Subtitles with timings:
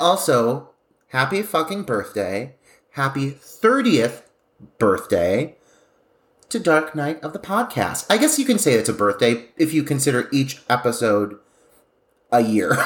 [0.00, 0.70] also,
[1.08, 2.56] happy fucking birthday,
[2.92, 4.22] happy 30th
[4.78, 5.56] birthday
[6.48, 8.06] to Dark Night of the Podcast.
[8.10, 11.38] I guess you can say it's a birthday if you consider each episode
[12.32, 12.76] a year.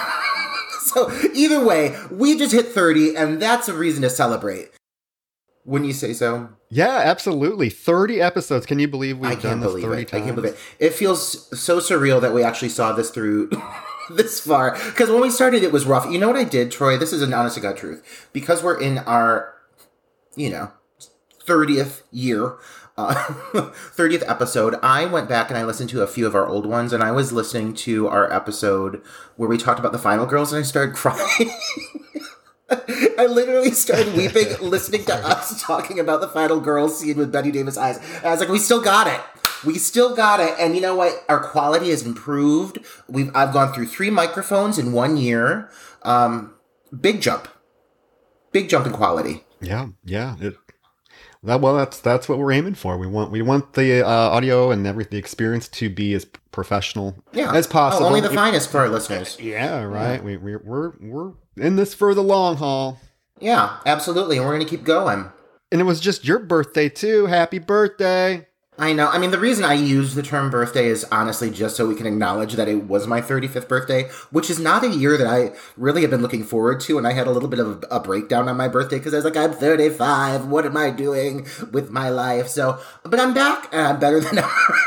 [0.81, 4.71] so, either way, we just hit 30, and that's a reason to celebrate.
[5.65, 6.49] Wouldn't you say so?
[6.71, 7.71] Yeah, absolutely.
[7.71, 8.67] 30 episodes.
[8.67, 10.09] Can you believe we've I done can't this believe 30 it.
[10.09, 10.23] times?
[10.23, 10.59] I can't believe it.
[10.85, 13.51] It feels so surreal that we actually saw this through
[14.17, 14.73] this far.
[14.87, 16.11] Because when we started, it was rough.
[16.11, 16.97] You know what I did, Troy?
[16.97, 18.29] This is an honest to God truth.
[18.33, 19.55] Because we're in our,
[20.37, 20.73] you know,
[21.45, 22.57] 30th year,
[22.97, 23.15] uh,
[23.95, 26.93] 30th episode, I went back and I listened to a few of our old ones,
[26.93, 29.03] and I was listening to our episode
[29.37, 31.51] where we talked about the final girls, and I started crying.
[33.19, 37.51] I literally started weeping listening to us talking about the final girls scene with Bette
[37.51, 37.99] Davis eyes.
[37.99, 39.21] And I was like, we still got it.
[39.65, 40.55] We still got it.
[40.59, 41.25] And you know what?
[41.29, 42.79] Our quality has improved.
[43.09, 45.71] We've I've gone through three microphones in one year.
[46.03, 46.55] Um,
[47.01, 47.49] big jump.
[48.51, 49.45] Big jump in quality.
[49.61, 50.37] Yeah, yeah.
[50.41, 50.57] It,
[51.45, 52.99] that, well, that's that's what we're aiming for.
[52.99, 57.17] We want we want the uh, audio and every the experience to be as professional
[57.33, 57.53] Yeah.
[57.55, 58.05] as possible.
[58.07, 59.39] Oh, only the It- finest for our listeners.
[59.41, 60.23] Yeah, right.
[60.23, 63.01] We, we we're we're in this for the long haul.
[63.41, 64.37] Yeah, absolutely.
[64.37, 65.33] And we're going to keep going.
[65.73, 67.27] And it was just your birthday too.
[67.27, 68.47] Happy birthday.
[68.83, 69.07] I know.
[69.07, 72.05] I mean, the reason I use the term birthday is honestly just so we can
[72.05, 76.03] acknowledge that it was my 35th birthday, which is not a year that I really
[76.03, 76.99] have been looking forward to.
[76.99, 79.25] And I had a little bit of a, breakdown on my birthday because I was
[79.25, 80.47] like, I'm 35.
[80.47, 82.49] What am I doing with my life?
[82.49, 84.79] So, but I'm back and I'm better than ever.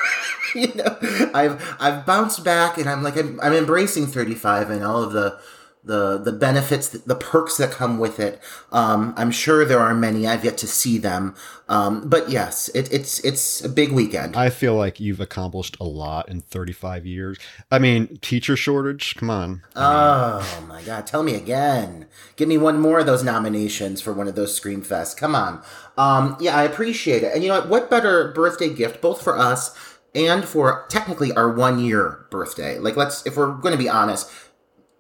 [0.56, 0.98] you know,
[1.34, 5.40] I've I've bounced back and I'm like I'm, I'm embracing 35 and all of the
[5.86, 8.42] the the benefits, the perks that come with it.
[8.72, 10.28] Um, I'm sure there are many.
[10.28, 11.36] I've yet to see them,
[11.70, 14.36] um, but yes, it, it's it's a big weekend.
[14.36, 17.38] I feel like you've accomplished a lot in 35 years.
[17.72, 19.16] I mean, teacher shortage.
[19.16, 19.62] Come on.
[19.76, 22.08] Oh my god, tell me again.
[22.36, 25.18] Give me one more of those nominations for one of those Scream Fest.
[25.18, 25.64] Come on.
[25.98, 27.34] Um, yeah, I appreciate it.
[27.34, 27.70] And you know what?
[27.70, 29.78] What better birthday gift, both for us
[30.16, 32.80] and for technically our one year birthday?
[32.80, 34.30] Like, let's, if we're going to be honest,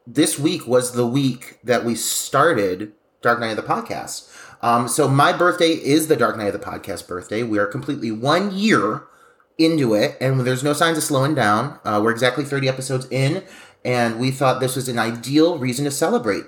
[0.07, 4.31] this week was the week that we started Dark Night of the Podcast.
[4.61, 7.43] Um, so my birthday is the Dark Night of the Podcast birthday.
[7.43, 9.03] We are completely one year
[9.57, 11.79] into it, and there's no signs of slowing down.
[11.83, 13.43] Uh, we're exactly 30 episodes in,
[13.83, 16.43] and we thought this was an ideal reason to celebrate.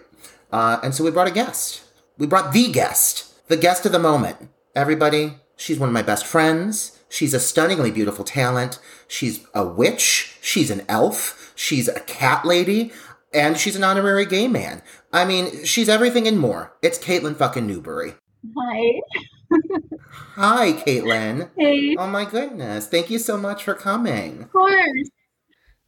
[0.51, 1.84] Uh, and so we brought a guest.
[2.18, 4.50] We brought the guest, the guest of the moment.
[4.75, 7.00] Everybody, she's one of my best friends.
[7.09, 8.79] She's a stunningly beautiful talent.
[9.07, 10.38] She's a witch.
[10.41, 11.53] She's an elf.
[11.56, 12.91] She's a cat lady.
[13.34, 14.82] And she's an honorary gay man.
[15.12, 16.76] I mean, she's everything and more.
[16.82, 18.16] It's Caitlin fucking Newbury.
[18.58, 19.02] Hi.
[20.36, 21.50] Hi, Caitlin.
[21.58, 21.96] Hey.
[21.98, 22.88] Oh my goodness.
[22.88, 24.44] Thank you so much for coming.
[24.44, 25.10] Of course.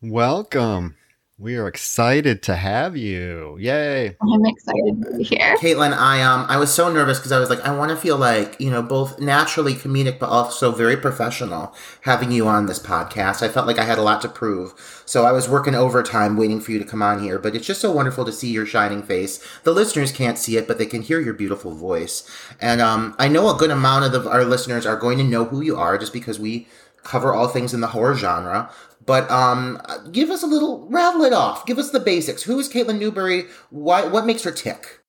[0.02, 0.96] Welcome.
[1.42, 3.56] We are excited to have you.
[3.58, 4.18] Yay.
[4.22, 5.56] I'm excited to be here.
[5.56, 8.18] Caitlin, I um I was so nervous because I was like, I want to feel
[8.18, 13.42] like, you know, both naturally comedic but also very professional having you on this podcast.
[13.42, 14.74] I felt like I had a lot to prove.
[15.06, 17.80] So I was working overtime waiting for you to come on here, but it's just
[17.80, 19.42] so wonderful to see your shining face.
[19.64, 22.30] The listeners can't see it, but they can hear your beautiful voice.
[22.60, 25.46] And um I know a good amount of the, our listeners are going to know
[25.46, 26.68] who you are just because we
[27.04, 28.70] cover all things in the horror genre.
[29.06, 29.82] But um,
[30.12, 31.66] give us a little, rattle it off.
[31.66, 32.44] Give us the basics.
[32.44, 33.46] Who is Caitlin Newbury?
[33.70, 34.06] Why?
[34.06, 35.00] What makes her tick?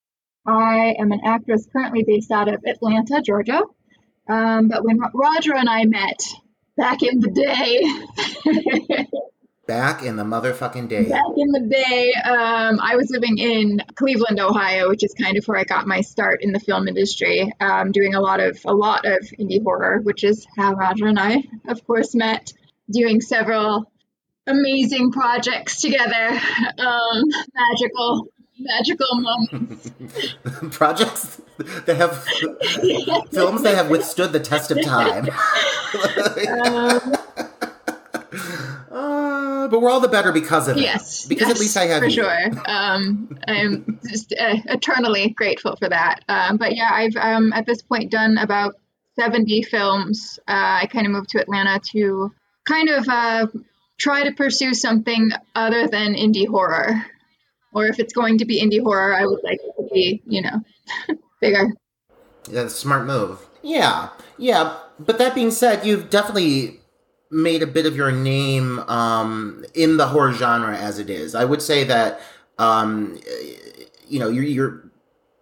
[0.47, 3.63] I am an actress currently based out of Atlanta, Georgia.
[4.29, 6.23] Um, but when Roger and I met
[6.77, 9.07] back in the day,
[9.71, 11.05] Back in the motherfucking day.
[11.05, 15.45] back in the day, um, I was living in Cleveland, Ohio, which is kind of
[15.45, 18.75] where I got my start in the film industry, um, doing a lot of a
[18.75, 22.53] lot of indie horror, which is how Roger and I, of course, met.
[22.91, 23.89] Doing several
[24.49, 26.41] amazing projects together,
[26.79, 27.23] um,
[27.55, 28.27] magical,
[28.59, 29.93] magical moments.
[30.77, 31.41] Projects
[31.87, 32.25] that have
[33.31, 35.29] films that have withstood the test of time.
[35.93, 37.17] Um,
[39.61, 40.83] Ah, but we're all the better because of it.
[40.83, 42.11] Yes, because yes, at least I have for you.
[42.11, 42.51] sure.
[42.67, 46.21] Um, I'm just uh, eternally grateful for that.
[46.29, 48.75] Um, but yeah, I've um, at this point done about
[49.19, 50.39] 70 films.
[50.49, 52.33] Uh, I kind of moved to Atlanta to
[52.67, 53.47] kind of uh,
[53.99, 57.05] try to pursue something other than indie horror.
[57.73, 60.43] Or if it's going to be indie horror, I would like it to be, you
[60.43, 60.63] know,
[61.41, 61.69] bigger.
[62.51, 63.47] Yeah, smart move.
[63.63, 64.09] Yeah,
[64.39, 64.79] yeah.
[64.99, 66.80] But that being said, you've definitely
[67.31, 71.35] made a bit of your name um, in the horror genre as it is.
[71.35, 72.21] I would say that
[72.59, 73.21] um,
[74.09, 74.91] you know you're, you're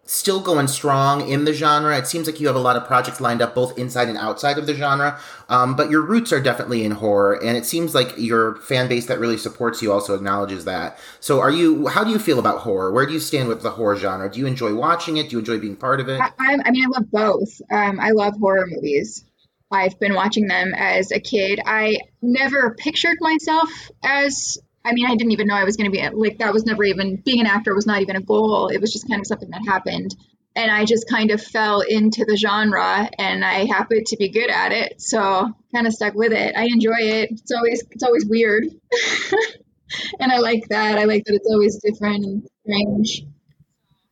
[0.08, 1.96] still going strong in the genre.
[1.96, 4.56] It seems like you have a lot of projects lined up both inside and outside
[4.58, 5.20] of the genre.
[5.48, 9.06] Um, but your roots are definitely in horror, and it seems like your fan base
[9.06, 10.98] that really supports you also acknowledges that.
[11.20, 11.88] So, are you?
[11.88, 12.90] How do you feel about horror?
[12.90, 14.30] Where do you stand with the horror genre?
[14.30, 15.28] Do you enjoy watching it?
[15.28, 16.20] Do you enjoy being part of it?
[16.20, 17.60] I, I, mean, I love both.
[17.70, 19.24] Um, I love horror movies.
[19.70, 21.60] I've been watching them as a kid.
[21.64, 23.70] I never pictured myself
[24.02, 26.64] as I mean, I didn't even know I was going to be like that was
[26.64, 28.68] never even being an actor was not even a goal.
[28.68, 30.14] It was just kind of something that happened.
[30.56, 34.50] And I just kind of fell into the genre and I happened to be good
[34.50, 35.00] at it.
[35.00, 36.56] So kind of stuck with it.
[36.56, 37.30] I enjoy it.
[37.32, 38.64] It's always it's always weird.
[40.20, 40.98] and I like that.
[40.98, 43.26] I like that it's always different and strange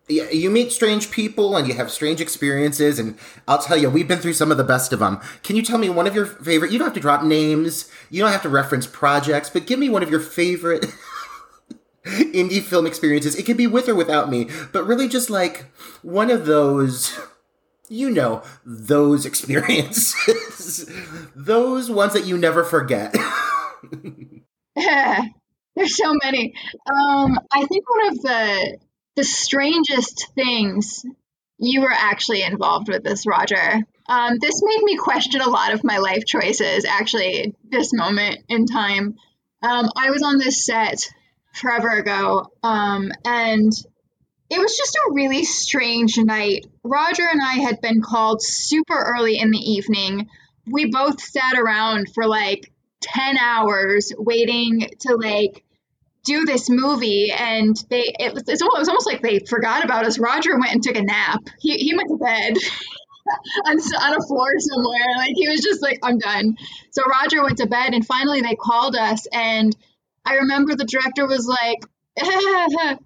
[0.08, 3.18] you meet strange people and you have strange experiences, and
[3.48, 5.20] I'll tell you, we've been through some of the best of them.
[5.42, 6.70] Can you tell me one of your favorite?
[6.70, 9.88] You don't have to drop names, you don't have to reference projects, but give me
[9.88, 10.86] one of your favorite
[12.04, 13.34] indie film experiences.
[13.34, 15.66] It could be with or without me, but really just like
[16.02, 17.18] one of those,
[17.88, 20.88] you know, those experiences,
[21.34, 23.12] those ones that you never forget.
[25.74, 26.54] There's so many.
[26.86, 28.78] Um, I think one of the
[29.16, 31.04] the strangest things
[31.58, 33.82] you were actually involved with this, Roger.
[34.08, 38.66] Um, this made me question a lot of my life choices, actually, this moment in
[38.66, 39.16] time.
[39.62, 41.08] Um, I was on this set
[41.54, 43.72] forever ago, um, and
[44.50, 46.66] it was just a really strange night.
[46.84, 50.28] Roger and I had been called super early in the evening.
[50.66, 52.70] We both sat around for like
[53.00, 55.64] 10 hours waiting to like
[56.26, 60.18] do this movie and they it was, it was almost like they forgot about us.
[60.18, 61.40] Roger went and took a nap.
[61.60, 62.56] He, he went to bed
[63.66, 65.16] on, on a floor somewhere.
[65.16, 66.56] Like he was just like i'm done.
[66.90, 69.74] So roger went to bed and finally they called us and
[70.24, 71.78] i remember the director was like
[72.20, 72.98] oh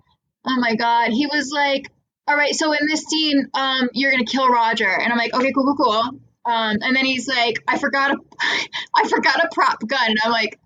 [0.59, 1.11] my god.
[1.11, 1.93] He was like
[2.27, 4.89] all right so in this scene um you're gonna kill roger.
[4.91, 6.21] And i'm like okay cool cool cool.
[6.47, 8.17] Um and then he's like i forgot a
[8.97, 10.09] i forgot a prop gun.
[10.09, 10.59] And i'm like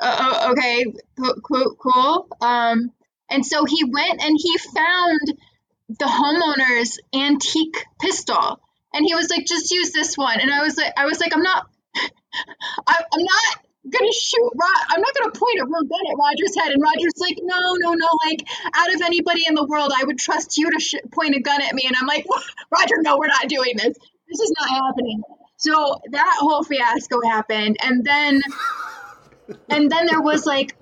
[0.00, 0.84] uh, okay,
[1.42, 2.28] cool, cool.
[2.40, 2.92] Um,
[3.30, 5.20] and so he went and he found
[5.88, 8.60] the homeowner's antique pistol,
[8.92, 11.34] and he was like, "Just use this one." And I was like, "I was like,
[11.34, 14.50] I'm not, I, am not gonna shoot.
[14.90, 17.94] I'm not gonna point a real gun at Roger's head." And Roger's like, "No, no,
[17.94, 18.08] no.
[18.26, 21.40] Like, out of anybody in the world, I would trust you to sh- point a
[21.40, 22.26] gun at me." And I'm like,
[22.70, 23.96] "Roger, no, we're not doing this.
[24.28, 25.22] This is not happening."
[25.58, 28.42] So that whole fiasco happened, and then
[29.68, 30.76] and then there was like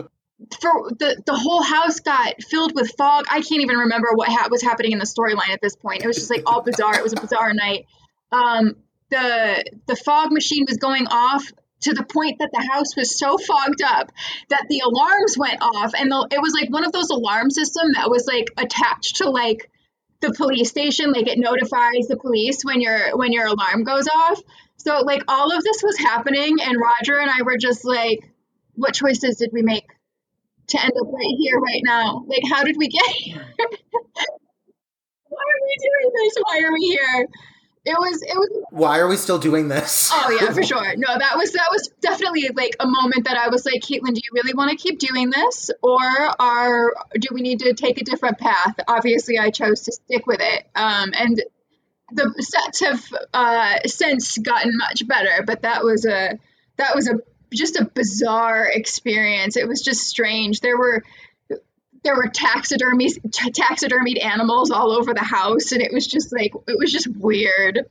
[0.61, 3.25] for the the whole house got filled with fog.
[3.31, 6.03] I can't even remember what ha- was happening in the storyline at this point.
[6.03, 6.95] It was just like all bizarre.
[6.95, 7.87] It was a bizarre night.
[8.33, 8.77] Um,
[9.11, 11.45] the the fog machine was going off
[11.81, 14.11] to the point that the house was so fogged up
[14.49, 17.89] that the alarms went off, and the, it was like one of those alarm system
[17.95, 19.71] that was like attached to like
[20.21, 21.13] the police station.
[21.13, 24.41] Like it notifies the police when your when your alarm goes off.
[24.77, 28.34] So like all of this was happening, and Roger and I were just like
[28.77, 29.87] what choices did we make
[30.69, 32.25] to end up right here, right now?
[32.27, 33.47] Like, how did we get here?
[35.29, 36.35] Why are we doing this?
[36.43, 37.29] Why are we here?
[37.87, 38.65] It was, it was.
[38.71, 40.11] Why are we still doing this?
[40.13, 40.97] oh yeah, for sure.
[40.97, 44.21] No, that was that was definitely like a moment that I was like, Caitlin, do
[44.25, 48.05] you really want to keep doing this, or are do we need to take a
[48.05, 48.75] different path?
[48.89, 51.43] Obviously, I chose to stick with it, um, and
[52.13, 53.05] the sets have
[53.35, 56.39] uh, since gotten much better, but that was a
[56.77, 57.19] that was a
[57.53, 59.57] just a bizarre experience.
[59.57, 60.61] It was just strange.
[60.61, 61.03] There were
[62.03, 66.79] there were taxidermy taxidermied animals all over the house, and it was just like it
[66.79, 67.87] was just weird.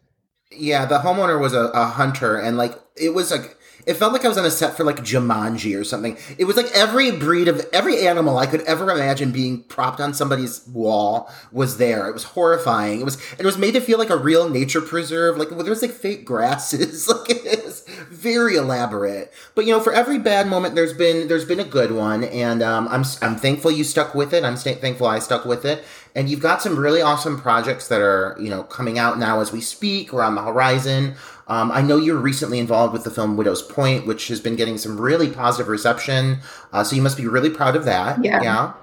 [0.52, 4.26] Yeah, the homeowner was a, a hunter, and like it was like it felt like
[4.26, 6.18] I was on a set for like Jumanji or something.
[6.38, 10.14] It was like every breed of every animal I could ever imagine being propped on
[10.14, 12.08] somebody's wall was there.
[12.08, 13.02] It was horrifying.
[13.02, 15.38] It was it was made to feel like a real nature preserve.
[15.38, 17.08] Like there was like fake grasses.
[17.10, 19.34] like it was very elaborate.
[19.56, 22.64] But you know, for every bad moment, there's been there's been a good one, and
[22.64, 24.44] um, I'm I'm thankful you stuck with it.
[24.44, 25.84] I'm st- thankful I stuck with it.
[26.16, 29.52] And you've got some really awesome projects that are you know coming out now as
[29.52, 31.16] we speak or on the horizon.
[31.48, 34.78] Um, I know you're recently involved with the film Widow's Point, which has been getting
[34.78, 36.40] some really positive reception.
[36.72, 38.24] Uh, so you must be really proud of that.
[38.24, 38.42] Yeah.
[38.42, 38.74] Yeah.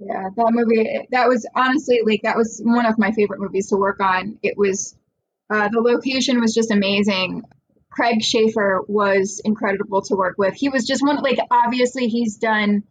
[0.00, 3.76] Yeah, that movie, that was honestly like, that was one of my favorite movies to
[3.76, 4.38] work on.
[4.44, 4.96] It was,
[5.50, 7.42] uh, the location was just amazing.
[7.90, 10.54] Craig Sheffer was incredible to work with.
[10.54, 12.84] He was just one, like, obviously he's done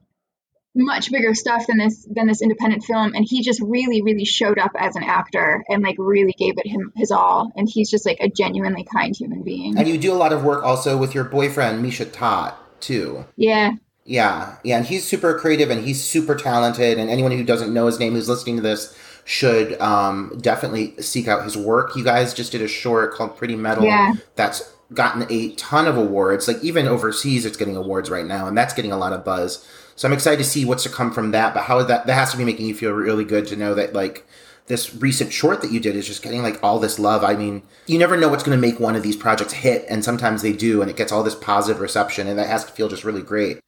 [0.77, 4.59] much bigger stuff than this than this independent film and he just really really showed
[4.59, 8.05] up as an actor and like really gave it him his all and he's just
[8.05, 11.15] like a genuinely kind human being And you do a lot of work also with
[11.15, 13.25] your boyfriend, Misha Tot, too.
[13.35, 13.71] yeah
[14.05, 16.97] Yeah, yeah, and he's super creative and he's super talented.
[16.99, 21.27] And anyone who doesn't know his name who's listening to this should um, definitely seek
[21.27, 21.95] out his work.
[21.97, 24.13] You guys just did a short called Pretty Metal Yeah.
[24.35, 26.47] that's gotten a ton of awards.
[26.47, 29.67] Like even overseas, it's getting awards right now, and that's getting a lot of buzz.
[29.97, 31.53] So I'm excited to see what's to come from that.
[31.53, 33.93] But how that that has to be making you feel really good to know that
[33.93, 34.25] like
[34.67, 37.23] this recent short that you did is just getting like all this love.
[37.23, 40.03] I mean, you never know what's going to make one of these projects hit, and
[40.03, 42.87] sometimes they do, and it gets all this positive reception, and that has to feel
[42.87, 43.59] just really great.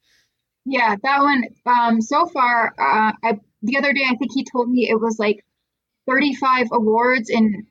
[0.64, 4.70] yeah that one um so far uh I the other day I think he told
[4.70, 5.44] me it was like
[6.06, 7.66] 35 awards in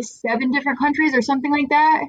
[0.00, 2.04] seven different countries or something like that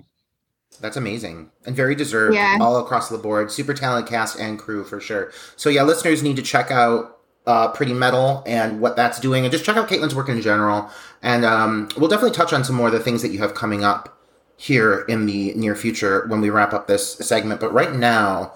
[0.81, 2.57] That's amazing and very deserved Yeah.
[2.61, 3.51] all across the board.
[3.51, 5.31] Super talented cast and crew for sure.
[5.55, 9.51] So yeah, listeners need to check out uh, Pretty Metal and what that's doing, and
[9.51, 10.89] just check out Caitlin's work in general.
[11.23, 13.83] And um, we'll definitely touch on some more of the things that you have coming
[13.85, 14.19] up
[14.57, 17.61] here in the near future when we wrap up this segment.
[17.61, 18.53] But right now,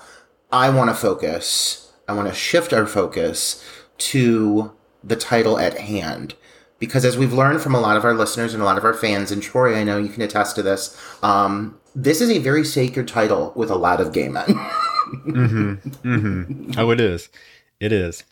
[0.51, 1.91] I want to focus.
[2.07, 3.63] I want to shift our focus
[3.99, 4.73] to
[5.03, 6.35] the title at hand.
[6.81, 8.93] Because as we've learned from a lot of our listeners and a lot of our
[8.93, 12.65] fans, and Troy, I know you can attest to this, um, this is a very
[12.65, 14.45] sacred title with a lot of gay men.
[15.11, 15.89] Mm-hmm.
[16.07, 16.79] Mm-hmm.
[16.79, 17.27] Oh, it is.
[17.81, 18.23] It is.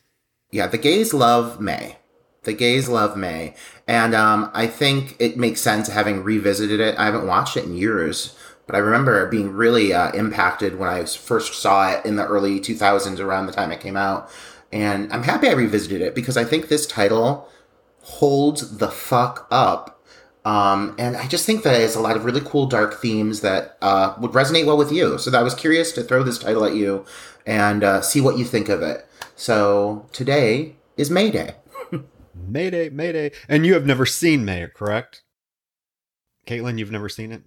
[0.52, 1.98] yeah, the gays love May.
[2.44, 3.54] The gays love May.
[3.86, 6.98] And um, I think it makes sense having revisited it.
[6.98, 11.04] I haven't watched it in years, but I remember being really uh, impacted when I
[11.04, 14.30] first saw it in the early 2000s, around the time it came out.
[14.72, 17.50] And I'm happy I revisited it because I think this title
[18.10, 20.04] holds the fuck up.
[20.46, 23.78] Um, and I just think that it's a lot of really cool dark themes that
[23.82, 25.18] uh, would resonate well with you.
[25.18, 27.06] So I was curious to throw this title at you
[27.46, 29.08] and uh, see what you think of it.
[29.36, 31.56] So today is May Day.
[32.36, 33.32] Mayday, Mayday.
[33.48, 35.22] And you have never seen May, correct?
[36.48, 37.44] Caitlin, you've never seen it?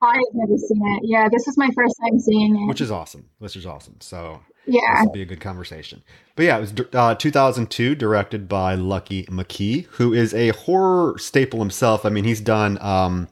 [0.00, 2.90] I have never seen it yeah this is my first time seeing it Which is
[2.90, 3.30] awesome.
[3.38, 3.96] Which is awesome.
[4.00, 6.02] So yeah this will be a good conversation.
[6.36, 11.58] But yeah, it was uh, 2002, directed by Lucky McKee, who is a horror staple
[11.58, 12.06] himself.
[12.06, 12.80] I mean, he's done.
[12.80, 13.26] Um,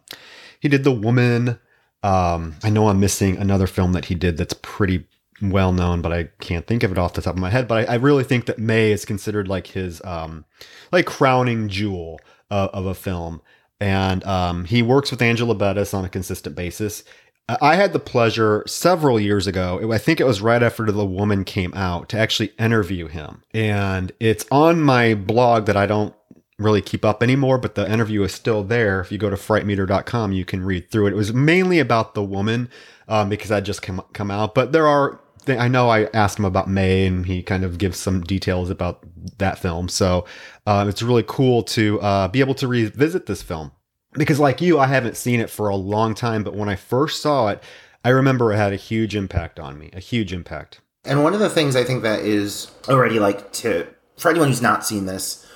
[0.59, 1.61] he did The Woman.
[2.03, 5.07] Um, I know I'm missing another film that he did that's pretty
[5.41, 7.69] well known, but I can't think of it off the top of my head.
[7.69, 10.45] But I, I really think that May is considered like his um,
[10.91, 12.19] like crowning jewel
[12.51, 13.41] of, of a film.
[13.79, 17.05] And um, he works with Angela Bettis on a consistent basis.
[17.49, 21.45] I had the pleasure several years ago, I think it was right after The Woman
[21.45, 23.45] came out, to actually interview him.
[23.55, 26.13] And it's on my blog that I don't
[26.59, 29.01] really keep up anymore, but the interview is still there.
[29.01, 31.13] If you go to frightmeter.com, you can read through it.
[31.13, 32.69] It was mainly about The Woman
[33.07, 34.55] um, because I just come, come out.
[34.55, 37.99] But there are, I know I asked him about May and he kind of gives
[37.99, 39.05] some details about
[39.39, 39.89] that film.
[39.89, 40.25] So
[40.67, 43.71] uh, it's really cool to uh, be able to revisit this film
[44.17, 47.21] because like you i haven't seen it for a long time but when i first
[47.21, 47.63] saw it
[48.05, 50.81] i remember it had a huge impact on me a huge impact.
[51.07, 54.63] And one of the things I think that is already like to for anyone who's
[54.63, 55.47] not seen this,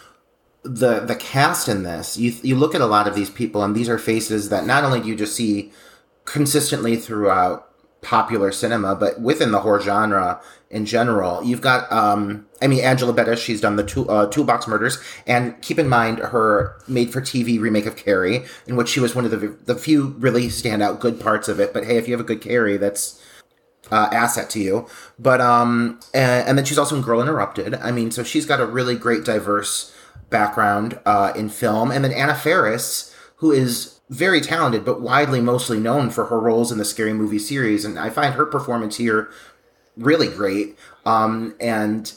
[0.63, 3.75] the the cast in this, you you look at a lot of these people, and
[3.75, 5.73] these are faces that not only do you just see
[6.25, 7.67] consistently throughout
[8.03, 11.43] popular cinema, but within the horror genre in general.
[11.43, 15.61] You've got, um, I mean, Angela Bettis, she's done the two, uh, Toolbox Murders, and
[15.63, 19.57] keep in mind her made-for-TV remake of Carrie, in which she was one of the,
[19.65, 21.73] the few really standout good parts of it.
[21.73, 23.21] But hey, if you have a good Carrie, that's
[23.91, 24.87] uh, asset to you.
[25.19, 27.75] But um, and, and then she's also in Girl Interrupted.
[27.75, 29.93] I mean, so she's got a really great diverse
[30.29, 31.91] background uh, in film.
[31.91, 36.73] And then Anna Faris, who is very talented but widely mostly known for her roles
[36.73, 39.31] in the Scary Movie series, and I find her performance here
[40.01, 40.77] really great.
[41.07, 42.13] Um, and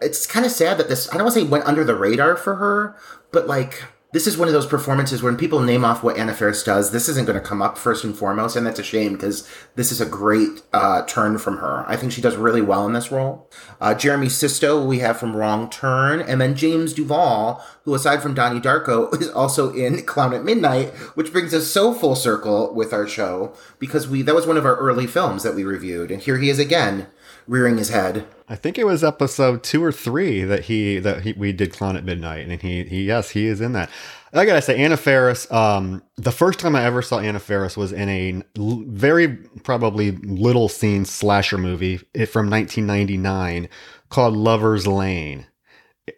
[0.00, 2.36] it's kind of sad that this I don't want to say went under the radar
[2.36, 2.96] for her,
[3.32, 3.82] but like
[4.16, 7.06] this is one of those performances when people name off what Anna Faris does, this
[7.06, 10.00] isn't going to come up first and foremost, and that's a shame because this is
[10.00, 11.84] a great uh, turn from her.
[11.86, 13.50] I think she does really well in this role.
[13.78, 18.32] Uh, Jeremy Sisto, we have from Wrong Turn, and then James Duval, who aside from
[18.32, 22.94] Donnie Darko is also in Clown at Midnight, which brings us so full circle with
[22.94, 26.22] our show because we that was one of our early films that we reviewed, and
[26.22, 27.08] here he is again,
[27.46, 28.26] rearing his head.
[28.48, 31.96] i think it was episode two or three that he that he, we did clown
[31.96, 33.90] at midnight and he, he yes he is in that
[34.32, 35.50] I gotta say, Anna Faris.
[35.50, 39.28] Um, the first time I ever saw Anna Faris was in a l- very
[39.62, 43.68] probably little seen slasher movie from 1999
[44.10, 45.46] called Lover's Lane.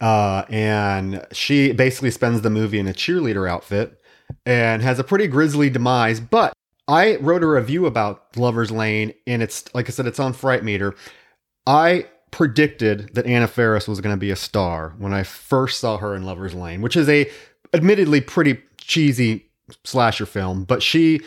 [0.00, 4.00] Uh, and she basically spends the movie in a cheerleader outfit
[4.44, 6.18] and has a pretty grisly demise.
[6.20, 6.52] But
[6.88, 10.64] I wrote a review about Lover's Lane, and it's like I said, it's on Fright
[10.64, 10.94] Meter.
[11.68, 15.98] I predicted that Anna Faris was going to be a star when I first saw
[15.98, 17.30] her in Lover's Lane, which is a
[17.74, 19.50] admittedly pretty cheesy
[19.84, 21.20] slasher film, but she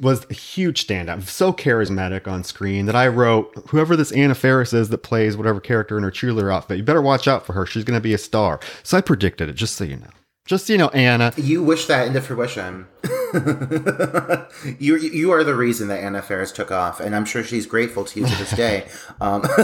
[0.00, 4.74] was a huge standout, so charismatic on screen that I wrote, whoever this Anna Faris
[4.74, 7.64] is that plays whatever character in her cheerleader outfit, you better watch out for her.
[7.64, 8.60] She's going to be a star.
[8.82, 10.10] So I predicted it, just so you know.
[10.44, 11.32] Just you know, Anna.
[11.36, 12.86] You wish that into fruition.
[14.78, 18.04] you you are the reason that Anna Faris took off, and I'm sure she's grateful
[18.04, 18.86] to you to this day.
[19.20, 19.42] Um,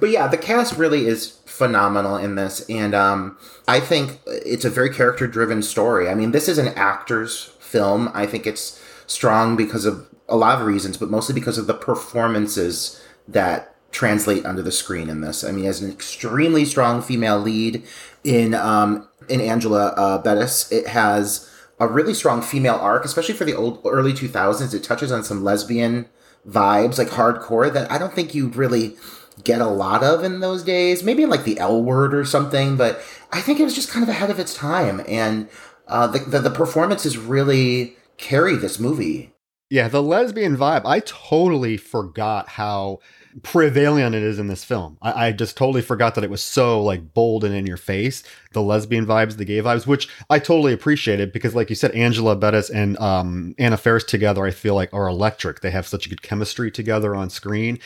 [0.00, 4.70] but yeah, the cast really is phenomenal in this, and um, I think it's a
[4.70, 6.08] very character driven story.
[6.08, 8.10] I mean, this is an actor's film.
[8.12, 11.72] I think it's strong because of a lot of reasons, but mostly because of the
[11.72, 15.42] performances that translate under the screen in this.
[15.44, 17.82] I mean, as an extremely strong female lead
[18.24, 23.44] in um, in Angela uh, Bettis, it has a really strong female arc, especially for
[23.44, 24.74] the old early two thousands.
[24.74, 26.06] It touches on some lesbian
[26.48, 28.96] vibes, like hardcore, that I don't think you'd really
[29.42, 31.02] get a lot of in those days.
[31.02, 33.00] Maybe in like the L word or something, but
[33.32, 35.48] I think it was just kind of ahead of its time, and
[35.88, 39.32] uh, the, the the performances really carry this movie.
[39.70, 40.84] Yeah, the lesbian vibe.
[40.84, 42.98] I totally forgot how
[43.42, 44.98] prevalent it is in this film.
[45.02, 48.22] I, I, just totally forgot that it was so like bold and in your face.
[48.52, 52.36] The lesbian vibes, the gay vibes, which I totally appreciated because, like you said, Angela
[52.36, 55.60] Bettis and um, Anna Faris together, I feel like are electric.
[55.60, 57.78] They have such good chemistry together on screen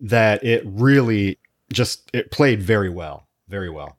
[0.00, 1.38] that it really
[1.72, 3.96] just it played very well, very well.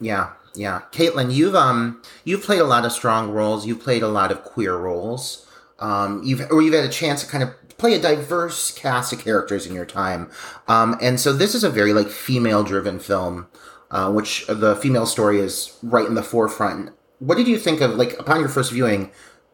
[0.00, 0.82] Yeah, yeah.
[0.92, 3.66] Caitlin, you've um you've played a lot of strong roles.
[3.66, 5.46] You've played a lot of queer roles.
[5.78, 7.50] Um, you've or you've had a chance to kind of
[7.80, 10.30] play a diverse cast of characters in your time.
[10.68, 13.48] Um, and so this is a very like female driven film,
[13.90, 16.90] uh, which the female story is right in the forefront.
[17.18, 19.10] What did you think of like upon your first viewing?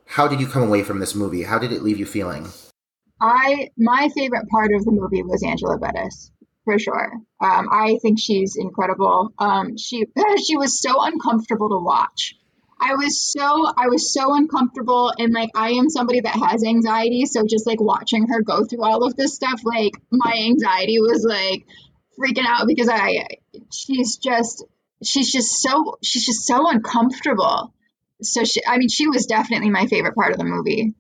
[0.07, 1.45] How did you come away from this movie?
[1.45, 2.49] How did it leave you feeling?
[3.21, 6.31] I my favorite part of the movie was Angela Bettis
[6.65, 7.13] for sure.
[7.41, 9.33] Um, I think she's incredible.
[9.39, 10.05] Um, she
[10.45, 12.35] she was so uncomfortable to watch.
[12.79, 17.25] I was so I was so uncomfortable and like I am somebody that has anxiety,
[17.27, 21.25] so just like watching her go through all of this stuff, like my anxiety was
[21.29, 21.67] like
[22.19, 23.27] freaking out because I
[23.73, 24.65] she's just
[25.03, 27.73] she's just so she's just so uncomfortable.
[28.23, 30.95] So she I mean she was definitely my favorite part of the movie.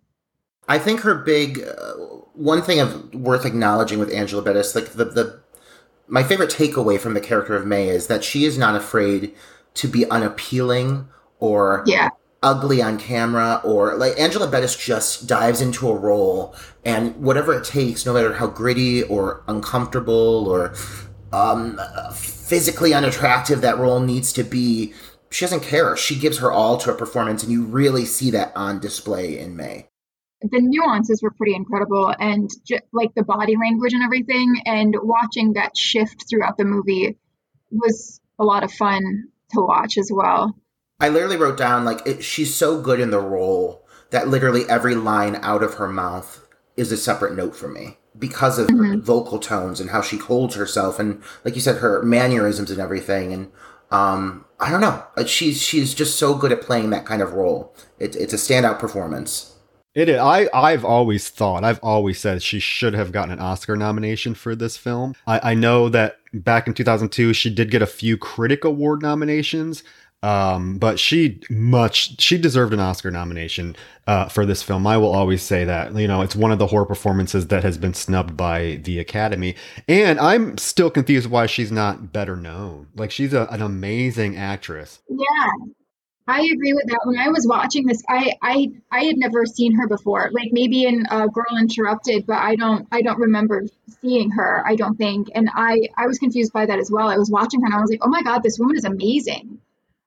[0.68, 1.92] I think her big uh,
[2.32, 5.40] one thing of worth acknowledging with Angela Bettis, like the the
[6.08, 9.34] my favorite takeaway from the character of May is that she is not afraid
[9.74, 12.08] to be unappealing or yeah.
[12.42, 17.64] ugly on camera or like Angela Bettis just dives into a role and whatever it
[17.64, 20.74] takes, no matter how gritty or uncomfortable or
[21.32, 21.80] um,
[22.14, 24.92] physically unattractive that role needs to be,
[25.30, 25.96] she doesn't care.
[25.96, 29.56] She gives her all to a performance, and you really see that on display in
[29.56, 29.88] May
[30.42, 32.50] the nuances were pretty incredible and
[32.92, 37.16] like the body language and everything and watching that shift throughout the movie
[37.70, 39.02] was a lot of fun
[39.50, 40.54] to watch as well
[41.00, 44.94] i literally wrote down like it, she's so good in the role that literally every
[44.94, 48.92] line out of her mouth is a separate note for me because of mm-hmm.
[48.92, 52.80] her vocal tones and how she holds herself and like you said her mannerisms and
[52.80, 53.50] everything and
[53.90, 57.74] um i don't know she's she's just so good at playing that kind of role
[57.98, 59.56] it, it's a standout performance
[59.96, 60.18] it is.
[60.18, 64.54] I I've always thought I've always said she should have gotten an Oscar nomination for
[64.54, 65.14] this film.
[65.26, 69.82] I, I know that back in 2002 she did get a few critic award nominations,
[70.22, 73.76] um, but she much she deserved an Oscar nomination
[74.06, 74.86] uh, for this film.
[74.86, 75.94] I will always say that.
[75.94, 79.54] You know, it's one of the horror performances that has been snubbed by the Academy,
[79.88, 82.88] and I'm still confused why she's not better known.
[82.94, 85.00] Like she's a, an amazing actress.
[85.08, 85.50] Yeah,
[86.26, 87.00] I agree with that.
[87.04, 90.30] When I was watching this, I I I had never seen her before.
[90.32, 93.64] Like maybe in uh, Girl Interrupted, but I don't I don't remember
[94.00, 94.66] seeing her.
[94.66, 97.08] I don't think, and I I was confused by that as well.
[97.08, 99.60] I was watching her and I was like, oh my god, this woman is amazing.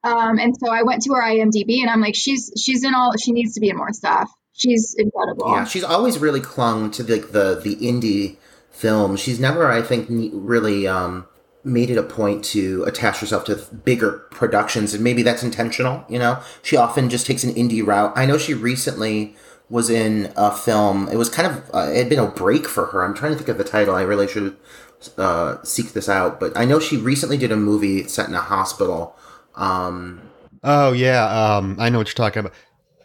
[0.03, 3.13] Um, and so I went to her IMDb and I'm like, she's she's in all
[3.17, 4.31] she needs to be in more stuff.
[4.53, 5.47] She's incredible.
[5.47, 8.38] Yeah, she's always really clung to the, like the the indie
[8.71, 9.17] film.
[9.17, 11.27] She's never, I think, really um,
[11.63, 16.17] made it a point to attach herself to bigger productions and maybe that's intentional you
[16.17, 19.35] know she often just takes an indie route i know she recently
[19.69, 22.88] was in a film it was kind of uh, it had been a break for
[22.88, 24.55] her i'm trying to think of the title i really should
[25.17, 28.41] uh, seek this out but i know she recently did a movie set in a
[28.41, 29.15] hospital
[29.59, 30.21] um,
[30.63, 32.53] Oh yeah, um, I know what you're talking about.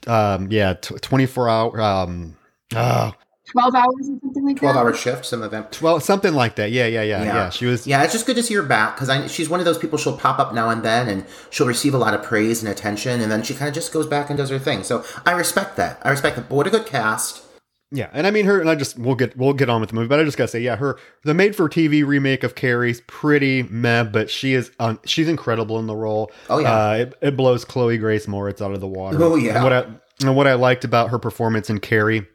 [0.07, 1.81] Um, yeah, tw 24 hour.
[1.81, 2.37] Um,
[2.75, 3.13] oh,
[3.53, 4.81] 12 hours or something like 12 that.
[4.81, 5.67] hour shift, some of them.
[5.81, 6.73] well, something like that.
[6.73, 7.35] Yeah, yeah, yeah, yeah.
[7.35, 7.51] Yeah.
[7.51, 7.87] She was.
[7.87, 9.99] Yeah, it's just good to see her back because she's one of those people.
[9.99, 13.21] She'll pop up now and then, and she'll receive a lot of praise and attention,
[13.21, 14.83] and then she kind of just goes back and does her thing.
[14.83, 16.01] So I respect that.
[16.03, 16.49] I respect that.
[16.49, 17.44] But what a good cast.
[17.91, 19.97] Yeah, and I mean her, and I just we'll get we'll get on with the
[19.97, 23.01] movie, but I just gotta say, yeah, her the made for TV remake of Carrie's
[23.03, 26.33] pretty meh, but she is un, she's incredible in the role.
[26.51, 26.73] Oh, yeah.
[26.73, 29.23] uh, it, it blows Chloe Grace Moretz out of the water.
[29.23, 29.55] Oh, yeah.
[29.57, 29.87] and what I
[30.27, 32.27] and what I liked about her performance in Carrie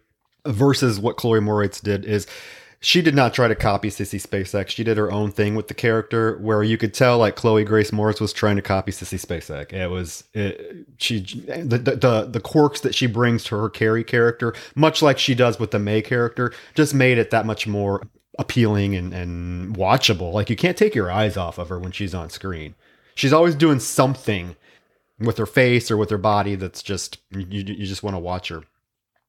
[0.46, 2.26] versus what Chloe Moretz did is
[2.82, 4.70] she did not try to copy Sissy Spacek.
[4.70, 7.92] She did her own thing with the character, where you could tell like Chloe Grace
[7.92, 9.74] Moretz was trying to copy Sissy Spacek.
[9.74, 14.54] It was it, she the the the quirks that she brings to her Carrie character,
[14.76, 18.96] much like she does with the May character, just made it that much more appealing
[18.96, 20.32] and and watchable.
[20.32, 22.76] Like you can't take your eyes off of her when she's on screen.
[23.14, 24.56] She's always doing something
[25.20, 28.48] with her face or with her body that's just you, you just want to watch
[28.48, 28.64] her.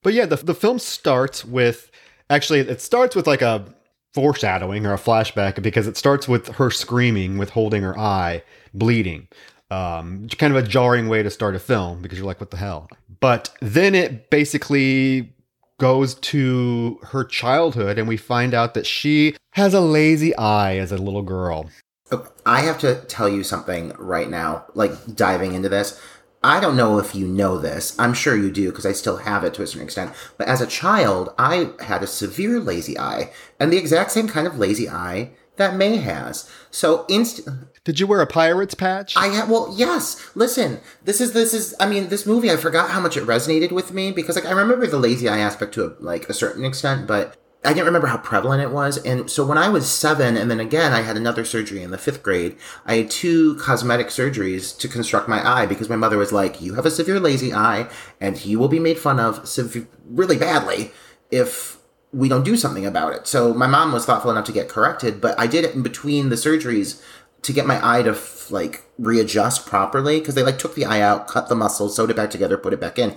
[0.05, 1.91] But yeah, the the film starts with
[2.31, 3.67] actually it starts with like a
[4.15, 9.29] foreshadowing or a flashback because it starts with her screaming with holding her eye bleeding.
[9.71, 12.57] Um, kind of a jarring way to start a film because you're like, what the
[12.57, 12.89] hell?
[13.21, 15.33] But then it basically
[15.79, 20.91] goes to her childhood and we find out that she has a lazy eye as
[20.91, 21.71] a little girl.
[22.11, 26.01] Oh, I have to tell you something right now, like diving into this.
[26.43, 27.95] I don't know if you know this.
[27.99, 30.13] I'm sure you do because I still have it to a certain extent.
[30.39, 34.47] But as a child, I had a severe lazy eye and the exact same kind
[34.47, 36.51] of lazy eye that May has.
[36.71, 37.47] So inst
[37.85, 39.15] Did you wear a pirate's patch?
[39.17, 40.31] I have well, yes.
[40.35, 43.71] Listen, this is this is I mean, this movie I forgot how much it resonated
[43.71, 46.65] with me because like I remember the lazy eye aspect to a, like a certain
[46.65, 48.97] extent, but I didn't remember how prevalent it was.
[49.05, 51.99] And so when I was seven, and then again, I had another surgery in the
[51.99, 56.33] fifth grade, I had two cosmetic surgeries to construct my eye because my mother was
[56.33, 59.87] like, You have a severe lazy eye, and you will be made fun of sev-
[60.09, 60.93] really badly
[61.31, 61.79] if
[62.13, 63.27] we don't do something about it.
[63.27, 66.31] So my mom was thoughtful enough to get corrected, but I did it in between
[66.31, 67.03] the surgeries
[67.43, 71.01] to get my eye to f- like readjust properly because they like took the eye
[71.01, 73.17] out, cut the muscle, sewed it back together, put it back in.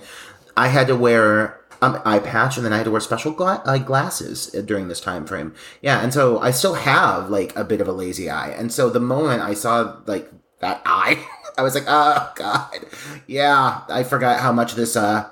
[0.56, 3.62] I had to wear um, eye patch, and then I had to wear special gla-
[3.64, 5.54] uh, glasses during this time frame.
[5.82, 8.88] Yeah, and so I still have like a bit of a lazy eye, and so
[8.90, 11.24] the moment I saw like that eye,
[11.58, 12.86] I was like, oh god,
[13.26, 15.28] yeah, I forgot how much this uh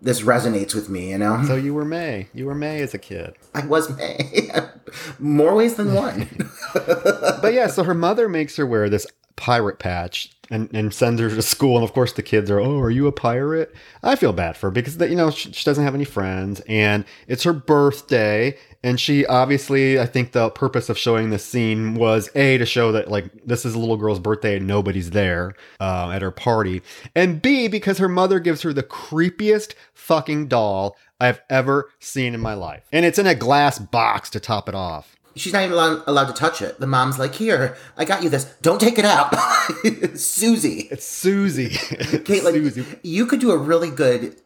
[0.00, 1.10] this resonates with me.
[1.10, 2.28] You know, so you were May.
[2.32, 3.34] You were May as a kid.
[3.54, 4.50] I was May,
[5.18, 6.50] more ways than one.
[6.74, 9.06] but yeah, so her mother makes her wear this
[9.36, 11.76] pirate patch and, and sends her to school.
[11.76, 13.74] And of course, the kids are, oh, are you a pirate?
[14.02, 17.04] I feel bad for her because, you know, she, she doesn't have any friends and
[17.26, 18.56] it's her birthday.
[18.82, 22.92] And she obviously, I think the purpose of showing this scene was A, to show
[22.92, 26.82] that, like, this is a little girl's birthday and nobody's there uh, at her party.
[27.14, 32.40] And B, because her mother gives her the creepiest fucking doll I've ever seen in
[32.40, 32.84] my life.
[32.92, 35.16] And it's in a glass box to top it off.
[35.38, 36.78] She's not even allowed, allowed to touch it.
[36.80, 38.44] The mom's like, "Here, I got you this.
[38.62, 39.34] Don't take it out."
[40.18, 41.70] Susie, It's Susie.
[41.70, 42.84] Caitlin, Susie.
[43.02, 44.36] you could do a really good,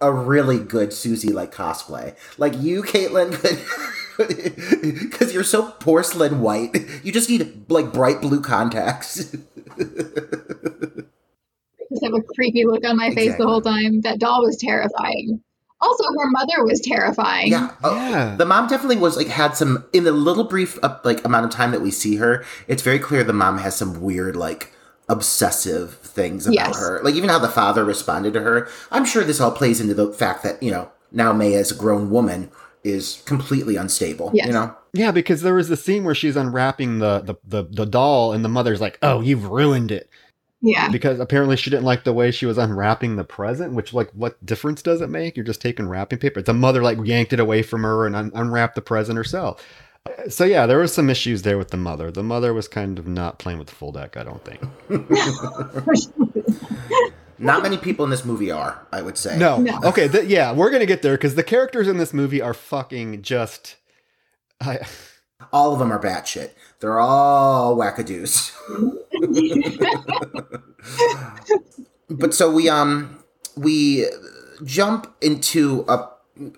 [0.00, 2.16] a really good Susie like cosplay.
[2.38, 3.58] Like you, Caitlin, could
[5.10, 6.76] because you're so porcelain white.
[7.02, 9.14] You just need like bright blue contacts.
[9.16, 9.34] just
[12.04, 13.44] have a creepy look on my face Exactly.
[13.44, 14.00] the whole time.
[14.02, 15.42] That doll was terrifying.
[15.82, 17.48] Also, her mother was terrifying.
[17.50, 18.36] Yeah, oh, Yeah.
[18.36, 21.50] The mom definitely was like had some in the little brief uh, like amount of
[21.50, 22.44] time that we see her.
[22.68, 24.72] It's very clear the mom has some weird like
[25.08, 26.78] obsessive things about Yes.
[26.78, 27.00] her.
[27.02, 28.68] Like even how the father responded to her.
[28.90, 31.74] I'm sure this all plays into the fact that you know now May as a
[31.74, 32.50] grown woman
[32.84, 34.30] is completely unstable.
[34.34, 34.46] Yes.
[34.46, 34.76] You know.
[34.94, 38.44] Yeah, because there was the scene where she's unwrapping the, the, the, the doll, and
[38.44, 40.10] the mother's like, "Oh, you've ruined it,"
[40.64, 40.88] Yeah.
[40.90, 43.72] because apparently she didn't like the way she was unwrapping the present.
[43.74, 45.36] Which, like, what difference does it make?
[45.36, 46.40] You're just taking wrapping paper.
[46.40, 49.60] The mother like yanked it away from her and un- unwrapped the present herself.
[50.28, 52.10] So yeah, there was some issues there with the mother.
[52.10, 54.16] The mother was kind of not playing with the full deck.
[54.16, 54.60] I don't think.
[57.38, 58.86] Not many people in this movie are.
[58.92, 59.36] I would say.
[59.36, 59.58] No.
[59.58, 59.80] No.
[59.84, 60.06] Okay.
[60.08, 63.76] Th- yeah, we're gonna get there because the characters in this movie are fucking just.
[64.60, 64.86] I,
[65.52, 66.50] All of them are batshit.
[66.80, 68.52] They're all wackadoos.
[72.10, 73.22] but so we um
[73.56, 74.06] we
[74.64, 76.08] jump into a,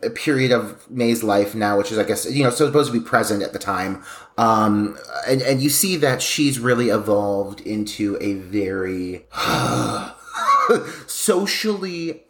[0.02, 3.04] a period of May's life now, which is I guess you know supposed to be
[3.04, 4.02] present at the time.
[4.38, 9.26] Um, and and you see that she's really evolved into a very
[11.06, 12.24] socially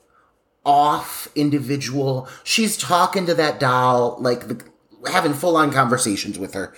[0.64, 2.28] off individual.
[2.42, 4.64] She's talking to that doll, like the,
[5.10, 6.74] having full on conversations with her.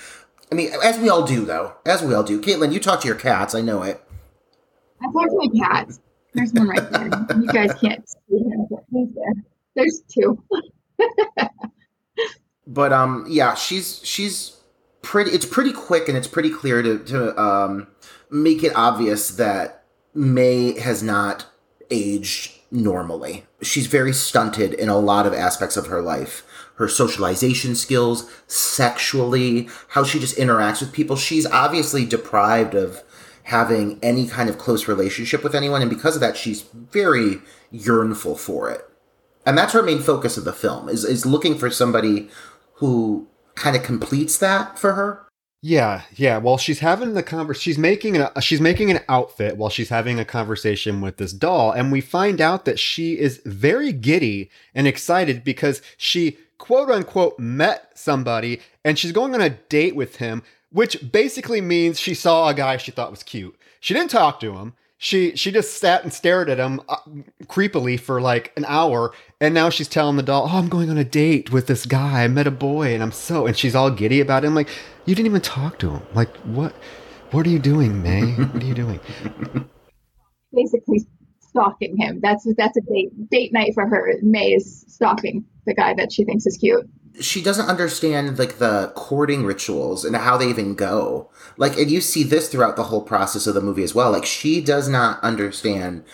[0.51, 1.75] I mean, as we all do, though.
[1.85, 2.41] As we all do.
[2.41, 3.55] Caitlin, you talk to your cats.
[3.55, 4.03] I know it.
[5.03, 5.91] I talked to my cat.
[6.35, 7.07] There's one right there.
[7.41, 9.33] You guys can't see him, but he's there.
[9.75, 10.43] There's two.
[12.67, 14.57] but um, yeah, she's she's
[15.03, 15.31] pretty.
[15.31, 17.89] It's pretty quick and it's pretty clear to to um
[18.31, 21.47] make it obvious that May has not
[21.91, 23.47] aged normally.
[23.63, 26.43] She's very stunted in a lot of aspects of her life.
[26.77, 31.17] Her socialization skills, sexually, how she just interacts with people.
[31.17, 33.03] She's obviously deprived of
[33.45, 37.41] having any kind of close relationship with anyone, and because of that, she's very
[37.73, 38.89] yearnful for it.
[39.47, 42.29] And that's her main focus of the film is is looking for somebody
[42.75, 45.27] who kind of completes that for her.
[45.63, 46.39] Yeah, yeah.
[46.39, 47.61] Well, she's having the convers.
[47.61, 51.73] She's making a she's making an outfit while she's having a conversation with this doll,
[51.73, 57.39] and we find out that she is very giddy and excited because she quote unquote
[57.39, 60.43] met somebody, and she's going on a date with him
[60.77, 63.57] which basically means she saw a guy she thought was cute.
[63.81, 64.75] She didn't talk to him.
[64.99, 66.97] She she just sat and stared at him uh,
[67.45, 70.99] creepily for like an hour, and now she's telling the doll, "Oh, I'm going on
[70.99, 72.25] a date with this guy.
[72.25, 74.69] I met a boy, and I'm so." And she's all giddy about him, like,
[75.07, 76.03] "You didn't even talk to him.
[76.15, 76.75] Like, what?
[77.31, 78.33] What are you doing, May?
[78.35, 79.01] what are you doing?"
[80.55, 81.07] Basically,
[81.41, 82.21] stalking him.
[82.23, 84.15] That's that's a date date night for her.
[84.23, 86.89] May is stalking the guy that she thinks is cute
[87.21, 91.31] she doesn't understand like the courting rituals and how they even go.
[91.57, 94.11] Like, and you see this throughout the whole process of the movie as well.
[94.13, 96.05] Like, she does not understand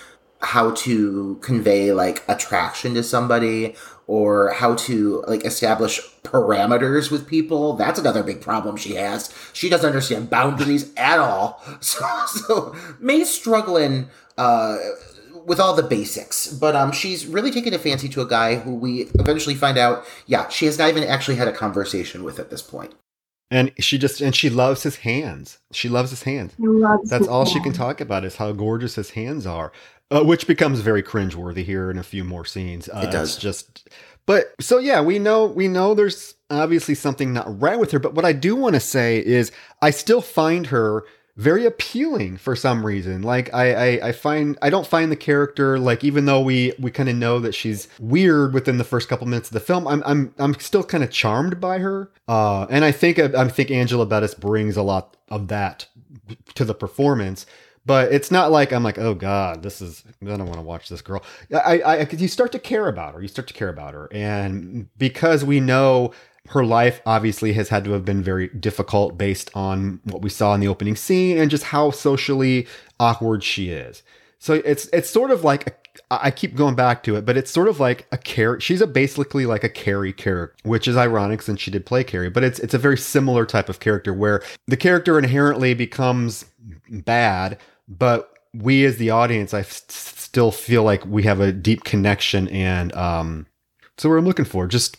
[0.41, 3.77] how to convey like attraction to somebody
[4.09, 7.75] or how to like establish parameters with people.
[7.75, 9.33] That's another big problem she has.
[9.53, 11.63] She doesn't understand boundaries at all.
[11.81, 14.77] So, so May's struggling uh,
[15.47, 16.49] with all the basics.
[16.49, 20.05] But um, she's really taken a fancy to a guy who we eventually find out,
[20.27, 22.95] yeah, she has not even actually had a conversation with at this point.
[23.51, 25.59] And she just and she loves his hands.
[25.73, 26.55] She loves his hands.
[26.59, 29.73] Loves That's all she can talk about is how gorgeous his hands are,
[30.11, 32.89] uh, which becomes very cringeworthy here in a few more scenes.
[32.89, 33.91] Uh, it does just.
[34.25, 37.99] But so yeah, we know we know there's obviously something not right with her.
[37.99, 39.53] But what I do want to say is
[39.83, 41.05] I still find her
[41.37, 43.23] very appealing for some reason.
[43.23, 46.91] Like I, I, I find I don't find the character like even though we we
[46.91, 50.03] kind of know that she's weird within the first couple minutes of the film, I'm
[50.05, 52.11] I'm I'm still kind of charmed by her.
[52.29, 55.87] Uh, and I think I think Angela Bettis brings a lot of that
[56.55, 57.47] to the performance.
[57.85, 60.89] But it's not like I'm like, oh god, this is I don't want to watch
[60.89, 61.25] this girl.
[61.53, 63.23] I, I, I you start to care about her.
[63.23, 66.13] You start to care about her, and because we know
[66.49, 70.55] her life obviously has had to have been very difficult based on what we saw
[70.55, 72.67] in the opening scene and just how socially
[72.99, 74.03] awkward she is.
[74.39, 75.75] So it's it's sort of like a,
[76.11, 78.61] I keep going back to it, but it's sort of like a Carrie.
[78.61, 82.29] She's a basically like a Carrie character, which is ironic since she did play Carrie.
[82.31, 86.45] But it's it's a very similar type of character where the character inherently becomes
[86.91, 92.49] bad, but we as the audience, I still feel like we have a deep connection,
[92.49, 93.47] and um,
[93.97, 94.97] so what I'm looking for just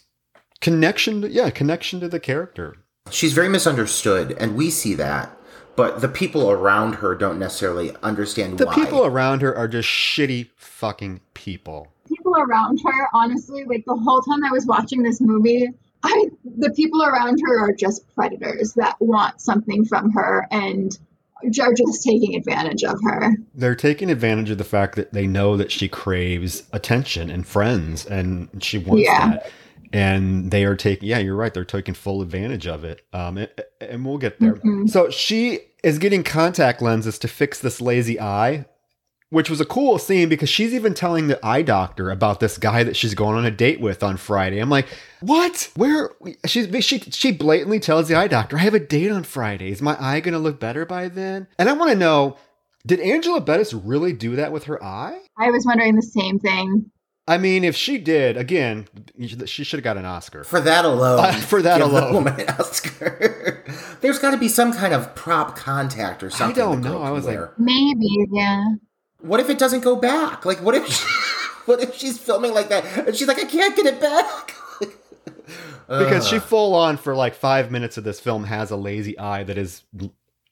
[0.64, 2.78] connection to, yeah connection to the character
[3.12, 5.38] she's very misunderstood and we see that
[5.76, 8.74] but the people around her don't necessarily understand the why.
[8.74, 14.22] people around her are just shitty fucking people people around her honestly like the whole
[14.22, 15.68] time i was watching this movie
[16.04, 20.98] i the people around her are just predators that want something from her and
[21.62, 23.36] are just taking advantage of her.
[23.54, 28.06] They're taking advantage of the fact that they know that she craves attention and friends
[28.06, 29.28] and she wants yeah.
[29.28, 29.52] that
[29.94, 33.50] and they are taking yeah you're right they're taking full advantage of it um and,
[33.80, 34.88] and we'll get there mm-hmm.
[34.88, 38.66] so she is getting contact lenses to fix this lazy eye
[39.34, 42.84] which was a cool scene because she's even telling the eye doctor about this guy
[42.84, 44.60] that she's going on a date with on Friday.
[44.60, 44.86] I'm like,
[45.22, 45.72] what?
[45.76, 46.12] Where?
[46.46, 49.72] She's she she blatantly tells the eye doctor, I have a date on Friday.
[49.72, 51.48] Is my eye gonna look better by then?
[51.58, 52.38] And I want to know,
[52.86, 55.20] did Angela Bettis really do that with her eye?
[55.40, 56.92] I was wondering the same thing.
[57.26, 58.88] I mean, if she did, again,
[59.46, 61.20] she should have got an Oscar for that alone.
[61.20, 63.64] Uh, for that alone, woman Oscar.
[64.02, 66.62] There's got to be some kind of prop contact or something.
[66.62, 67.02] I don't know.
[67.02, 67.42] I was wear.
[67.42, 68.66] like, maybe, yeah.
[69.22, 70.46] What if it doesn't go back?
[70.46, 71.06] Like, what if, she,
[71.66, 74.56] what if she's filming like that and she's like, I can't get it back.
[75.88, 79.44] because she full on for like five minutes of this film has a lazy eye
[79.44, 79.84] that is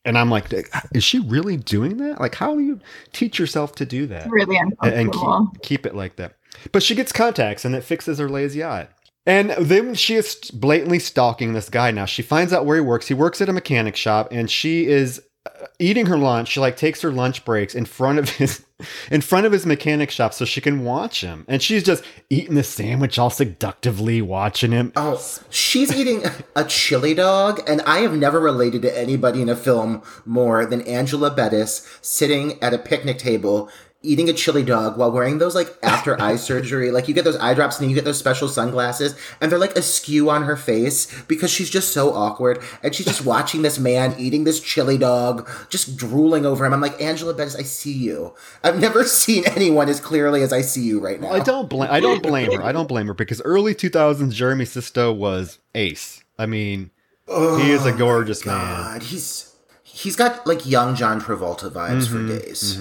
[0.03, 0.51] and I'm like,
[0.93, 2.19] is she really doing that?
[2.19, 2.79] Like, how do you
[3.11, 4.29] teach yourself to do that?
[4.31, 5.33] really uncomfortable.
[5.33, 6.37] And keep, keep it like that.
[6.71, 8.87] But she gets contacts and it fixes her lazy eye.
[9.25, 12.05] And then she is blatantly stalking this guy now.
[12.05, 13.07] She finds out where he works.
[13.07, 16.49] He works at a mechanic shop and she is uh, eating her lunch.
[16.49, 18.65] She like takes her lunch breaks in front of his
[19.11, 21.45] in front of his mechanic shop so she can watch him.
[21.47, 24.91] And she's just eating the sandwich all seductively watching him.
[24.95, 25.21] Oh,
[25.51, 26.23] she's eating
[26.55, 30.81] a chili dog and I have never related to anybody in a film more than
[30.81, 33.69] Angela Bettis sitting at a picnic table
[34.03, 36.91] eating a chili dog while wearing those like after eye surgery.
[36.91, 39.59] Like you get those eye drops and then you get those special sunglasses and they're
[39.59, 42.61] like askew on her face because she's just so awkward.
[42.83, 46.73] And she's just watching this man eating this chili dog, just drooling over him.
[46.73, 48.33] I'm like, Angela Bettis, I see you.
[48.63, 51.31] I've never seen anyone as clearly as I see you right now.
[51.31, 51.89] I don't blame.
[51.91, 52.63] I don't blame her.
[52.63, 56.23] I don't blame her because early 2000s Jeremy Sisto was ace.
[56.39, 56.89] I mean,
[57.27, 58.57] he is a oh gorgeous man.
[58.57, 59.50] God, he's
[59.91, 62.79] he's got like young John Travolta vibes for days.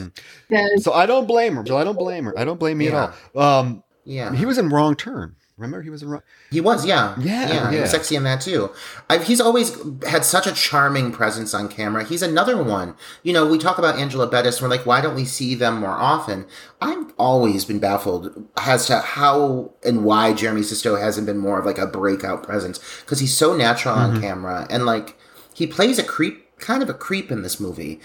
[0.48, 0.84] Yes.
[0.84, 1.60] So I don't blame her.
[1.62, 2.38] I don't blame her.
[2.38, 3.04] I don't blame me Yeah.
[3.04, 3.60] at all.
[3.60, 5.36] Um, Yeah, he was in Wrong Turn.
[5.58, 6.22] Remember, he was in Wrong.
[6.50, 7.82] He was, yeah, Yeah, He yeah.
[7.82, 8.70] was sexy in that too.
[9.10, 9.76] I've, he's always
[10.08, 12.02] had such a charming presence on camera.
[12.02, 12.94] He's another one.
[13.22, 14.56] You know, we talk about Angela Bettis.
[14.58, 16.46] And we're like, why don't we see them more often?
[16.80, 21.66] I've always been baffled as to how and why Jeremy Sisto hasn't been more of
[21.66, 24.14] like a breakout presence because he's so natural Mm-hmm.
[24.16, 25.18] on camera and like
[25.52, 28.00] he plays a creep, kind of a creep in this movie.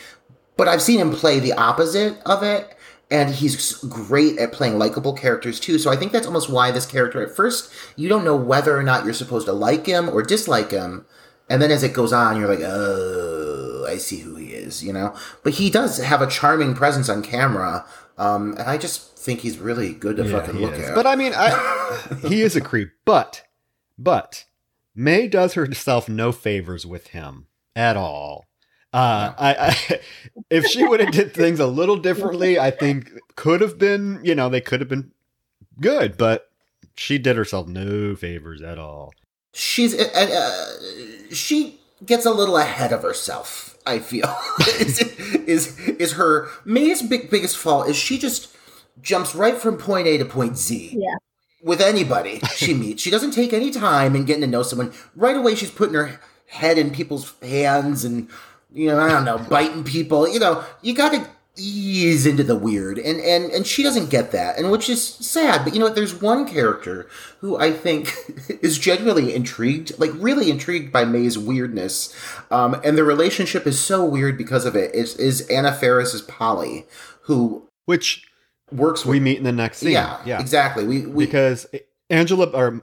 [0.57, 2.75] But I've seen him play the opposite of it,
[3.11, 5.77] and he's great at playing likable characters too.
[5.77, 8.83] So I think that's almost why this character, at first, you don't know whether or
[8.83, 11.05] not you're supposed to like him or dislike him.
[11.49, 14.91] And then as it goes on, you're like, oh, I see who he is, you
[14.91, 15.15] know?
[15.43, 17.85] But he does have a charming presence on camera.
[18.17, 20.89] Um, and I just think he's really good to fucking look is.
[20.89, 20.95] at.
[20.95, 22.89] But I mean, I, he is a creep.
[23.03, 23.43] But,
[23.97, 24.45] but
[24.95, 28.45] May does herself no favors with him at all.
[28.93, 29.99] Uh, I, I,
[30.49, 34.35] if she would have did things a little differently, I think could have been, you
[34.35, 35.11] know, they could have been
[35.81, 36.17] good.
[36.17, 36.49] But
[36.95, 39.13] she did herself no favors at all.
[39.53, 43.77] she's uh, uh, she gets a little ahead of herself.
[43.85, 44.33] I feel
[44.79, 44.99] is,
[45.45, 48.55] is is her May's big biggest fault is she just
[49.01, 50.95] jumps right from point A to point Z.
[50.97, 51.15] Yeah.
[51.61, 54.93] With anybody she meets, she doesn't take any time in getting to know someone.
[55.15, 58.29] Right away, she's putting her head in people's hands and
[58.73, 60.27] you know I don't know biting people.
[60.27, 61.27] You know you got to
[61.57, 65.63] ease into the weird and and and she doesn't get that and which is sad
[65.63, 67.07] but you know what there's one character
[67.39, 68.13] who i think
[68.61, 72.13] is genuinely intrigued like really intrigued by may's weirdness
[72.51, 76.85] um and the relationship is so weird because of it is is anna Faris's polly
[77.21, 78.27] who Which
[78.69, 79.91] works with we meet in the next scene.
[79.91, 80.41] yeah yeah.
[80.41, 81.67] exactly we, we because
[82.09, 82.81] Angela or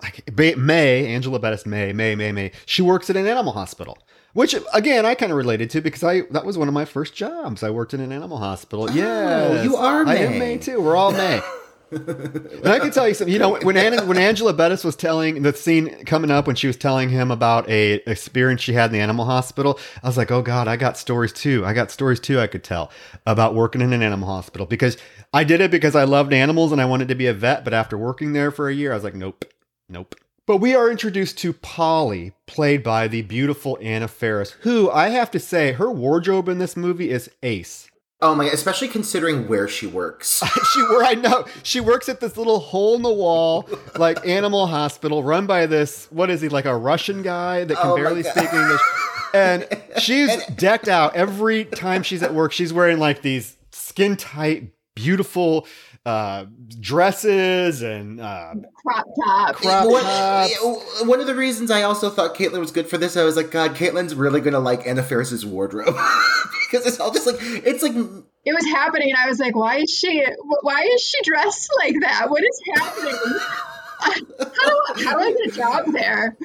[0.56, 3.98] May, Angela Bettis May, May, May, May, she works at an animal hospital,
[4.32, 7.14] which again I kind of related to because I that was one of my first
[7.14, 7.62] jobs.
[7.62, 8.90] I worked in an animal hospital.
[8.90, 10.10] Yeah, you are May.
[10.10, 10.38] I am May.
[10.38, 10.80] May too.
[10.80, 11.40] We're all May.
[11.92, 13.32] and I can tell you something.
[13.32, 16.66] You know, when Anna, when Angela Bettis was telling the scene coming up when she
[16.66, 20.30] was telling him about a experience she had in the animal hospital, I was like,
[20.30, 21.64] oh god, I got stories too.
[21.64, 22.40] I got stories too.
[22.40, 22.90] I could tell
[23.26, 24.96] about working in an animal hospital because
[25.32, 27.64] I did it because I loved animals and I wanted to be a vet.
[27.64, 29.44] But after working there for a year, I was like, nope,
[29.88, 30.14] nope.
[30.44, 35.30] But we are introduced to Polly, played by the beautiful Anna Faris, who I have
[35.30, 37.88] to say, her wardrobe in this movie is ace.
[38.22, 40.42] Oh my god especially considering where she works.
[40.72, 41.44] She where I know.
[41.62, 46.06] She works at this little hole in the wall like animal hospital run by this
[46.10, 48.80] what is he like a Russian guy that can Oh barely speak English?
[49.34, 49.66] And
[49.98, 55.66] she's decked out every time she's at work she's wearing like these skin tight beautiful
[56.04, 56.46] uh
[56.80, 59.54] dresses and uh crop top.
[59.54, 61.02] crop One- tops.
[61.04, 63.50] one of the reasons I also thought Caitlyn was good for this, I was like,
[63.52, 65.94] God, Caitlyn's really gonna like Anna Faris's wardrobe
[66.70, 69.76] because it's all just like it's like It was happening, and I was like, "Why
[69.76, 70.24] is she?
[70.62, 72.28] Why is she dressed like that?
[72.28, 73.14] What is happening?
[74.00, 76.36] how do how do I get a job there?"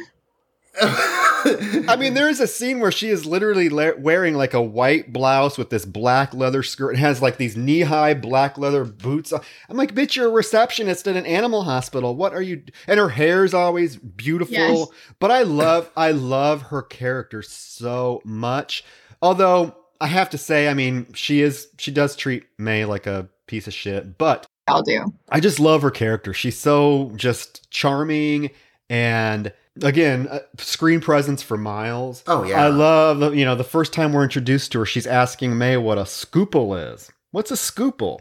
[1.88, 5.12] I mean, there is a scene where she is literally la- wearing like a white
[5.12, 9.34] blouse with this black leather skirt and has like these knee high black leather boots.
[9.34, 12.16] I'm like, bitch, you're a receptionist at an animal hospital.
[12.16, 12.64] What are you?
[12.88, 14.54] And her hair's always beautiful.
[14.54, 14.88] Yes.
[15.20, 18.84] But I love, I love her character so much.
[19.22, 23.30] Although I have to say, I mean, she is, she does treat May like a
[23.48, 25.14] piece of shit, but I'll do.
[25.30, 26.34] I just love her character.
[26.34, 28.52] She's so just charming
[28.90, 29.52] and
[29.84, 32.24] again, uh, screen presence for miles.
[32.28, 32.64] Oh, yeah.
[32.64, 35.98] I love you know the first time we're introduced to her, she's asking May what
[35.98, 37.12] a scoople is.
[37.32, 38.20] What's a scoople?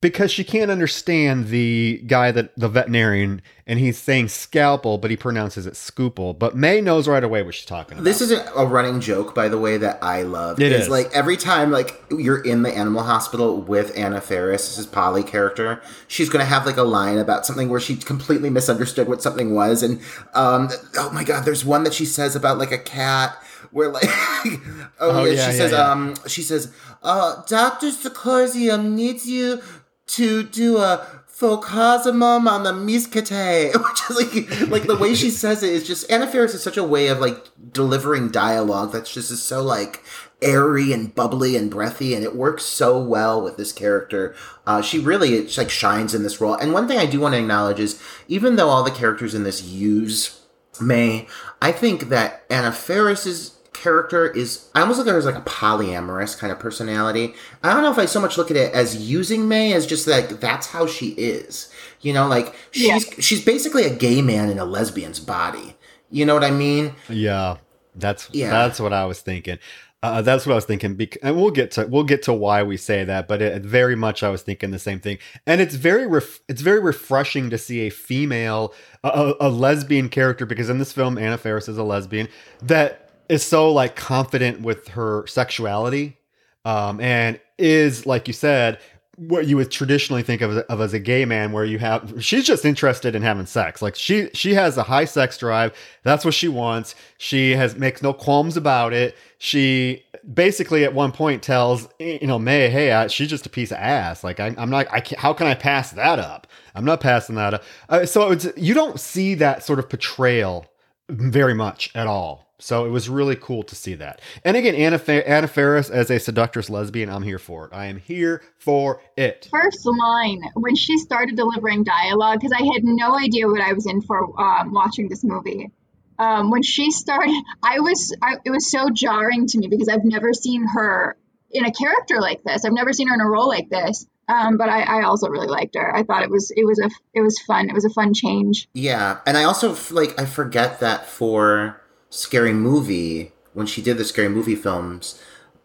[0.00, 5.16] Because she can't understand the guy that the veterinarian and he's saying scalpel, but he
[5.16, 6.38] pronounces it scoople.
[6.38, 8.04] But May knows right away what she's talking about.
[8.04, 10.60] This is a running joke, by the way, that I love.
[10.60, 10.88] It It's is.
[10.88, 15.24] like every time like you're in the animal hospital with Anna Faris, this is Polly
[15.24, 19.52] character, she's gonna have like a line about something where she completely misunderstood what something
[19.52, 20.00] was, and
[20.32, 23.36] um, oh my god, there's one that she says about like a cat.
[23.72, 24.60] Where like oh,
[25.00, 26.72] Oh, yeah, yeah, she yeah, says um she says
[27.02, 29.60] uh Doctor Sikorzium needs you
[30.08, 31.06] to do a
[31.38, 36.10] Focasimum on the miskate, which is like like the way she says it is just
[36.10, 40.02] Anna Faris is such a way of like delivering dialogue that's just is so like
[40.42, 44.34] airy and bubbly and breathy, and it works so well with this character.
[44.66, 46.54] Uh, she really it's like shines in this role.
[46.54, 49.44] And one thing I do want to acknowledge is even though all the characters in
[49.44, 50.40] this use
[50.80, 51.28] May,
[51.62, 55.42] I think that Anna Faris's character is I almost look at her as like a
[55.42, 57.34] polyamorous kind of personality.
[57.62, 60.06] I don't know if I so much look at it as using May as just
[60.06, 61.72] like that's how she is.
[62.00, 63.14] You know, like she's yeah.
[63.20, 65.76] she's basically a gay man in a lesbian's body.
[66.10, 66.94] You know what I mean?
[67.08, 67.58] Yeah.
[67.94, 68.50] That's yeah.
[68.50, 69.58] that's what I was thinking.
[70.00, 72.62] Uh, that's what I was thinking, bec- and we'll get to we'll get to why
[72.62, 73.26] we say that.
[73.26, 75.18] But it, very much, I was thinking the same thing.
[75.44, 78.72] And it's very ref- it's very refreshing to see a female,
[79.02, 82.28] a, a lesbian character, because in this film, Anna Faris is a lesbian
[82.62, 86.18] that is so like confident with her sexuality
[86.64, 88.78] um, and is like you said
[89.18, 92.46] what you would traditionally think of, of as a gay man where you have she's
[92.46, 93.82] just interested in having sex.
[93.82, 95.76] Like she she has a high sex drive.
[96.04, 96.94] That's what she wants.
[97.18, 99.16] She has makes no qualms about it.
[99.38, 103.72] She basically at one point tells you know may hey I, she's just a piece
[103.72, 104.22] of ass.
[104.22, 106.46] Like I, am not i can't how can i pass that up?
[106.76, 107.64] I'm not passing that up.
[107.88, 110.66] Uh, so it's you don't see that sort of portrayal
[111.08, 114.20] very much at all so it was really cool to see that.
[114.44, 117.72] And again, Anna, Fa- Anna Faris as a seductress lesbian, I'm here for it.
[117.72, 119.48] I am here for it.
[119.50, 123.86] First line, when she started delivering dialogue, because I had no idea what I was
[123.86, 125.70] in for um, watching this movie.
[126.18, 130.04] Um, when she started, I was, I, it was so jarring to me because I've
[130.04, 131.16] never seen her
[131.50, 132.64] in a character like this.
[132.64, 134.06] I've never seen her in a role like this.
[134.28, 135.96] Um, but I, I, also really liked her.
[135.96, 137.70] I thought it was it was a it was fun.
[137.70, 138.68] It was a fun change.
[138.74, 141.80] Yeah, and I also like I forget that for
[142.10, 145.20] scary movie when she did the scary movie films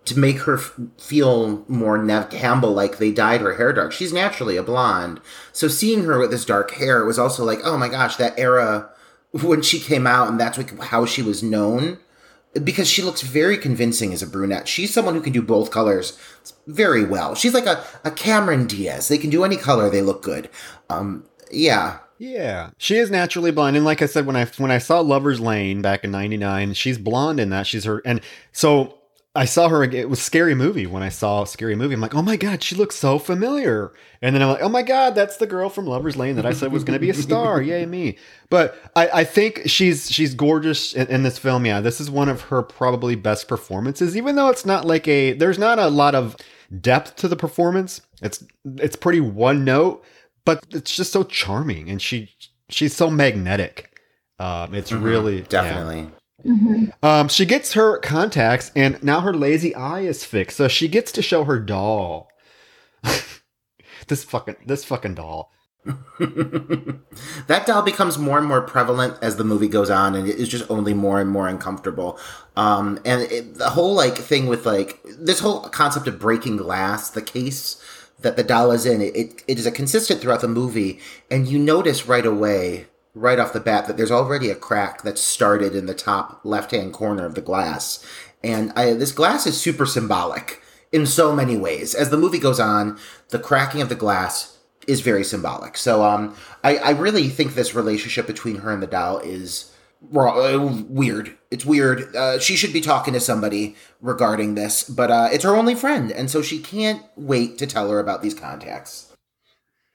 [0.05, 3.91] to make her f- feel more Nev Campbell like they dyed her hair dark.
[3.91, 5.21] She's naturally a blonde.
[5.51, 8.89] So seeing her with this dark hair was also like, oh my gosh, that era
[9.31, 11.99] when she came out and that's how she was known
[12.63, 14.67] because she looks very convincing as a brunette.
[14.67, 16.19] She's someone who can do both colors
[16.67, 17.33] very well.
[17.33, 19.07] She's like a, a Cameron Diaz.
[19.07, 20.49] They can do any color, they look good.
[20.89, 21.99] Um, yeah.
[22.17, 25.39] Yeah, she is naturally blonde, and like I said, when I when I saw Lovers
[25.39, 27.67] Lane back in '99, she's blonde in that.
[27.67, 28.99] She's her, and so
[29.35, 29.83] I saw her.
[29.83, 31.95] It was Scary Movie when I saw Scary Movie.
[31.95, 33.91] I'm like, oh my god, she looks so familiar.
[34.21, 36.53] And then I'm like, oh my god, that's the girl from Lovers Lane that I
[36.53, 37.59] said was going to be a star.
[37.63, 38.17] Yay me!
[38.51, 41.65] But I, I think she's she's gorgeous in, in, this film.
[41.65, 44.15] Yeah, this is one of her probably best performances.
[44.15, 46.37] Even though it's not like a there's not a lot of
[46.79, 48.01] depth to the performance.
[48.21, 50.05] It's it's pretty one note
[50.45, 52.29] but it's just so charming and she
[52.69, 53.99] she's so magnetic.
[54.39, 56.01] Um, it's mm-hmm, really definitely.
[56.43, 56.51] Yeah.
[56.51, 57.05] Mm-hmm.
[57.05, 61.11] Um, she gets her contacts, and now her lazy eye is fixed, so she gets
[61.13, 62.29] to show her doll.
[64.07, 65.51] this fucking this fucking doll.
[66.19, 70.47] that doll becomes more and more prevalent as the movie goes on, and it is
[70.47, 72.17] just only more and more uncomfortable.
[72.55, 77.09] Um, and it, the whole like thing with like this whole concept of breaking glass,
[77.09, 77.81] the case
[78.23, 80.99] that the doll is in, it, it, it is a consistent throughout the movie,
[81.29, 85.21] and you notice right away, right off the bat, that there's already a crack that's
[85.21, 88.05] started in the top left hand corner of the glass.
[88.43, 90.61] And I, this glass is super symbolic
[90.91, 91.93] in so many ways.
[91.93, 92.97] As the movie goes on,
[93.29, 94.57] the cracking of the glass
[94.87, 95.77] is very symbolic.
[95.77, 99.71] So um, I, I really think this relationship between her and the doll is
[100.15, 101.37] uh, weird.
[101.53, 102.15] It's weird.
[102.15, 106.11] Uh, she should be talking to somebody regarding this, but uh, it's her only friend,
[106.11, 109.13] and so she can't wait to tell her about these contacts.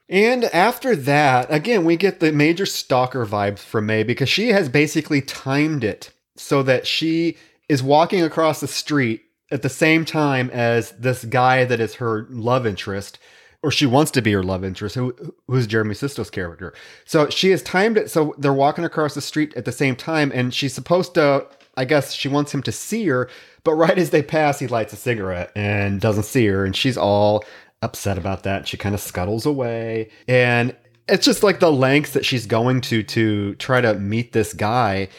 [0.07, 4.69] And after that, again, we get the major stalker vibes from May because she has
[4.69, 7.35] basically timed it so that she
[7.67, 12.25] is walking across the street at the same time as this guy that is her
[12.29, 13.19] love interest
[13.61, 15.13] or she wants to be her love interest, who
[15.47, 16.73] who's Jeremy Sisto's character.
[17.05, 20.31] So she has timed it so they're walking across the street at the same time,
[20.33, 21.47] and she's supposed to.
[21.77, 23.29] I guess she wants him to see her,
[23.63, 26.97] but right as they pass, he lights a cigarette and doesn't see her, and she's
[26.97, 27.45] all
[27.81, 28.67] upset about that.
[28.67, 30.75] She kind of scuttles away, and
[31.07, 35.09] it's just like the lengths that she's going to to try to meet this guy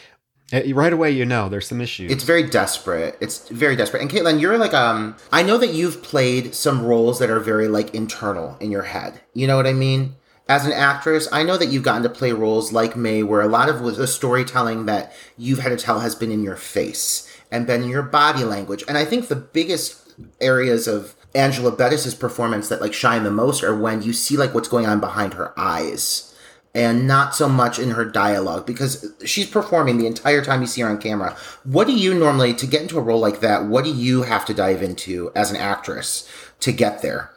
[0.51, 2.11] right away, you know there's some issues.
[2.11, 3.17] It's very desperate.
[3.21, 4.01] It's very desperate.
[4.01, 5.15] And Caitlin, you're like um.
[5.31, 9.21] I know that you've played some roles that are very like internal in your head.
[9.33, 10.15] You know what I mean?
[10.49, 13.47] As an actress, I know that you've gotten to play roles like May, where a
[13.47, 17.67] lot of the storytelling that you've had to tell has been in your face and
[17.67, 18.83] been in your body language.
[18.87, 23.63] And I think the biggest areas of Angela Bettis's performance that like shine the most
[23.63, 26.30] are when you see like what's going on behind her eyes
[26.73, 30.81] and not so much in her dialogue because she's performing the entire time you see
[30.81, 31.35] her on camera.
[31.63, 34.45] What do you normally, to get into a role like that, what do you have
[34.45, 36.29] to dive into as an actress
[36.61, 37.31] to get there?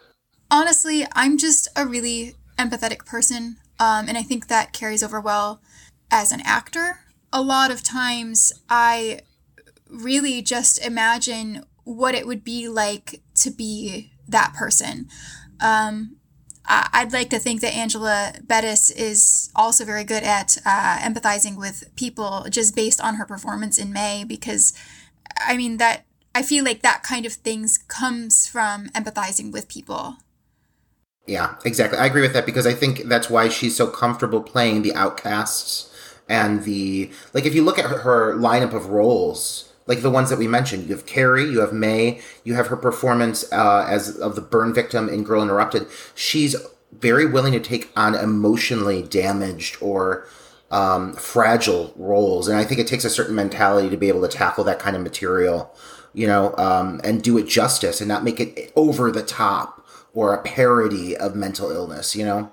[0.51, 5.61] Honestly, I'm just a really empathetic person, um, and I think that carries over well
[6.11, 7.01] as an actor.
[7.33, 9.21] A lot of times, I
[9.91, 15.09] really just imagine what it would be like to be that person.
[15.61, 16.17] Um,
[16.67, 21.95] I'd like to think that Angela Bettis is also very good at uh, empathizing with
[21.95, 24.73] people just based on her performance in May, because
[25.47, 30.17] I mean, that I feel like that kind of things comes from empathizing with people.
[31.27, 31.99] Yeah, exactly.
[31.99, 35.91] I agree with that because I think that's why she's so comfortable playing the outcasts
[36.29, 37.45] and the like.
[37.45, 40.85] If you look at her, her lineup of roles, like the ones that we mentioned.
[40.85, 44.73] You have Carrie, you have May, you have her performance uh, as of the burn
[44.73, 45.87] victim in Girl Interrupted.
[46.15, 46.57] She's
[46.93, 50.27] very willing to take on emotionally damaged or
[50.71, 54.29] um, fragile roles, and I think it takes a certain mentality to be able to
[54.29, 55.75] tackle that kind of material,
[56.13, 60.33] you know, um, and do it justice and not make it over the top or
[60.33, 62.53] a parody of mental illness, you know.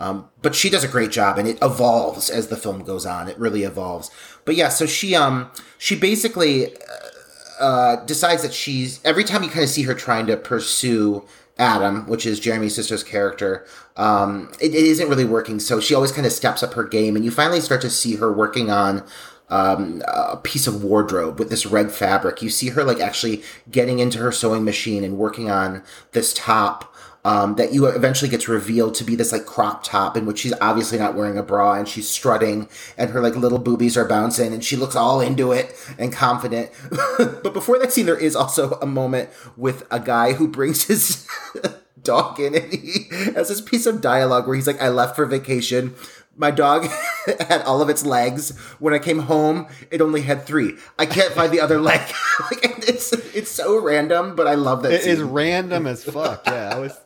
[0.00, 3.28] Um, but she does a great job, and it evolves as the film goes on.
[3.28, 4.10] It really evolves.
[4.50, 5.48] But yeah, so she um
[5.78, 10.26] she basically uh, uh, decides that she's every time you kind of see her trying
[10.26, 11.24] to pursue
[11.56, 13.64] Adam, which is Jeremy Sisto's character,
[13.96, 15.60] um, it, it isn't really working.
[15.60, 18.16] So she always kind of steps up her game, and you finally start to see
[18.16, 19.04] her working on
[19.50, 22.42] um, a piece of wardrobe with this red fabric.
[22.42, 26.89] You see her like actually getting into her sewing machine and working on this top
[27.24, 30.54] um, that you eventually gets revealed to be this like crop top in which she's
[30.60, 34.52] obviously not wearing a bra and she's strutting and her like little boobies are bouncing
[34.52, 36.70] and she looks all into it and confident.
[37.18, 41.26] but before that scene, there is also a moment with a guy who brings his
[42.02, 45.26] dog in and he has this piece of dialogue where he's like, I left for
[45.26, 45.94] vacation
[46.36, 46.86] my dog
[47.48, 48.56] had all of its legs.
[48.78, 50.76] When I came home, it only had three.
[50.98, 52.00] I can't find the other leg.
[52.50, 54.92] like, it's it's so random, but I love that.
[54.92, 55.12] It scene.
[55.12, 56.46] is random as fuck.
[56.46, 56.98] Yeah, I was.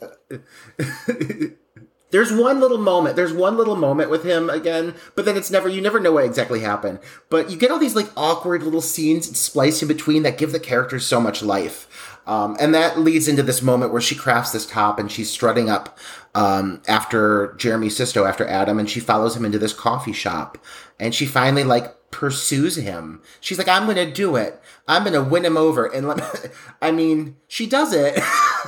[2.10, 3.16] There's one little moment.
[3.16, 5.68] There's one little moment with him again, but then it's never.
[5.68, 7.00] You never know what exactly happened.
[7.28, 10.60] But you get all these like awkward little scenes spliced in between that give the
[10.60, 12.13] characters so much life.
[12.26, 15.68] Um, and that leads into this moment where she crafts this top and she's strutting
[15.68, 15.98] up
[16.34, 20.58] um, after Jeremy Sisto, after Adam, and she follows him into this coffee shop.
[20.98, 23.20] And she finally like pursues him.
[23.40, 24.60] She's like, I'm gonna do it.
[24.86, 25.86] I'm gonna win him over.
[25.86, 26.50] And let
[26.82, 28.14] I mean, she does it,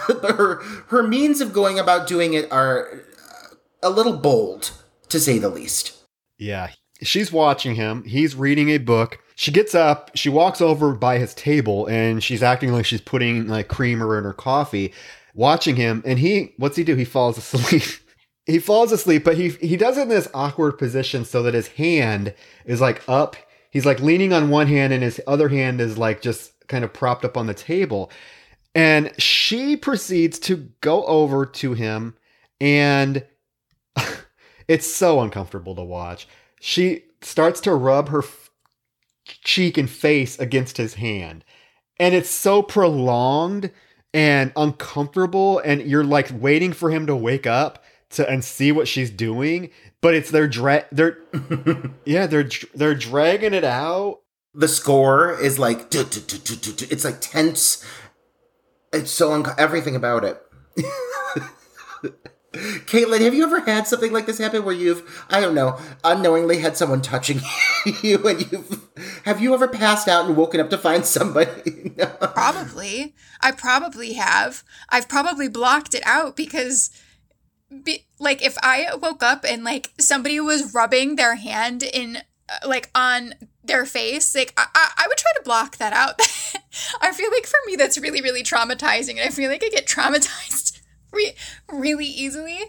[0.08, 0.56] but her
[0.88, 3.02] her means of going about doing it are
[3.82, 4.72] a little bold,
[5.08, 5.92] to say the least.
[6.38, 6.70] Yeah,
[7.02, 8.04] she's watching him.
[8.04, 9.20] He's reading a book.
[9.38, 13.46] She gets up, she walks over by his table, and she's acting like she's putting
[13.46, 14.94] like creamer in her coffee
[15.34, 16.96] watching him, and he what's he do?
[16.96, 17.82] He falls asleep.
[18.46, 21.68] he falls asleep, but he he does it in this awkward position so that his
[21.68, 22.34] hand
[22.64, 23.36] is like up.
[23.70, 26.94] He's like leaning on one hand, and his other hand is like just kind of
[26.94, 28.10] propped up on the table.
[28.74, 32.16] And she proceeds to go over to him,
[32.58, 33.22] and
[34.68, 36.26] it's so uncomfortable to watch.
[36.58, 38.22] She starts to rub her
[39.26, 41.44] cheek and face against his hand,
[41.98, 43.70] and it's so prolonged
[44.14, 48.88] and uncomfortable and you're like waiting for him to wake up to and see what
[48.88, 49.68] she's doing
[50.06, 51.18] but it's they're dra- they're
[52.04, 54.20] yeah they're they're dragging it out.
[54.54, 57.84] The score is like it's like tense.
[58.92, 60.40] It's so un- everything about it
[62.56, 66.58] Caitlin, have you ever had something like this happen where you've, I don't know, unknowingly
[66.58, 67.40] had someone touching
[68.02, 68.88] you and you've,
[69.24, 71.92] have you ever passed out and woken up to find somebody?
[71.96, 72.06] no.
[72.06, 73.14] Probably.
[73.40, 74.64] I probably have.
[74.88, 76.90] I've probably blocked it out because,
[77.84, 82.68] be, like, if I woke up and, like, somebody was rubbing their hand in, uh,
[82.68, 86.20] like, on their face, like, I, I would try to block that out.
[87.00, 89.18] I feel like for me, that's really, really traumatizing.
[89.18, 90.75] And I feel like I get traumatized
[91.16, 91.34] re-
[91.72, 92.60] really easily.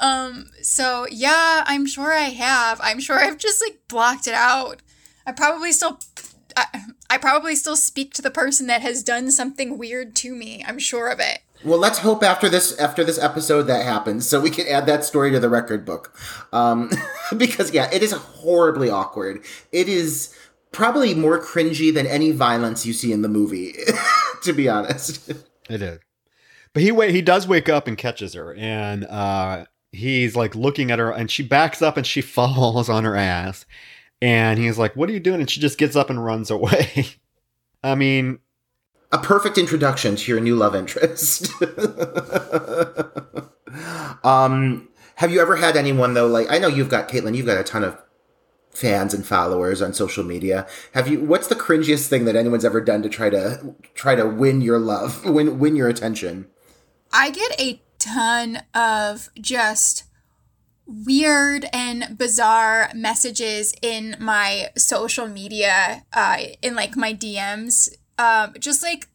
[0.00, 2.80] Um, so yeah, I'm sure I have.
[2.82, 4.82] I'm sure I've just like blocked it out.
[5.26, 6.00] I probably still
[6.56, 6.66] I,
[7.08, 10.64] I probably still speak to the person that has done something weird to me.
[10.66, 11.40] I'm sure of it.
[11.64, 15.04] Well, let's hope after this after this episode that happens, so we can add that
[15.04, 16.14] story to the record book.
[16.52, 16.90] Um,
[17.36, 19.44] because yeah, it is horribly awkward.
[19.70, 20.34] It is
[20.72, 23.74] probably more cringy than any violence you see in the movie.
[24.42, 25.30] to be honest,
[25.68, 26.00] it is.
[26.74, 30.90] But he wait, he does wake up and catches her, and uh, he's like looking
[30.90, 33.66] at her, and she backs up and she falls on her ass,
[34.20, 37.06] and he's like, "What are you doing?" And she just gets up and runs away.
[37.82, 38.38] I mean,
[39.10, 41.52] a perfect introduction to your new love interest.
[44.24, 46.26] um, have you ever had anyone though?
[46.26, 47.98] Like, I know you've got Caitlin, you've got a ton of
[48.70, 50.66] fans and followers on social media.
[50.94, 51.20] Have you?
[51.20, 54.78] What's the cringiest thing that anyone's ever done to try to try to win your
[54.78, 56.46] love, win win your attention?
[57.12, 60.04] I get a ton of just
[60.86, 67.88] weird and bizarre messages in my social media, uh, in like my DMs.
[68.18, 69.08] Um, just like,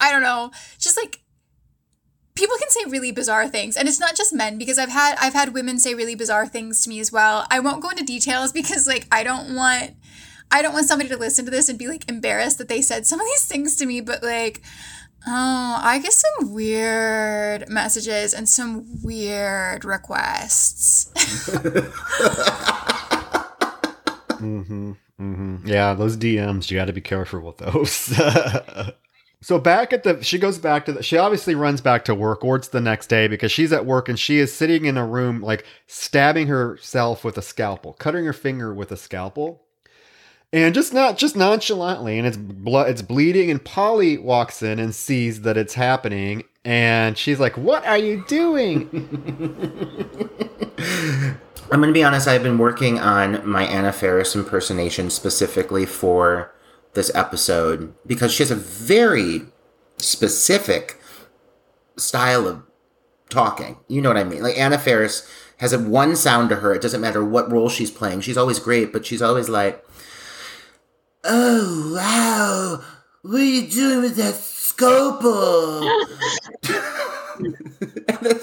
[0.00, 1.20] I don't know, just like
[2.34, 5.34] people can say really bizarre things and it's not just men because i've had i've
[5.34, 8.52] had women say really bizarre things to me as well i won't go into details
[8.52, 9.92] because like i don't want
[10.50, 13.06] i don't want somebody to listen to this and be like embarrassed that they said
[13.06, 14.60] some of these things to me but like
[15.26, 21.10] oh i get some weird messages and some weird requests
[24.44, 24.92] Mm-hmm.
[25.20, 25.66] Mm-hmm.
[25.66, 27.90] Yeah, those DMs, you got to be careful with those.
[29.40, 32.44] so back at the, she goes back to the, she obviously runs back to work,
[32.44, 35.06] or it's the next day because she's at work and she is sitting in a
[35.06, 39.63] room, like stabbing herself with a scalpel, cutting her finger with a scalpel.
[40.54, 43.50] And just not just nonchalantly, and it's blood, it's bleeding.
[43.50, 48.24] And Polly walks in and sees that it's happening, and she's like, "What are you
[48.28, 48.88] doing?"
[51.72, 56.54] I'm to be honest, I've been working on my Anna Faris impersonation specifically for
[56.92, 59.40] this episode because she has a very
[59.98, 61.00] specific
[61.96, 62.62] style of
[63.28, 63.78] talking.
[63.88, 64.44] You know what I mean?
[64.44, 65.28] Like Anna Faris
[65.58, 66.72] has a one sound to her.
[66.72, 68.20] It doesn't matter what role she's playing.
[68.20, 69.83] She's always great, but she's always like,
[71.24, 72.82] "Oh wow,
[73.22, 75.88] what are you doing with that scalpel?"
[77.38, 77.56] and,
[78.20, 78.40] then,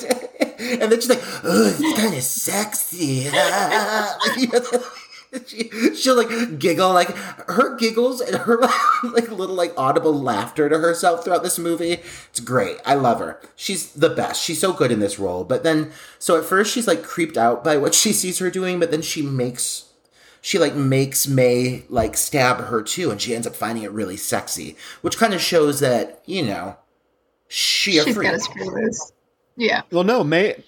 [0.81, 3.29] and then she's like, "Oh, it's kind of sexy."
[5.47, 7.15] she, she'll like giggle like
[7.47, 8.57] her giggles and her
[9.03, 11.93] like little like audible laughter to herself throughout this movie.
[12.29, 12.77] It's great.
[12.85, 13.39] I love her.
[13.55, 14.43] She's the best.
[14.43, 15.43] She's so good in this role.
[15.43, 18.79] But then so at first she's like creeped out by what she sees her doing
[18.79, 19.85] but then she makes
[20.41, 24.17] she like makes may like stab her too and she ends up finding it really
[24.17, 26.75] sexy which kind of shows that you know
[27.47, 28.27] she a She's freak.
[28.27, 29.11] got a screw loose.
[29.57, 29.81] Yeah.
[29.91, 30.63] well, no, May.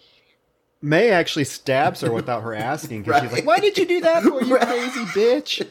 [0.81, 4.21] May actually stabs her without her asking because she's like, "Why did you do that
[4.23, 4.67] for, you Right.
[4.67, 5.65] crazy bitch?"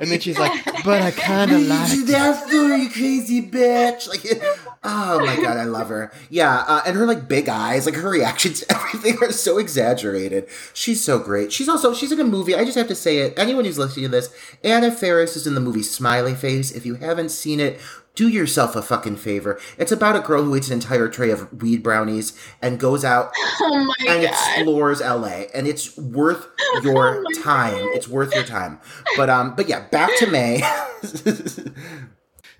[0.00, 4.08] And then she's like, "But I kind of like." you it." that you crazy bitch
[4.08, 4.24] like
[4.84, 8.08] oh my god i love her yeah uh, and her like big eyes like her
[8.08, 12.54] reactions to everything are so exaggerated she's so great she's also she's in a movie
[12.54, 14.32] i just have to say it anyone who's listening to this
[14.64, 17.80] anna Faris is in the movie smiley face if you haven't seen it
[18.14, 21.62] do yourself a fucking favor it's about a girl who eats an entire tray of
[21.62, 23.30] weed brownies and goes out
[23.60, 24.30] Oh my and god.
[24.30, 26.46] explores LA, and it's worth
[26.82, 27.74] your Oh time.
[27.74, 27.88] God.
[27.96, 28.80] It's worth your time.
[29.16, 30.62] But um, but yeah, back to May.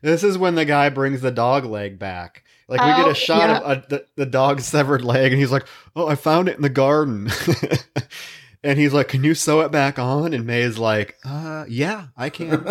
[0.02, 2.42] This is when the guy brings the dog leg back.
[2.68, 3.58] Like we get Oh, a shot yeah.
[3.58, 6.62] of a, the, the dog's severed leg, and he's like, "Oh, I found it in
[6.62, 7.28] the garden."
[8.62, 12.08] And he's like, "Can you sew it back on?" And May is like, "Uh, yeah,
[12.16, 12.62] I can."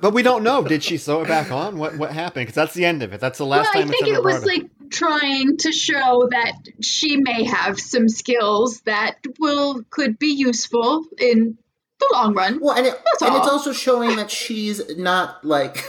[0.00, 0.62] but we don't know.
[0.64, 1.78] Did she sew it back on?
[1.78, 2.46] What what happened?
[2.46, 3.20] Because that's the end of it.
[3.20, 4.62] That's the last well, time I it's think ever it was brought up.
[4.62, 11.04] like trying to show that she may have some skills that will could be useful
[11.18, 11.56] in
[11.98, 12.58] the long run.
[12.60, 15.84] well, and, it, That's and it's also showing that she's not like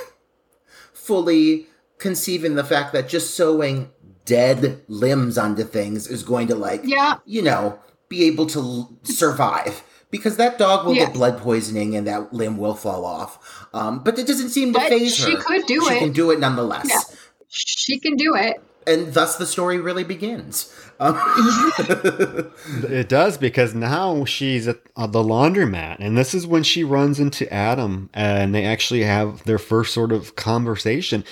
[0.94, 1.68] fully
[1.98, 3.90] conceiving the fact that just sewing
[4.26, 7.16] dead limbs onto things is going to like Yeah.
[7.26, 7.80] you know
[8.14, 8.61] be able to
[9.03, 9.84] survive.
[10.11, 11.07] Because that dog will Yes.
[11.07, 13.32] get blood poisoning and that limb will fall off.
[13.74, 15.26] Um, but it doesn't seem to But phase her.
[15.32, 15.99] she could do She it.
[15.99, 16.88] can do it nonetheless.
[16.88, 17.01] Yeah.
[17.49, 18.55] She can do it.
[18.86, 20.55] and thus the story really begins.
[20.99, 21.16] Um,
[22.89, 27.20] It does because now she's at uh, the laundromat, and this is when she runs
[27.20, 31.24] into Adam, and they actually have their first sort of conversation.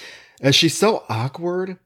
[0.41, 1.77] And she's so awkward.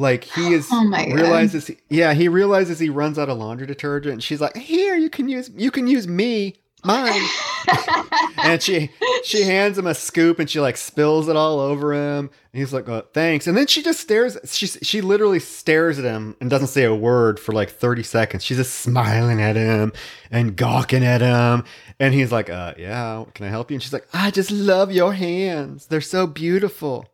[0.00, 1.14] Like he is Oh my God.
[1.14, 4.14] realizes, yeah, he realizes he runs out of laundry detergent.
[4.14, 7.20] And she's like, "Here, you can use, you can use me, mine."
[8.42, 8.90] and she
[9.24, 12.30] she hands him a scoop, and she like spills it all over him.
[12.52, 14.38] And he's like, oh, "Thanks." And then she just stares.
[14.46, 18.42] She she literally stares at him and doesn't say a word for like thirty seconds.
[18.42, 19.92] She's just smiling at him
[20.30, 21.64] and gawking at him.
[21.98, 24.90] And he's like, "Uh, yeah, can I help you?" And she's like, "I just love
[24.90, 25.86] your hands.
[25.86, 27.04] They're so beautiful."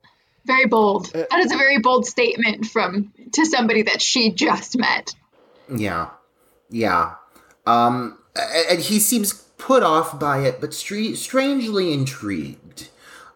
[0.47, 1.09] Very bold.
[1.14, 5.14] Uh, That is a very bold statement from to somebody that she just met.
[5.74, 6.11] yeah,
[6.70, 7.14] yeah.
[7.66, 8.18] Um,
[8.70, 12.88] and he seems put off by it, but stre- strangely intrigued.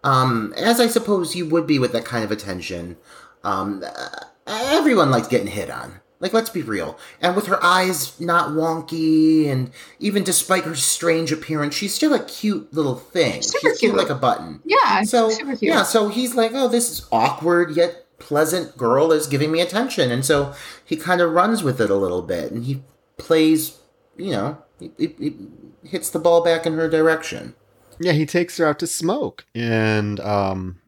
[0.04, 2.96] Um, as I suppose you would be with that kind of attention.
[3.42, 5.99] Um, uh, everyone likes getting hit on.
[6.20, 6.98] Like, let's be real.
[7.20, 12.22] And with her eyes not wonky, and even despite her strange appearance, she's still a
[12.24, 13.42] cute little thing.
[13.42, 13.96] Super she's cute cute.
[13.96, 14.60] like a button.
[14.64, 15.02] Yeah.
[15.02, 15.72] So super cute.
[15.72, 20.12] yeah, so he's like, oh, this is awkward yet pleasant girl is giving me attention,
[20.12, 20.54] and so
[20.84, 22.82] he kind of runs with it a little bit, and he
[23.16, 23.78] plays,
[24.16, 25.36] you know, he, he, he
[25.82, 27.54] hits the ball back in her direction.
[27.98, 30.80] Yeah, he takes her out to smoke, and um,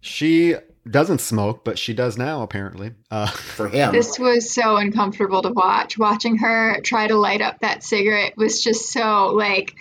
[0.00, 0.56] She
[0.88, 2.92] doesn't smoke, but she does now apparently.
[3.10, 3.92] Uh, For him.
[3.92, 5.98] This was so uncomfortable to watch.
[5.98, 9.74] Watching her try to light up that cigarette was just so like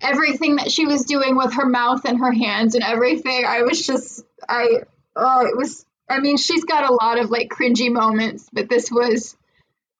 [0.00, 3.44] everything that she was doing with her mouth and her hands and everything.
[3.46, 4.82] I was just I
[5.16, 8.90] oh it was I mean she's got a lot of like cringy moments, but this
[8.90, 9.36] was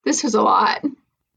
[0.05, 0.84] this was a lot.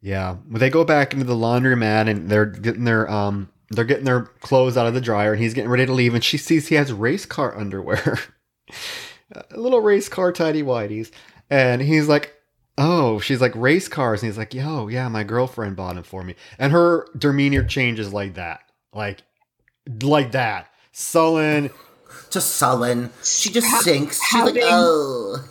[0.02, 4.06] yeah, when they go back into the laundromat and they're getting their um they're getting
[4.06, 6.68] their clothes out of the dryer and he's getting ready to leave and she sees
[6.68, 8.20] he has race car underwear.
[9.52, 11.12] a little race car tidy whities.
[11.50, 12.36] And he's like,
[12.78, 14.22] Oh, she's like race cars.
[14.24, 16.36] And he's like, Yo, yeah, my girlfriend bought them for me.
[16.58, 18.62] And her demeanor changes like that.
[18.94, 19.24] Like
[20.02, 20.68] like that.
[20.92, 21.70] Sullen.
[22.32, 23.12] Just sullen.
[23.24, 24.20] She just Ha- sinks.
[24.24, 25.44] She's like, oh.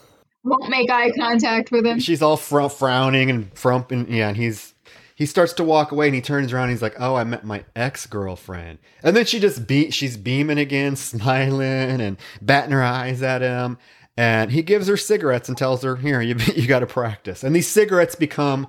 [0.45, 1.99] Won't make eye contact with him.
[2.01, 4.13] She's all fr- frowning and frumping.
[4.13, 4.75] Yeah, and he's
[5.19, 7.43] he starts to walk away and he turns around and he's like, "Oh, I met
[7.43, 13.21] my ex-girlfriend." And then she just be she's beaming again, smiling and batting her eyes
[13.21, 13.79] at him.
[14.17, 17.57] And he gives her cigarettes and tells her, "Here, you you got to practice." And
[17.57, 18.69] these cigarettes become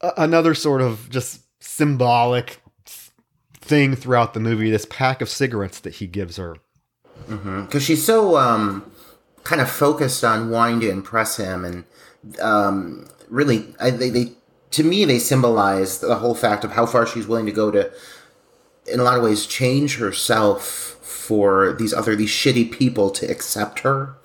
[0.00, 2.60] a- another sort of just symbolic
[3.54, 4.70] thing throughout the movie.
[4.70, 6.54] This pack of cigarettes that he gives her.
[7.26, 8.88] because she's so um,
[9.42, 11.84] kind of focused on wanting to impress him, and
[12.40, 14.32] um, really, I, they, they
[14.74, 17.92] to me they symbolize the whole fact of how far she's willing to go to,
[18.86, 20.64] in a lot of ways, change herself
[21.00, 24.16] for these other these shitty people to accept her,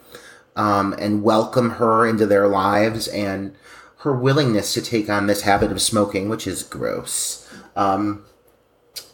[0.55, 3.55] um, and welcome her into their lives, and
[3.97, 7.47] her willingness to take on this habit of smoking, which is gross.
[7.75, 8.25] Um,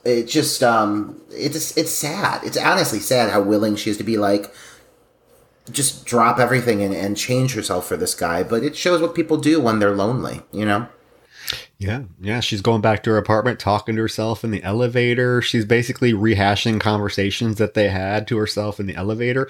[0.06, 4.18] it just um it's it's sad it's honestly sad how willing she is to be
[4.18, 4.54] like
[5.72, 9.38] just drop everything and, and change herself for this guy but it shows what people
[9.38, 10.88] do when they're lonely you know
[11.78, 12.39] Yeah, yeah.
[12.39, 15.41] She's going back to her apartment, talking to herself in the elevator.
[15.41, 19.50] She's basically rehashing conversations that they had to herself in the elevator.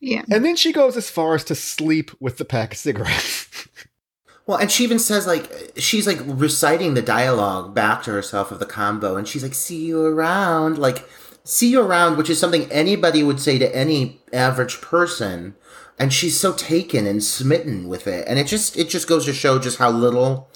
[0.00, 0.22] Yeah.
[0.30, 3.48] And then she goes as far as to sleep with the pack of cigarettes.
[4.48, 8.58] well and she even says like she's like reciting the dialogue back to herself of
[8.58, 11.08] the combo and she's like see you around like
[11.44, 15.54] see you around which is something anybody would say to any average person
[15.98, 19.32] and she's so taken and smitten with it and it just it just goes to
[19.32, 20.48] show just how little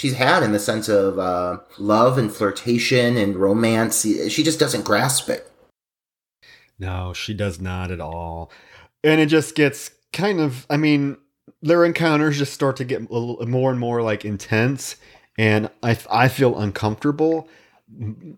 [0.00, 4.84] she's had in the sense of uh, love and flirtation and romance she just doesn't
[4.84, 5.50] grasp it
[6.80, 8.50] no, she does not at all.
[9.04, 11.18] And it just gets kind of, I mean,
[11.62, 14.96] their encounters just start to get little more and more like intense.
[15.38, 17.48] And I, I feel uncomfortable.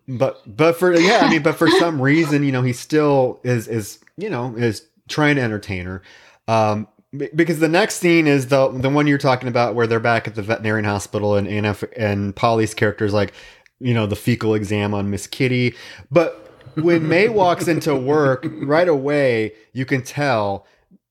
[0.07, 3.67] But, but for, yeah, I mean, but for some reason, you know, he still is,
[3.67, 6.01] is, you know, is trying to entertain her.
[6.47, 6.87] Um,
[7.35, 10.35] because the next scene is the the one you're talking about where they're back at
[10.35, 13.33] the veterinarian hospital and and, and Polly's character is like,
[13.79, 15.75] you know, the fecal exam on Miss Kitty.
[16.11, 16.39] But
[16.75, 20.65] when May walks into work, right away you can tell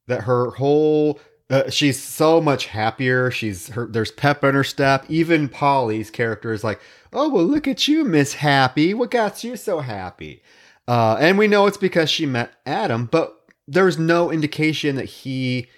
[0.08, 3.30] that her whole uh, she's so much happier.
[3.30, 5.04] She's her there's pep in her step.
[5.08, 6.80] Even Polly's character is like,
[7.12, 8.94] "Oh well, look at you, Miss Happy.
[8.94, 10.42] What got you so happy?"
[10.88, 13.38] Uh, and we know it's because she met Adam, but
[13.68, 15.68] there's no indication that he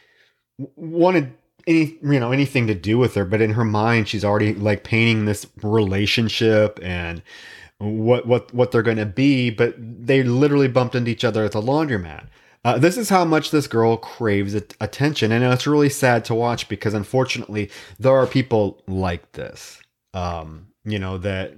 [0.59, 1.33] wanted
[1.67, 3.25] any you know anything to do with her.
[3.25, 7.23] But in her mind, she's already like painting this relationship and
[7.79, 9.51] what what what they're going to be.
[9.51, 12.27] But they literally bumped into each other at the laundromat.
[12.65, 16.67] Uh, this is how much this girl craves attention, and it's really sad to watch
[16.69, 19.83] because unfortunately there are people like this.
[20.15, 21.55] Um, you know that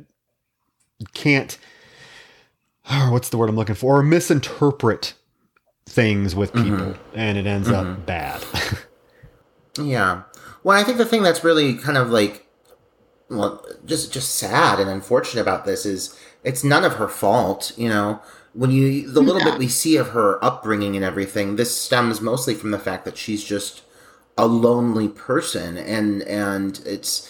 [1.15, 1.57] can't.
[3.09, 3.99] What's the word I'm looking for?
[3.99, 5.15] Or misinterpret
[5.89, 8.43] things with people, and it ends up bad.
[9.79, 10.23] Yeah.
[10.63, 12.47] Well, I think the thing that's really kind of like,
[13.29, 17.73] well, just just sad and unfortunate about this is it's none of her fault.
[17.77, 18.21] You know,
[18.55, 19.51] when you the little Yeah.
[19.51, 23.17] bit we see of her upbringing and everything, this stems mostly from the fact that
[23.19, 23.83] she's just
[24.39, 27.29] a lonely person, and and it's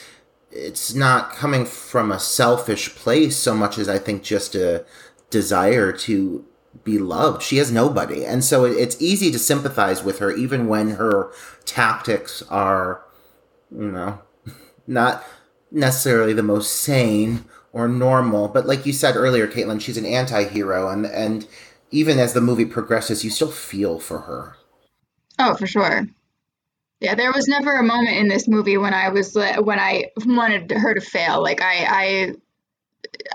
[0.51, 4.85] it's not coming from a selfish place so much as I think just a
[5.31, 6.45] desire to
[6.85, 7.43] be loved.
[7.43, 8.25] She has nobody.
[8.25, 11.33] And so it, it's easy to sympathize with her even when her
[11.65, 13.05] tactics are,
[13.71, 14.21] you know,
[14.87, 15.25] not
[15.71, 18.49] necessarily the most sane or normal.
[18.49, 20.89] But like you said earlier, Caitlin, she's an anti hero.
[20.89, 21.47] And, and
[21.91, 24.57] even as the movie progresses, you still feel for her.
[25.39, 26.07] Oh, for sure.
[27.01, 30.11] Yeah, there was never a moment in this movie when I was uh, when I
[30.25, 31.43] wanted her to fail.
[31.43, 32.33] Like I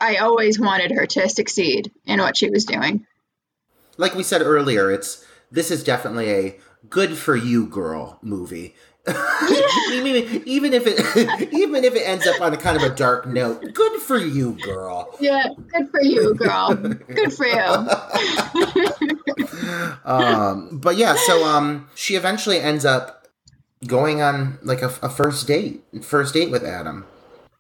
[0.01, 3.05] I I always wanted her to succeed in what she was doing.
[4.01, 8.75] Like we said earlier, it's this is definitely a good for you girl movie.
[9.91, 13.27] even even if it even if it ends up on a kind of a dark
[13.27, 15.15] note, good for you, girl.
[15.19, 16.75] Yeah, good for you, girl.
[16.75, 17.87] Good for you.
[20.03, 23.27] Um, but yeah, so um, she eventually ends up
[23.85, 27.05] going on like a, a first date, first date with Adam.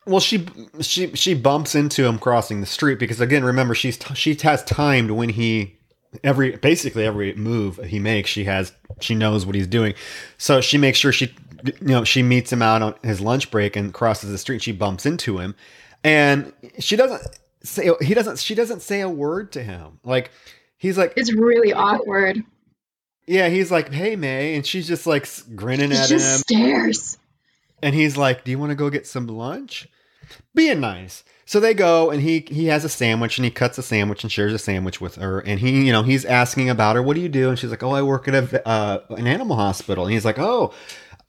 [0.05, 0.47] Well, she
[0.81, 4.63] she she bumps into him crossing the street because again, remember she's t- she has
[4.63, 5.77] timed when he
[6.23, 8.29] every basically every move he makes.
[8.29, 9.93] She has she knows what he's doing,
[10.37, 11.33] so she makes sure she
[11.65, 14.61] you know she meets him out on his lunch break and crosses the street.
[14.61, 15.55] She bumps into him,
[16.03, 17.21] and she doesn't
[17.63, 19.99] say he doesn't she doesn't say a word to him.
[20.03, 20.31] Like
[20.77, 22.43] he's like It's really awkward.
[23.27, 26.57] yeah he's like hey May, and she's just like grinning He at just him.
[26.59, 27.17] stares.
[27.83, 29.87] and he's like, "Do you want to go get some lunch?"
[30.55, 31.23] Being nice.
[31.51, 34.31] So they go, and he he has a sandwich, and he cuts a sandwich and
[34.31, 35.39] shares a sandwich with her.
[35.39, 37.03] And he, you know, he's asking about her.
[37.03, 37.49] What do you do?
[37.49, 40.39] And she's like, "Oh, I work at a uh, an animal hospital." And he's like,
[40.39, 40.73] "Oh,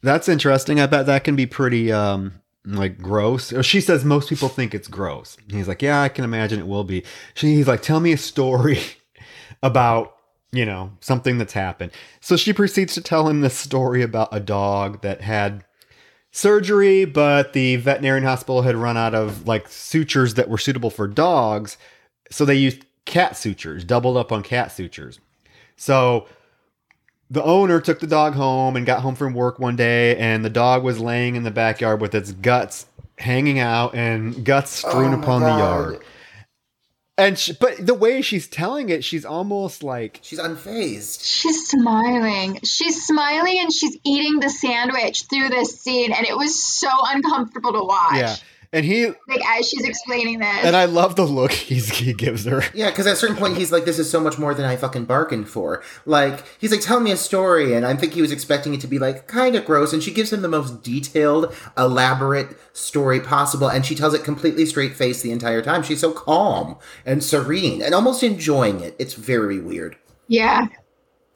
[0.01, 0.79] that's interesting.
[0.79, 4.87] I bet that can be pretty um like gross." She says most people think it's
[4.87, 5.37] gross.
[5.49, 7.03] And he's like, "Yeah, I can imagine it will be."
[7.35, 8.79] She, he's like, "Tell me a story
[9.64, 10.14] about."
[10.53, 11.93] You know, something that's happened.
[12.20, 15.64] So she proceeds to tell him this story about a dog that had
[16.33, 21.07] surgery, but the veterinarian hospital had run out of like sutures that were suitable for
[21.07, 21.76] dogs.
[22.30, 25.20] So they used cat sutures, doubled up on cat sutures.
[25.76, 26.26] So
[27.30, 30.51] the owner took the dog home and got home from work one day, and the
[30.51, 32.87] dog was laying in the backyard with its guts
[33.18, 36.05] hanging out and guts strewn Oh upon the yard.
[37.19, 41.21] And she, but the way she's telling it, she's almost like She's unfazed.
[41.25, 42.59] She's smiling.
[42.65, 47.73] She's smiling and she's eating the sandwich through this scene, and it was so uncomfortable
[47.73, 48.15] to watch.
[48.15, 48.37] yeah.
[48.75, 50.64] And he Like as she's explaining this.
[50.64, 52.62] and I love the look he's, he gives her.
[52.73, 54.77] Yeah, because at a certain point he's like, "This is so much more than I
[54.77, 58.33] fucking bargained for." Like he's like, "Tell me a story," and I think he was
[58.33, 61.55] expecting it to be like kind of gross, and she gives him the most detailed,
[61.77, 65.83] elaborate story possible, and she tells it completely straight face the entire time.
[65.83, 68.97] She's so calm and serene and almost enjoying it.
[68.99, 69.97] It's very weird.
[70.29, 70.68] yeah.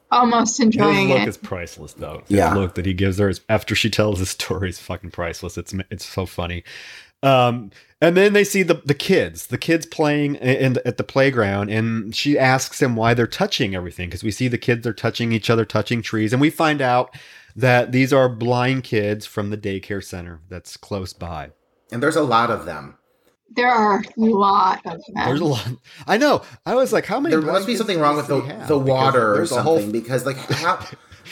[0.08, 1.28] Almost His enjoying look it.
[1.28, 2.22] is priceless, though.
[2.28, 2.54] Yeah.
[2.54, 5.58] the look that he gives her is, after she tells his story is fucking priceless.
[5.58, 6.62] It's it's so funny.
[7.22, 11.70] Um, and then they see the the kids, the kids playing in, at the playground,
[11.70, 15.32] and she asks him why they're touching everything because we see the kids are touching
[15.32, 17.14] each other, touching trees, and we find out
[17.56, 21.50] that these are blind kids from the daycare center that's close by.
[21.90, 22.98] And there's a lot of them.
[23.54, 25.14] There are a lot of them.
[25.14, 25.68] There's a lot.
[26.06, 26.42] I know.
[26.66, 27.34] I was like, how many?
[27.34, 30.26] There must be something wrong with the, the water or there's a whole something because
[30.26, 30.84] like how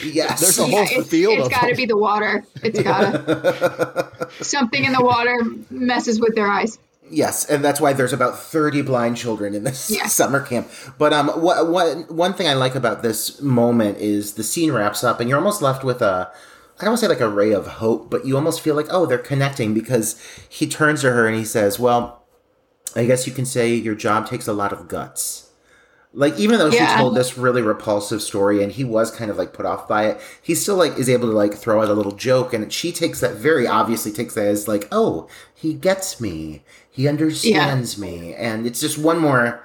[0.02, 2.44] yes There's a whole Yeah, it's, field it's of got to be the water.
[2.62, 4.28] It's gotta.
[4.40, 5.36] Something in the water
[5.70, 6.78] messes with their eyes.
[7.10, 10.06] Yes, and that's why there's about 30 blind children in this Yeah.
[10.08, 10.68] summer camp.
[10.98, 15.04] But um, what, what, one thing I like about this moment is the scene wraps
[15.04, 16.32] up, and you're almost left with a,
[16.78, 18.86] I don't want to say like a ray of hope, but you almost feel like,
[18.90, 22.24] oh, they're connecting because he turns to her and he says, well,
[22.96, 25.43] I guess you can say your job takes a lot of guts.
[26.16, 26.94] Like even though Yeah.
[26.94, 30.06] she told this really repulsive story and he was kind of like put off by
[30.06, 32.92] it, he still like is able to like throw out a little joke and she
[32.92, 36.62] takes that very obviously takes that as like, oh, he gets me.
[36.88, 38.32] He understands me.
[38.34, 39.64] And it's just one more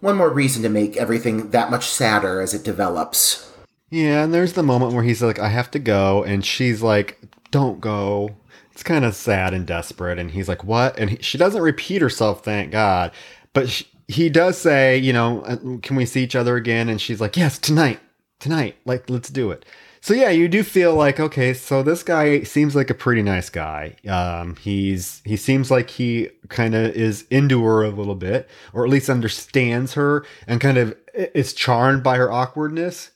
[0.00, 3.50] one more reason to make everything that much sadder as it develops.
[3.90, 6.22] Yeah, and there's the moment where he's like, I have to go.
[6.24, 7.18] And she's like,
[7.50, 8.36] don't go.
[8.72, 10.18] It's kind of sad and desperate.
[10.18, 10.98] And he's like, what?
[10.98, 13.12] And he, she doesn't repeat herself, thank God.
[13.52, 16.88] But she, he does say, you know, "Uh, can we see each other again?
[16.88, 18.00] And she's like, yes, tonight.
[18.40, 18.76] Tonight.
[18.84, 19.64] Like, let's do it.
[20.00, 23.48] So yeah, you do feel like okay, so this guy seems like a pretty nice
[23.48, 23.96] guy.
[24.06, 28.84] Um, he's he seems like he kind of is into her a little bit, or
[28.84, 33.12] at least understands her, and kind of is charmed by her awkwardness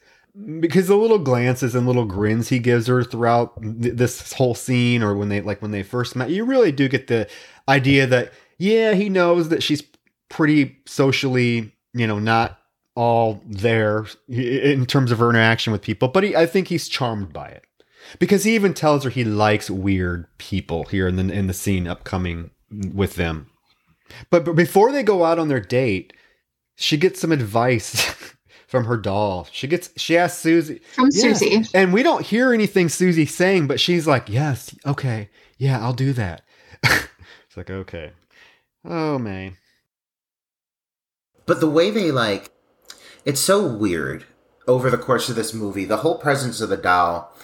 [0.61, 5.03] because the little glances and little grins he gives her throughout th- this whole scene
[5.03, 7.28] or when they like when they first met you really do get the
[7.68, 9.82] idea that yeah he knows that she's
[10.29, 12.59] pretty socially you know not
[12.95, 17.33] all there in terms of her interaction with people but he, i think he's charmed
[17.33, 17.64] by it
[18.18, 21.87] because he even tells her he likes weird people here in the in the scene
[21.87, 22.51] upcoming
[22.93, 23.49] with them
[24.31, 26.12] but, but before they go out on their date
[26.76, 28.14] she gets some advice
[28.68, 29.49] from her doll.
[29.51, 31.41] She gets she asks Susie From Yes.
[31.41, 31.64] Susie.
[31.74, 36.12] And we don't hear anything Susie saying, but she's like, Yes, okay, yeah, I'll do
[36.12, 36.43] that.
[36.85, 38.12] it's like, okay.
[38.85, 39.57] Oh man.
[41.49, 42.51] But the way they like,
[43.25, 44.27] it's so weird
[44.67, 45.87] over the course of this movie.
[45.87, 47.35] The whole presence of the doll,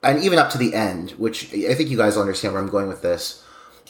[0.00, 2.70] and even up to the end, which I think you guys will understand where I'm
[2.70, 3.44] going with this.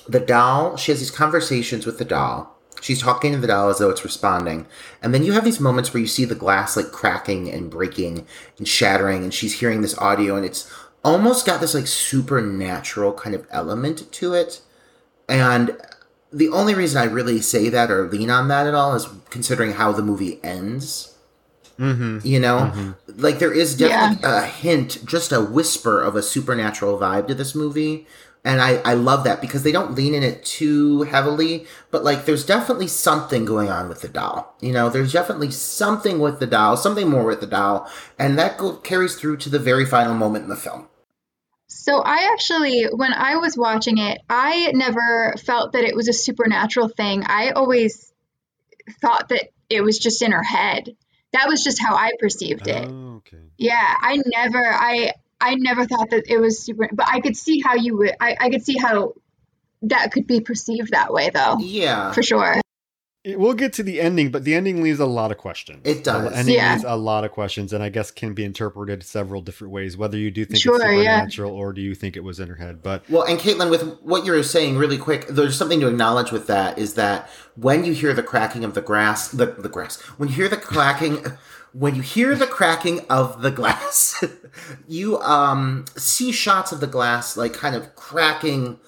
[0.09, 2.59] The doll, she has these conversations with the doll.
[2.81, 4.66] She's talking to the doll as though it's responding.
[5.03, 8.27] And then you have these moments where you see the glass like cracking and breaking
[8.57, 10.73] and shattering, and she's hearing this audio, and it's
[11.05, 14.62] almost got this like supernatural kind of element to it.
[15.29, 15.77] And
[16.33, 19.72] the only reason I really say that or lean on that at all is considering
[19.72, 21.14] how the movie ends.
[21.79, 22.26] Mm-hmm.
[22.26, 27.29] You know, like there is definitely a hint, just a whisper of a supernatural vibe
[27.29, 28.07] to this movie.
[28.45, 32.24] And I, I love that because they don't lean in it too heavily, but like
[32.24, 34.57] there's definitely something going on with the doll.
[34.61, 38.59] You know, there's definitely something with the doll, something more with the doll, and that
[38.59, 40.89] go- carries through to the very final moment in the film.
[41.69, 46.12] So I actually, when I was watching it, I never felt that it was a
[46.14, 47.25] supernatural thing.
[47.27, 48.11] I always
[49.01, 50.97] thought that it was just in her head.
[51.33, 52.87] That was just how I perceived it.
[52.89, 53.43] Oh, okay.
[53.59, 56.89] Yeah, I never, I, I never thought that it was super.
[56.91, 58.14] But I could see how you would.
[58.19, 59.12] I, I could see how
[59.83, 62.12] that could be perceived that way, though, Yeah.
[62.12, 62.61] for sure.
[63.29, 65.81] It- We'll get to the ending, but the ending leaves a lot of questions.
[65.85, 66.31] It does.
[66.31, 66.72] The ending Yeah.
[66.72, 69.97] leaves a lot of questions, and I guess can be interpreted several different ways.
[69.97, 71.18] Whether you do think Sure, it's yeah.
[71.20, 73.83] supernatural or do you think it was in her head, but Well, and Caitlin, with
[74.03, 77.93] what you're saying, really quick, there's something to acknowledge with that is that when you
[77.93, 81.24] hear the cracking of the grass, the, the grass, when you hear the cracking,
[81.72, 84.24] when you hear the cracking of the glass,
[84.89, 88.79] you um see shots of the glass like kind of cracking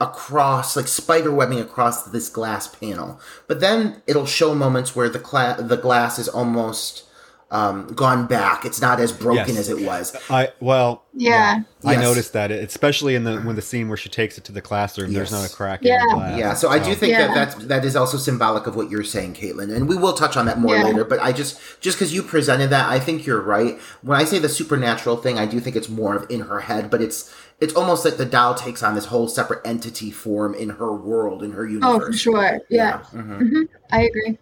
[0.00, 3.20] across, like spider webbing across this glass panel.
[3.46, 7.02] But then it'll show moments where the cla- the glass is almost
[7.50, 8.64] um, gone back.
[8.64, 9.58] It's not as broken Yes.
[9.58, 10.16] as it was.
[10.28, 11.60] I well, Yeah.
[11.84, 12.02] I Yes.
[12.02, 15.12] noticed that, especially in the when the scene where she takes it to the classroom.
[15.12, 16.00] There's not a crack in Yeah.
[16.08, 16.38] the glass.
[16.38, 17.28] Yeah, so I do think Yeah.
[17.28, 20.36] that that's, that is also symbolic of what you're saying, Caitlin, and we will touch
[20.36, 20.84] on that more Yeah.
[20.84, 21.04] later.
[21.04, 23.78] But I just just because you presented that, I think you're right.
[24.02, 26.90] When I say the supernatural thing, I do think it's more of in her head,
[26.90, 27.30] but it's
[27.60, 31.42] it's almost like the doll takes on this whole separate entity form in her world,
[31.42, 32.02] in her universe.
[32.02, 32.60] Oh, for sure.
[32.68, 33.68] Yeah, mhm.
[33.90, 34.38] I agree.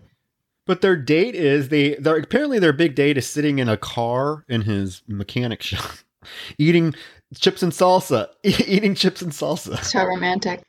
[0.66, 1.94] But their date is they.
[1.96, 5.90] Their, apparently, their big date is sitting in a car in his mechanic shop,
[6.58, 6.94] eating
[7.34, 9.82] chips and salsa, eating chips and salsa.
[9.82, 10.62] So romantic.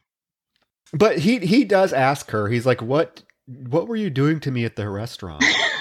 [0.93, 2.49] But he he does ask her.
[2.49, 5.43] He's like, "What what were you doing to me at the restaurant?"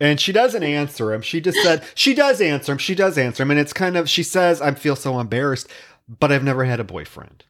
[0.00, 1.22] and she doesn't answer him.
[1.22, 2.78] She just said she does answer him.
[2.78, 5.68] She does answer him, and it's kind of she says, "I feel so embarrassed,
[6.08, 7.44] but I've never had a boyfriend."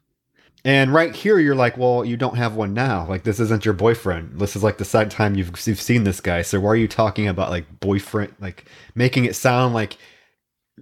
[0.65, 3.07] And right here, you're like, "Well, you don't have one now.
[3.09, 4.39] Like this isn't your boyfriend.
[4.41, 6.43] This is like the second time you've you've seen this guy.
[6.43, 8.35] So why are you talking about like boyfriend?
[8.41, 9.97] Like making it sound like."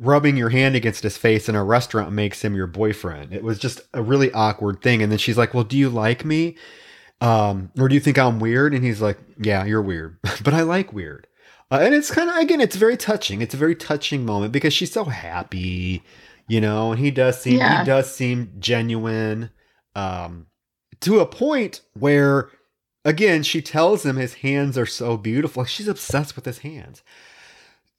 [0.00, 3.32] rubbing your hand against his face in a restaurant makes him your boyfriend.
[3.32, 5.02] It was just a really awkward thing.
[5.02, 6.56] And then she's like, "Well, do you like me?
[7.20, 10.62] Um, or do you think I'm weird?" And he's like, "Yeah, you're weird, but I
[10.62, 11.26] like weird."
[11.70, 13.40] Uh, and it's kind of again, it's very touching.
[13.42, 16.02] It's a very touching moment because she's so happy,
[16.48, 16.92] you know.
[16.92, 17.80] And he does seem Yeah.
[17.80, 19.50] he does seem genuine,
[19.94, 20.46] um,
[21.00, 22.50] to a point where,
[23.04, 25.64] again, she tells him his hands are so beautiful.
[25.64, 27.02] She's obsessed with his hands.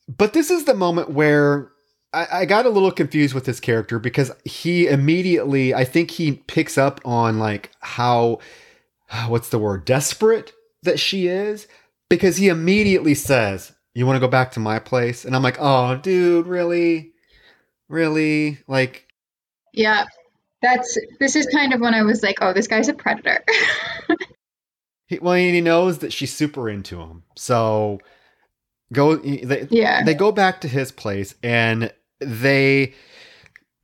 [0.08, 1.72] But this is the moment where
[2.14, 6.34] I, I got a little confused with this character because he immediately, I think he
[6.34, 8.40] picks up on like how,
[9.28, 10.54] what's the word, desperate
[10.84, 11.68] that she is
[12.10, 15.26] because he immediately says, You want to go back to my place?
[15.26, 17.12] And I'm like, Oh, dude, really?
[17.90, 18.60] Really?
[18.68, 19.08] Like,
[19.74, 20.06] Yeah.
[20.62, 23.44] That's this is kind of when I was like, oh, this guy's a predator.
[25.08, 27.22] he, well, he knows that she's super into him.
[27.36, 28.00] So
[28.92, 30.04] go, they, yeah.
[30.04, 32.96] they go back to his place and they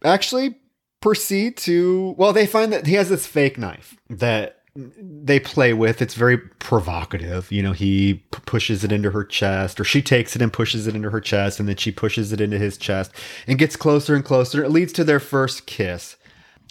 [0.03, 0.55] actually
[1.01, 6.01] proceed to well they find that he has this fake knife that they play with
[6.01, 7.51] it's very provocative.
[7.51, 10.87] You know he p- pushes it into her chest or she takes it and pushes
[10.87, 13.11] it into her chest and then she pushes it into his chest
[13.47, 14.63] and gets closer and closer.
[14.63, 16.15] It leads to their first kiss.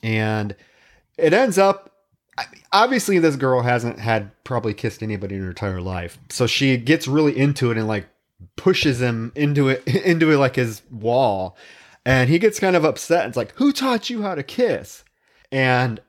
[0.02, 0.56] And
[1.18, 1.90] it ends up
[2.72, 6.18] obviously this girl hasn't had probably kissed anybody in her entire life.
[6.30, 8.08] So she gets really into it and like
[8.56, 11.56] pushes him into it into it like his wall.
[12.06, 13.28] And he gets kind of upset.
[13.28, 15.04] It's like who taught you how to kiss?
[15.52, 16.00] And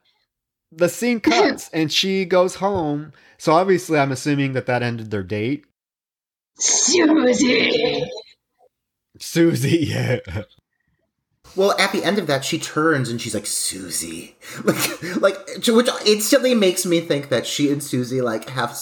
[0.72, 5.24] the scene cuts and she goes home so obviously i'm assuming that that ended their
[5.24, 5.66] date
[6.58, 8.04] Susie.
[9.20, 10.20] susie yeah
[11.56, 15.36] Well, at the end of that, she turns and she's like Susie, like like
[15.68, 18.78] which instantly makes me think that she and Susie like have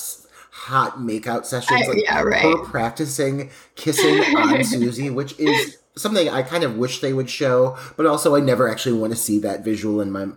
[0.52, 1.82] hot makeout sessions.
[1.84, 2.42] I- like yeah, right.
[2.44, 7.76] Her practicing kissing on Susie, which is something I kind of wish they would show,
[7.98, 10.28] but also I never actually want to see that visual in my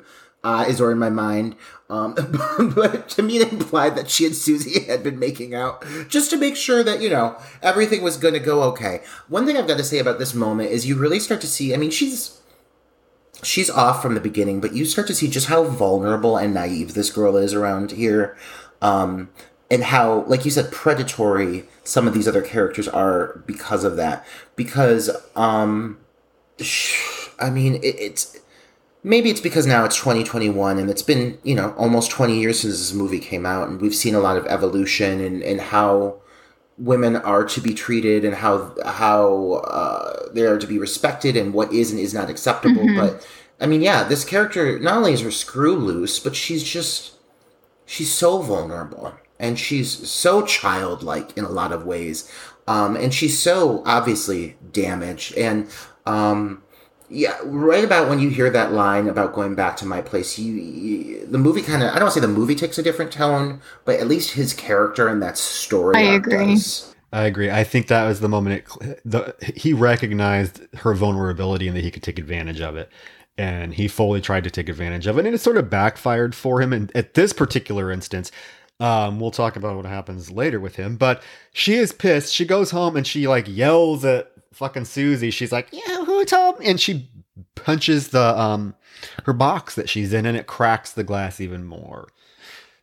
[0.45, 1.57] eyes or in my mind.
[1.89, 2.15] Um,
[2.75, 6.37] but to me, it implied that she and Susie had been making out just to
[6.37, 9.03] make sure that, you know, everything was going to go okay.
[9.29, 11.75] One thing I've got to say about this moment is you really start to see,
[11.75, 12.39] I mean, she's.
[13.45, 16.95] She's off from the beginning, but you start to see just how vulnerable and naive
[16.95, 18.37] this girl is around here.
[18.81, 19.31] Um,
[19.69, 24.25] and how, like you said, predatory some of these other characters are because of that.
[24.55, 25.99] Because, um,
[27.41, 28.39] I mean, it, it's
[29.03, 32.79] maybe it's because now it's 2021 and it's been you know almost 20 years since
[32.79, 36.17] this movie came out, and we've seen a lot of evolution and and how
[36.79, 41.53] women are to be treated and how how uh, they are to be respected and
[41.55, 42.83] what is and is not acceptable.
[42.83, 42.99] Mhm.
[42.99, 43.27] But
[43.61, 47.13] I mean, yeah, this character not only is her screw loose, but she's just
[47.87, 52.31] she's so vulnerable and she's so childlike in a lot of ways,
[52.69, 55.69] um, and she's so obviously damaged and.
[56.07, 56.63] Um,
[57.13, 60.53] yeah, right about when you hear that line about going back to my place, you,
[60.55, 63.13] you the movie kind of I don't want to say the movie takes a different
[63.13, 65.97] tone, but at least his character and that story.
[65.97, 66.55] I agree.
[66.55, 66.95] does.
[67.13, 67.51] I agree.
[67.51, 71.91] I think that was the moment it, the, he recognized her vulnerability and that he
[71.91, 72.91] could take advantage of it.
[73.37, 75.27] And he fully tried to take advantage of it.
[75.27, 76.73] And it sort of backfired for him.
[76.73, 78.31] And at this particular instance,
[78.81, 80.97] um, we'll talk about what happens later with him.
[80.97, 82.33] But she is pissed.
[82.33, 85.31] She goes home and she like yells at fucking Susie.
[85.31, 86.67] She's like, Yeah, who told me?
[86.67, 87.11] And she
[87.55, 88.75] punches the um
[89.25, 92.09] her box that she's in and it cracks the glass even more.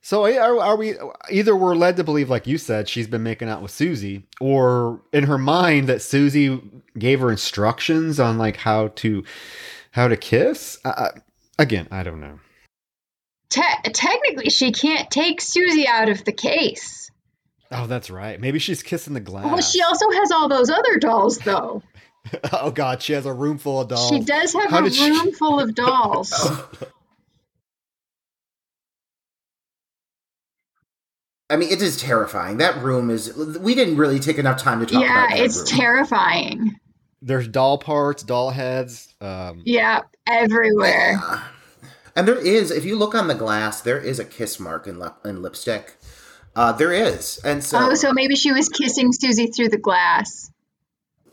[0.02, 0.96] So are, are we
[1.30, 5.02] either we're led to believe, like you said, she's been making out with Susie, or
[5.12, 6.62] in her mind that Susie
[6.98, 9.24] gave her instructions on like how to
[9.92, 10.80] how to kiss?
[10.84, 11.10] Uh,
[11.60, 12.40] again, I don't know.
[13.50, 17.09] Te- technically, she can't take Susie out of the case.
[17.72, 18.40] Oh, that's right.
[18.40, 19.46] Maybe she's kissing the glass.
[19.46, 21.84] Well, she also has all those other dolls, though.
[22.54, 24.10] oh God, she has a room full of dolls.
[24.10, 26.34] She does have How a did she- room full of dolls.
[31.52, 32.58] I mean, it is terrifying.
[32.58, 33.36] That room is.
[33.36, 35.80] We didn't really take enough time to talk yeah, about that it's room.
[35.80, 36.80] terrifying.
[37.22, 39.14] There's doll parts, doll heads.
[39.20, 41.20] Um, Yeah, everywhere.
[41.20, 41.44] Yeah.
[42.16, 45.00] And there is, if you look on the glass, there is a kiss mark in,
[45.00, 45.96] lip, in lipstick.
[46.60, 50.52] Uh, there is, and so, oh, so maybe she was kissing Susie through the glass.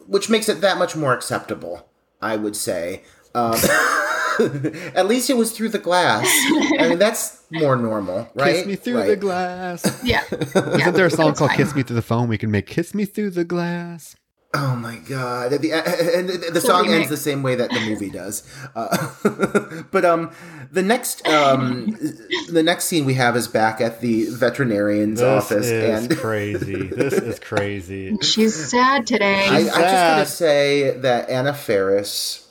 [0.07, 1.89] which makes it that much more acceptable,
[2.23, 3.03] I would say.
[3.35, 3.55] Um,
[4.95, 6.27] at least it was through the glass.
[6.79, 8.55] I mean, that's more normal, right?
[8.57, 9.09] Kiss me through Right.
[9.09, 9.83] the glass.
[10.05, 10.23] Yeah.
[10.31, 11.57] yeah Isn't there a song that's called fine.
[11.59, 12.29] "Kiss Me Through the Phone"?
[12.29, 14.15] We can make "Kiss Me Through the Glass."
[14.59, 15.53] Oh my god!
[15.53, 18.43] At the, and the, the song ends the same way that the movie does.
[18.75, 19.13] Uh,
[19.91, 20.31] but um,
[20.73, 21.97] the next um,
[22.51, 26.87] the next scene we have is back at the veterinarian's This office, is and crazy.
[26.89, 28.17] This is crazy.
[28.23, 29.47] She's sad today.
[29.47, 32.49] I, I just gotta say that Anna Faris,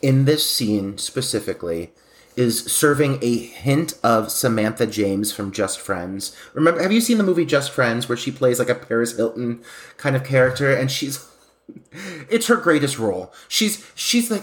[0.00, 1.92] in this scene specifically,
[2.36, 6.34] is serving a hint of Samantha James from Just Friends.
[6.54, 9.62] Remember, have you seen the movie Just Friends, where she plays like a Paris Hilton
[9.96, 11.26] kind of character, and she's
[12.30, 13.32] it's her greatest role.
[13.48, 14.42] She's she's like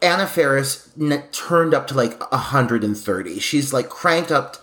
[0.00, 3.38] Anna Faris n- turned up to like 130.
[3.40, 4.56] She's like cranked up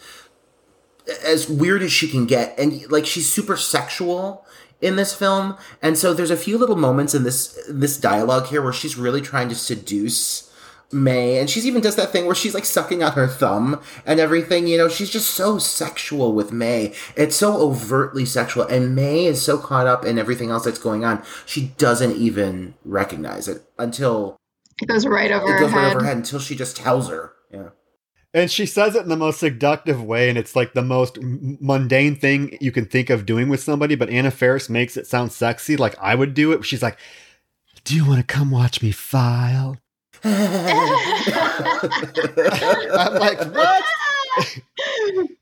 [1.24, 4.46] as weird as she can get and like she's super sexual
[4.82, 8.62] in this film and so there's a few little moments in this this dialogue here
[8.62, 10.45] where she's really trying to seduce
[10.92, 14.20] May and she's even does that thing where she's like sucking on her thumb and
[14.20, 19.26] everything you know she's just so sexual with May it's so overtly sexual and May
[19.26, 23.64] is so caught up in everything else that's going on she doesn't even recognize it
[23.80, 24.38] until
[24.82, 25.78] It goes right over it her goes head.
[25.78, 27.70] right over her head until she just tells her yeah
[28.34, 31.58] And she says it in the most seductive way, and it's like the most m-
[31.62, 33.96] mundane thing you can think of doing with somebody.
[33.96, 36.66] But Anna Faris makes it sound sexy, like I would do it.
[36.66, 36.98] She's like,
[37.86, 39.78] "Do you want to come watch me file?"
[42.98, 43.84] I'm like, "What?"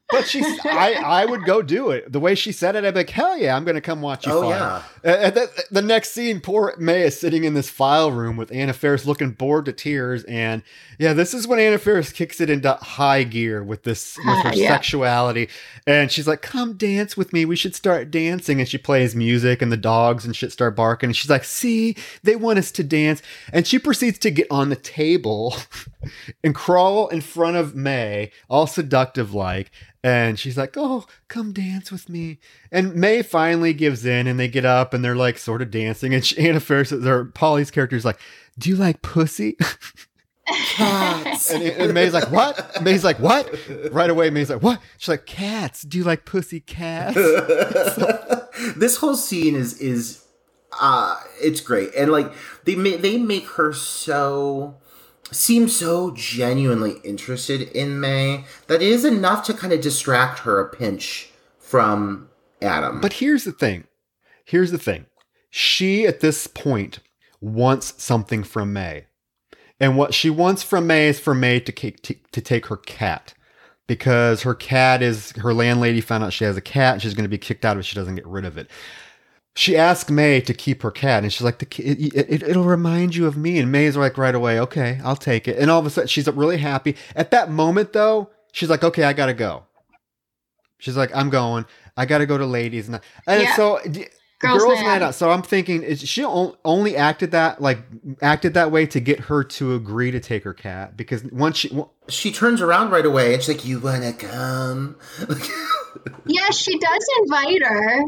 [0.09, 2.11] But she's, I, I would go do it.
[2.11, 4.33] The way she said it, I'd be like, "Hell yeah, I'm gonna come watch you
[4.33, 8.11] oh file." yeah And the, the next scene, poor May is sitting in this file
[8.11, 10.23] room with Anna Faris looking bored to tears.
[10.23, 10.63] And
[10.97, 14.49] yeah, this is when Anna Faris kicks it into high gear with this with her
[14.49, 14.69] Ah, yeah.
[14.69, 15.49] sexuality.
[15.85, 17.43] And she's like, come dance with me.
[17.43, 18.59] We should start dancing.
[18.59, 21.09] And she plays music and the dogs and shit start barking.
[21.09, 23.21] And she's like, see, they want us to dance.
[23.51, 25.55] And she proceeds to get on the table
[26.43, 29.69] and crawl in front of May, all seductive like.
[30.05, 32.39] And she's like, "Oh, come dance with me."
[32.73, 36.13] And May finally gives in, and they get up, and they're like sort of dancing.
[36.13, 38.19] And she, Anna Faris, or Polly's character, is like,
[38.59, 39.55] "Do you like pussy?"
[40.47, 43.49] cats and, and May's like, "What?" May's like, "What?"
[43.91, 45.83] Right away, May's like, "What?" She's like, "Cats.
[45.83, 47.15] Do you like pussy cats?"
[48.75, 50.25] this whole scene is is
[50.81, 52.33] uh it's great and like
[52.65, 54.75] they ma- they make her so
[55.31, 60.59] seem so genuinely interested in May that it is enough to kind of distract her
[60.59, 61.29] a pinch
[61.59, 62.29] from
[62.63, 63.01] Adam.
[63.01, 63.85] But here's the thing.
[64.45, 65.05] Here's the thing.
[65.49, 66.99] She at this point
[67.41, 69.05] wants something from May.
[69.79, 73.33] And what she wants from May is for May to, to, to take her cat.
[73.85, 77.25] Because her cat is, her landlady found out she has a cat and she's going
[77.25, 78.69] to be kicked out if she doesn't get rid of it.
[79.55, 83.15] she asked May to keep her cat, and she's like, "The it, it, it'll remind
[83.15, 85.85] you of me." And May's like, right away, "Okay, I'll take it." And all of
[85.85, 86.95] a sudden, she's really happy.
[87.15, 89.63] At that moment, though, she's like, "Okay, I gotta go."
[90.79, 91.65] She's like, "I'm going.
[91.97, 93.55] I gotta go to ladies." And, and Yeah.
[93.55, 94.07] so, d-
[94.39, 95.01] Girls' girls, night night out.
[95.03, 95.15] out.
[95.15, 97.79] So I'm thinking, is she on- only acted that like
[98.21, 100.97] acted that way to get her to agree to take her cat?
[100.97, 101.71] Because once she,
[102.09, 104.97] She turns around right away and she's like, "You wanna come?"
[106.25, 108.01] Yeah, she does invite her.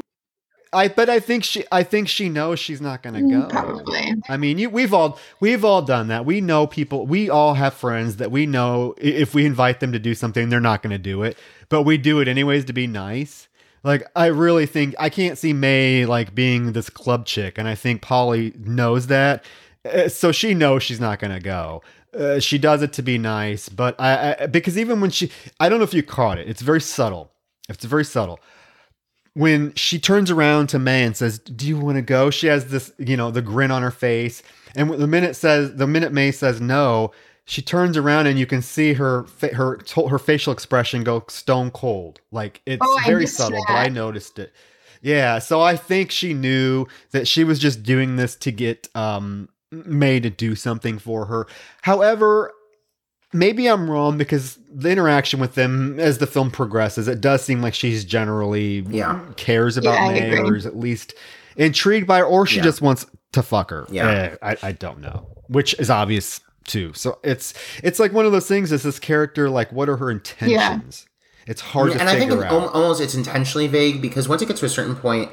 [0.73, 3.43] I but I think she, I think she knows she's not gonna go.
[3.43, 4.13] Mm, Probably.
[4.27, 6.25] I mean, you, we've all we've all done that.
[6.25, 7.05] We know people.
[7.05, 10.59] We all have friends that we know if we invite them to do something, they're
[10.59, 11.37] not going to do it,
[11.69, 13.47] but we do it anyways to be nice.
[13.85, 17.75] Like I really think I can't see May like being this club chick, and I
[17.75, 19.45] think Polly knows that,
[19.85, 21.83] Uh, so she knows she's not to go.
[22.17, 25.69] Uh, she does it to be nice, but I, I because even when she, I
[25.69, 26.49] don't know if you caught it.
[26.49, 27.31] It's very subtle.
[27.69, 28.39] It's very subtle
[29.35, 32.67] when she turns around to May and says, "Do you want to go?" She has
[32.67, 34.41] this, you know, the grin on her face,
[34.75, 37.11] and the minute says the minute May says no,
[37.45, 41.71] she turns around and you can see her fa- her her facial expression go stone
[41.71, 42.19] cold.
[42.31, 44.51] Like it's Oh, very missed subtle, but I noticed it.
[45.01, 49.49] Yeah, so I think she knew that she was just doing this to get um
[49.71, 51.47] May to do something for her.
[51.83, 52.51] However,
[53.33, 57.61] maybe I'm wrong because the interaction with them as the film progresses, it does seem
[57.61, 59.19] like she's generally Yeah.
[59.35, 60.49] cares about Yeah, May agree.
[60.49, 61.13] or is at least
[61.57, 62.63] intrigued by her, or she Yeah.
[62.63, 63.85] just wants to fuck her.
[63.91, 64.07] Yeah.
[64.09, 66.93] Eh, I, I don't know, which is obvious too.
[66.93, 68.71] So it's it's like one of those things.
[68.71, 71.05] Is this character like what are her intentions?
[71.47, 72.73] It's hard to and I think figure out.
[72.73, 75.31] almost it's intentionally vague because once it gets to a certain point,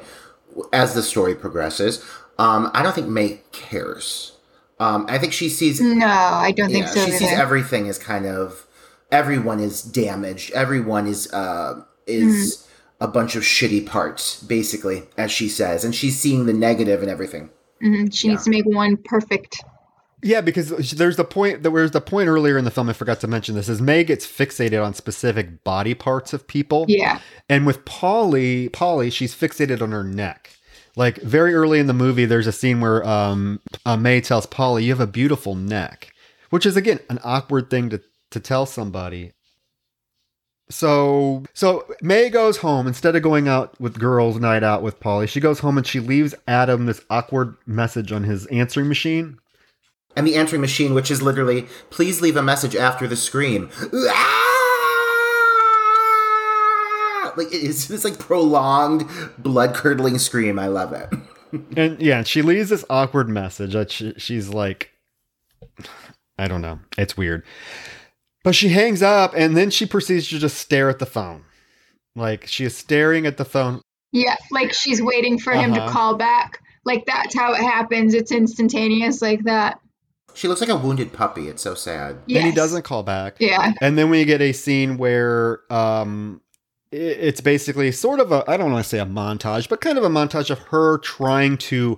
[0.71, 2.05] as the story progresses,
[2.37, 4.37] um, I don't think May cares.
[4.79, 7.05] Um, I think she sees No, I don't think yeah, so.
[7.05, 8.67] she sees everything as kind of
[9.11, 10.51] everyone is damaged.
[10.51, 13.03] Everyone is uh, is Mm-hmm.
[13.05, 17.09] a bunch of shitty parts, basically, as she says, and she's seeing the negative and
[17.09, 17.49] everything.
[17.83, 19.57] Mhm, She needs to make one perfect.
[20.23, 22.89] Yeah, because there's the point that where's the point earlier in the film.
[22.89, 26.85] I forgot to mention this is May gets fixated on specific body parts of people.
[26.87, 27.19] Yeah.
[27.49, 30.51] And with Polly, Polly, she's fixated on her neck.
[30.95, 34.85] Like very early in the movie, there's a scene where um, uh, May tells Polly,
[34.85, 36.13] "You have a beautiful neck,"
[36.51, 38.01] which is again an awkward thing to
[38.31, 39.33] to tell somebody.
[40.69, 45.27] So so May goes home instead of going out with girls' night out with Polly.
[45.27, 49.39] She goes home and she leaves Adam this awkward message on his answering machine.
[50.15, 53.69] And the answering machine, which is literally, please leave a message after the scream.
[57.23, 57.33] Ah!
[57.35, 59.07] Like it is this like prolonged,
[59.39, 60.59] blood curdling scream.
[60.59, 61.09] I love it.
[61.77, 64.89] And yeah, she leaves this awkward message that she, she's like,
[66.35, 66.79] I don't know.
[66.97, 67.43] It's weird.
[68.43, 71.43] But she hangs up and then she proceeds to just stare at the phone.
[72.15, 73.81] Like she is staring at the phone.
[74.11, 74.35] Yeah.
[74.49, 75.91] Like she's waiting for him to Uh-huh.
[75.93, 76.57] call back.
[76.85, 78.15] Like that's how it happens.
[78.15, 79.79] It's instantaneous like that.
[80.33, 81.47] She looks like a wounded puppy.
[81.47, 82.17] It's so sad.
[82.25, 82.39] Yes.
[82.43, 83.35] And he doesn't call back.
[83.39, 83.73] Yeah.
[83.81, 86.41] And then we get a scene where um
[86.91, 89.97] i- it's basically sort of a I don't want to say a montage, but kind
[89.97, 91.97] of a montage of her trying to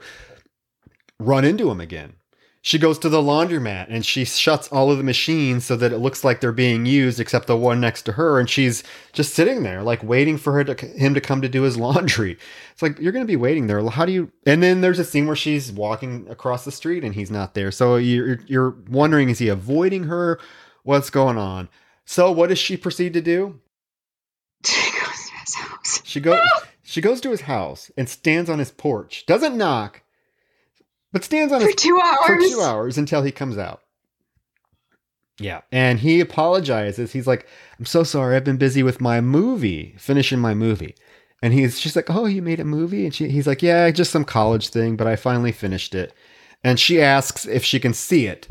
[1.19, 2.13] run into him again.
[2.65, 5.99] She goes to the laundromat and she shuts all of the machines so that it
[5.99, 8.83] looks like they're being used except the one next to her and she's
[9.13, 12.39] just sitting there like waiting for her to him to come to do his laundry.
[12.71, 13.87] It's like you're going to be waiting there.
[13.87, 17.13] How do you And then there's a scene where she's walking across the street and
[17.13, 17.71] he's not there.
[17.71, 20.39] So you're you're wondering is he avoiding her?
[20.81, 21.69] What's going on?
[22.05, 23.59] So what does she proceed to do?
[24.73, 26.01] She goes to his house.
[26.03, 26.39] She goes
[26.81, 29.23] she goes to his house and stands on his porch.
[29.27, 30.01] Doesn't knock,
[31.15, 32.25] but stands on For his two hours.
[32.27, 33.83] for two hours until he comes out.
[35.39, 35.61] Yeah.
[35.71, 37.13] And he apologizes.
[37.13, 37.47] He's like,
[37.79, 38.35] I'm so sorry.
[38.35, 40.93] I've been busy with my movie, finishing my movie.
[41.41, 43.05] And he's she's like, Oh, you made a movie?
[43.05, 46.13] And she, he's like, Yeah, just some college thing, but I finally finished it.
[46.65, 48.47] And she asks if she can see it,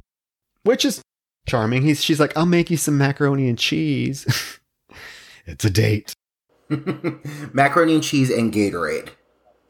[0.63, 1.03] which is
[1.47, 1.83] charming.
[1.83, 4.59] He's she's like, I'll make you some macaroni and cheese.
[5.45, 6.15] it's a date.
[7.53, 9.11] Macaroni and cheese and Gatorade.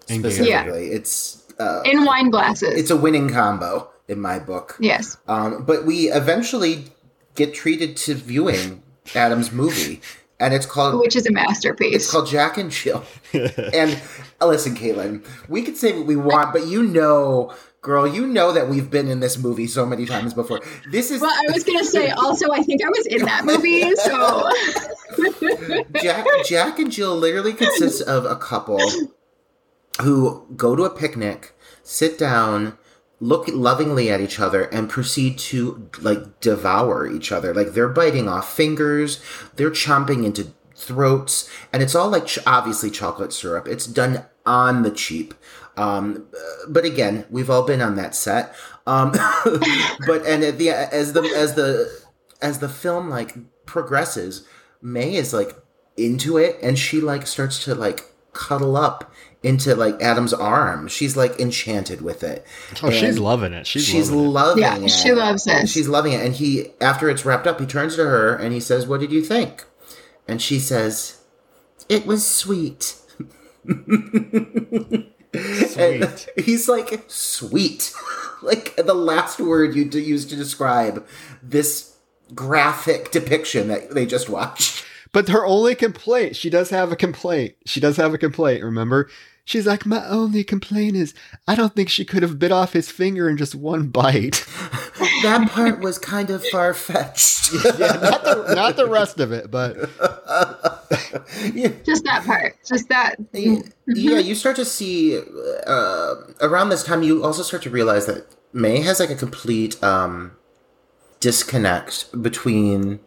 [0.09, 2.74] And specifically, it's uh, In wine glasses.
[2.78, 4.76] it's a winning combo in my book.
[4.81, 5.16] yes.
[5.28, 6.86] Um, but we eventually
[7.35, 8.82] get treated to viewing
[9.14, 10.01] Adam's movie,
[10.40, 12.10] and it's called Which is a it's masterpiece.
[12.10, 13.05] called Jack and Jill.
[13.32, 14.01] and
[14.40, 17.52] uh, listen, Caitlin, we can say what we want, but you know,
[17.82, 20.60] girl, you know that we've been in this movie so many times before.
[20.90, 23.94] This is well, I was gonna say also I think I was in that movie,
[23.97, 24.51] so
[26.02, 28.81] Jack, Jack and Jill literally consists of a couple
[30.03, 32.79] who go to a picnic, sit down,
[33.21, 37.55] look lovingly at each other, and proceed to like devour each other.
[37.55, 39.23] Like they're biting off fingers,
[39.57, 43.69] they're chomping into throats, and it's all like obviously chocolate syrup.
[43.69, 45.35] It's done on the cheap.
[45.77, 46.27] Um,
[46.69, 48.55] but again, we've all been on that set.
[48.87, 49.12] Um,
[50.07, 52.03] but and the as the as the
[52.43, 53.35] as the film like
[53.66, 54.47] progresses,
[54.83, 55.57] May is like
[55.97, 59.12] into it, and she like starts to like cuddle up
[59.45, 60.89] into like Adam's arm.
[60.89, 62.47] She's like enchanted with it.
[62.83, 63.66] Oh, she's loving it.
[63.66, 64.33] She's, She's loving it.
[64.33, 64.89] loving Yeah, it.
[64.91, 65.69] she loves it.
[65.69, 66.25] She's loving it.
[66.25, 69.12] And he, after it's wrapped up, he turns to her and he says, What did
[69.12, 69.65] you think?
[70.27, 71.23] And she says,
[71.89, 72.97] It was sweet.
[75.77, 76.29] And Sweet.
[76.45, 77.93] he's like, Sweet.
[78.43, 81.05] like the last word you d- used to describe
[81.43, 81.97] this
[82.37, 84.85] graphic depiction that they just watched.
[85.11, 87.57] But her only complaint, she does have a complaint.
[87.66, 89.09] She does have a complaint, remember?
[89.47, 91.12] She's like, my only complaint is
[91.47, 94.47] I don't think she could have bit off his finger in just one bite.
[95.23, 97.53] That part was kind of far fetched.
[97.53, 97.71] yeah,
[98.03, 99.75] not the, not the rest of it, but
[101.85, 102.57] Just that part.
[102.65, 103.16] Just that.
[103.33, 105.21] yeah, yeah, you start to see
[105.66, 107.03] uh, around this time.
[107.03, 110.33] You also start to realize that May has like a complete um,
[111.21, 113.01] disconnect between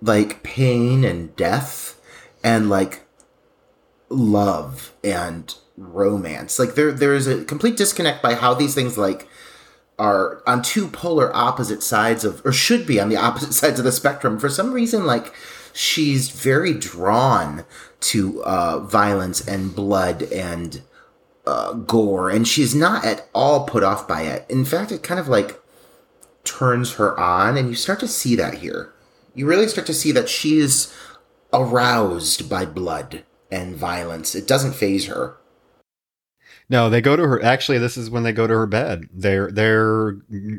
[0.00, 2.00] like pain and death
[2.42, 3.06] and like
[4.10, 6.58] love and romance.
[6.58, 9.28] Like there, there is a complete disconnect by how these things like
[9.98, 13.84] are on two polar opposite sides of, or should be on the opposite sides of
[13.84, 14.38] the spectrum.
[14.38, 15.32] For some reason, like
[15.72, 17.64] she's very drawn
[18.00, 20.82] to uh, violence and blood and
[21.46, 24.46] uh, gore, and she's not at all put off by it.
[24.48, 25.60] In fact, it kind of like
[26.44, 28.92] turns her on, and you start to see that here.
[29.34, 30.92] You really start to see that she is
[31.52, 34.34] aroused by blood and violence.
[34.34, 35.36] It doesn't phase her.
[36.68, 37.42] no, they go to her.
[37.42, 39.08] Actually, this is when they go to her bed.
[39.12, 40.12] They're they're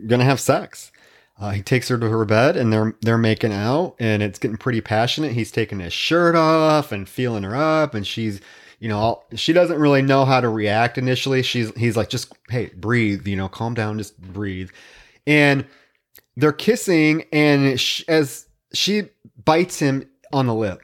[0.08, 0.92] gonna have sex.
[1.40, 4.58] Uh, he takes her to her bed, and they're they're making out, and it's getting
[4.58, 5.34] pretty passionate.
[5.34, 8.42] He's taking his shirt off and feeling her up, and she's,
[8.80, 11.42] you know, she doesn't really know how to react initially.
[11.44, 14.70] She's he's like, just hey, breathe, you know, calm down, just breathe,
[15.26, 15.66] and
[16.38, 19.04] they're kissing, and sh- as she
[19.46, 20.82] bites him on the lip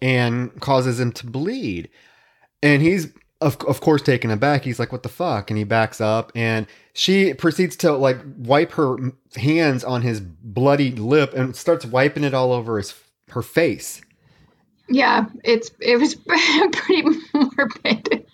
[0.00, 1.88] and causes him to bleed,
[2.62, 3.08] and he's
[3.40, 4.64] of, of course taken aback.
[4.64, 5.50] He's like what the fuck?
[5.50, 8.96] And he backs up and she proceeds to like wipe her
[9.34, 12.94] hands on his bloody lip and starts wiping it all over his
[13.30, 14.00] her face.
[14.88, 16.14] Yeah, it's it was
[16.72, 17.02] pretty
[17.34, 18.26] morbid.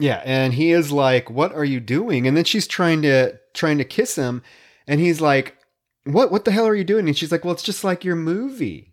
[0.00, 2.26] yeah and he is like what are you doing?
[2.26, 4.42] And then she's trying to trying to kiss him
[4.86, 5.56] and he's like
[6.04, 7.06] what what the hell are you doing?
[7.06, 8.87] And she's like well it's just like your movie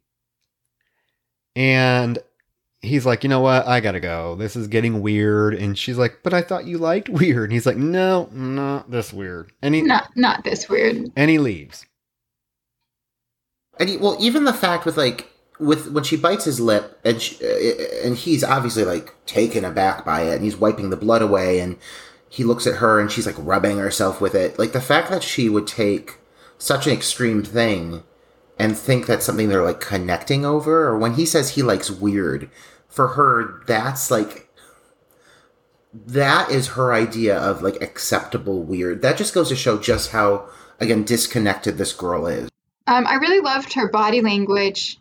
[1.55, 2.19] and
[2.81, 3.65] he's like you know what?
[3.67, 4.35] I gotta go.
[4.35, 5.53] This is getting weird.
[5.55, 7.45] And she's like but i thought you liked weird.
[7.45, 9.51] And he's like no not this weird.
[9.61, 11.11] And he Not not this weird.
[11.15, 11.85] and he leaves.
[13.79, 15.29] And he, well, even the fact with like
[15.59, 20.05] with when she bites his lip and she, uh, and he's obviously like taken aback
[20.05, 21.77] by it and he's wiping the blood away and
[22.29, 24.59] he looks at her and she's like rubbing herself with it.
[24.59, 26.19] Like the fact that she would take
[26.57, 28.03] such an extreme thing
[28.57, 32.49] and think that's something they're like connecting over or when he says he likes weird
[32.87, 34.45] for her that's like
[36.05, 39.01] that is her idea of like acceptable weird.
[39.01, 40.49] That just goes to show just how
[40.79, 42.49] again disconnected this girl is.
[42.87, 44.99] Um, I really loved her body language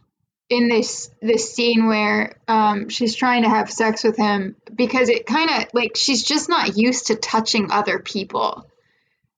[0.48, 5.26] in this this scene where um, she's trying to have sex with him because it
[5.26, 8.66] kind of like she's just not used to touching other people.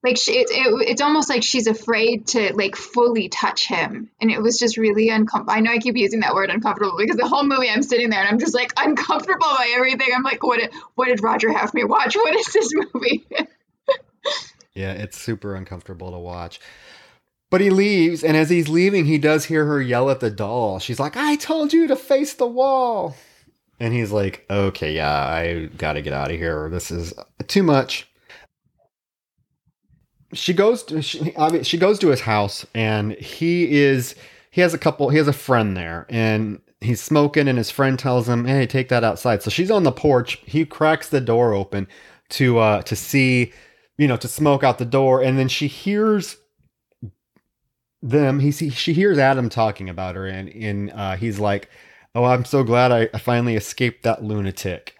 [0.03, 4.31] Like she, it, it, it's almost like she's afraid to like fully touch him, and
[4.31, 5.53] it was just really uncomfortable.
[5.53, 8.21] I know I keep using that word uncomfortable because the whole movie I'm sitting there
[8.21, 10.09] and I'm just like uncomfortable by everything.
[10.15, 10.61] I'm like, what?
[10.95, 12.15] What did Roger have me watch?
[12.15, 13.27] What is this movie?
[14.77, 16.61] Yeah, it's super uncomfortable to watch.
[17.49, 20.79] But he leaves, and as he's leaving, he does hear her yell at the doll.
[20.79, 23.17] She's like, I told you to face the wall.
[23.81, 26.69] And he's like, okay, yeah, I gotta get out of here.
[26.69, 27.15] This is
[27.47, 28.07] too much.
[30.37, 34.15] She goes to she, obvi- she goes to his house, and he is
[34.51, 37.99] he has a couple he has a friend there, and he's smoking, and his friend
[37.99, 40.41] tells him, "Hey, take that outside." So she's on the porch.
[40.47, 41.89] He cracks the door open
[42.31, 43.53] to uh to see
[43.99, 46.37] you know, to smoke out the door, and then she hears
[48.03, 48.41] them.
[48.41, 51.71] He see she hears Adam talking about her, and and uh, he's like,
[52.15, 54.96] "Oh, I'm so glad I, I finally escaped that lunatic."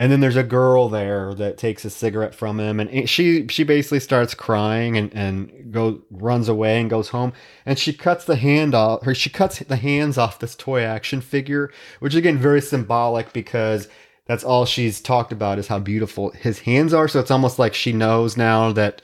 [0.00, 3.62] And then there's a girl there that takes a cigarette from him, and she she
[3.62, 7.32] basically starts crying and and go runs away and goes home,
[7.64, 11.20] and she cuts the hand off, or she cuts the hands off this toy action
[11.20, 13.86] figure, which is, again very symbolic because
[14.26, 17.06] that's all she's talked about is how beautiful his hands are.
[17.06, 19.00] So it's almost like she knows now that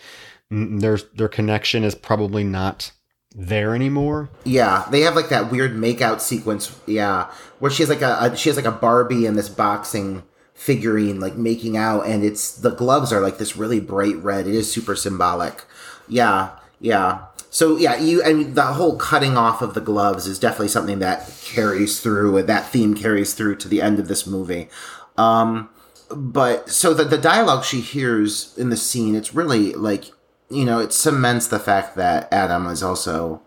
[0.50, 2.90] there's their connection is probably not
[3.32, 4.28] there anymore.
[4.44, 6.76] Yeah, they have like that weird makeout sequence.
[6.86, 7.30] Yeah,
[7.60, 10.24] where she has like a, a she has like a Barbie in this boxing
[10.60, 14.46] figurine like making out and it's the gloves are like this really bright red.
[14.46, 15.64] It is super symbolic.
[16.06, 16.50] Yeah
[16.80, 17.24] yeah.
[17.48, 21.32] So yeah you and the whole cutting off of the gloves is definitely something that
[21.42, 24.68] carries through that theme carries through to the end of this movie.
[25.16, 25.70] Um
[26.14, 30.10] but so the, the dialogue she hears in the scene it's really like
[30.50, 33.40] you know it cements the fact that adam is also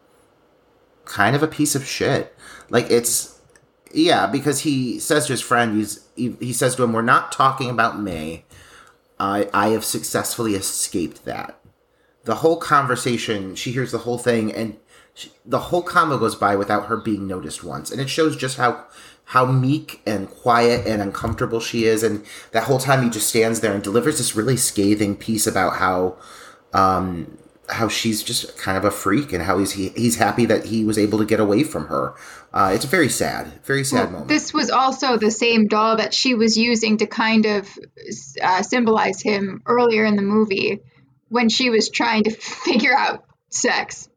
[1.06, 2.36] kind of a piece of shit.
[2.70, 3.33] Like it's
[3.94, 7.70] yeah because he says to his friend he's he, says to him we're not talking
[7.70, 8.46] about may.
[9.20, 11.60] I i have successfully escaped that.
[12.24, 14.78] The whole conversation she hears the whole thing and
[15.14, 17.92] she, the whole convo goes by without her being noticed once.
[17.92, 18.86] And it shows just how
[19.26, 22.04] how meek and quiet and uncomfortable she is.
[22.04, 25.78] And that whole time he just stands there and delivers this really scathing piece about
[25.78, 26.18] how
[26.74, 27.38] um
[27.74, 30.86] how she's just kind of a freak and how he's he, he's happy that he
[30.86, 32.16] was able to get away from her
[32.54, 36.14] uh, it's a very sad very sad moment This was also the same doll that
[36.14, 37.70] she was using to kind of
[38.42, 40.80] uh, symbolize him earlier in the movie
[41.30, 42.32] when she was trying to
[42.66, 44.08] figure out sex.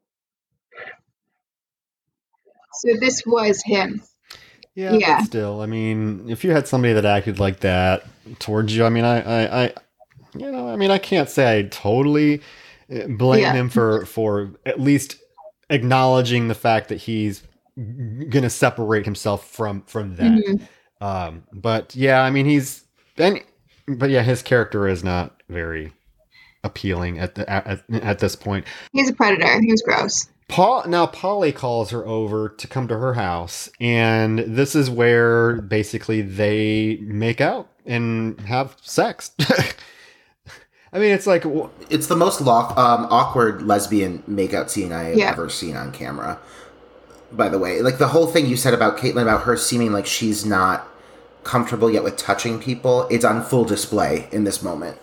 [2.75, 4.03] So this was him.
[4.75, 5.19] Yeah, Yeah.
[5.21, 8.05] but still, I mean, if you had somebody that acted like that
[8.39, 9.73] towards you, I mean, I, I, I
[10.37, 12.43] you know, I mean, I can't say I totally
[12.89, 13.53] blame Yeah.
[13.53, 15.17] him for for at least
[15.71, 17.43] acknowledging the fact that he's
[18.31, 20.33] gonna separate himself from from that.
[20.33, 20.61] Mhm.
[21.01, 22.85] Um, but yeah, I mean, he's
[23.17, 23.41] then,
[23.87, 25.93] but yeah, his character is not very
[26.65, 28.65] appealing at the at, at this point.
[28.93, 29.61] He's a predator.
[29.61, 30.29] He was gross.
[30.49, 35.61] Paul now Polly calls her over to come to her house, and this is where
[35.61, 39.33] basically they make out and have sex.
[40.97, 45.05] I mean, it's like w- it's the most lock, um, awkward lesbian makeout scene I
[45.11, 45.31] have Yeah.
[45.31, 46.39] ever seen on camera.
[47.31, 50.07] By the way, like the whole thing you said about Caitlin about her seeming like
[50.07, 50.89] she's not
[51.45, 54.97] comfortable yet with touching people, it's on full display in this moment.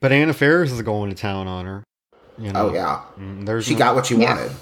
[0.00, 1.82] but Anna Faris is going to town on her.
[2.38, 4.34] You know, Oh yeah, Mm, there's she no- got what she Yeah.
[4.34, 4.52] wanted.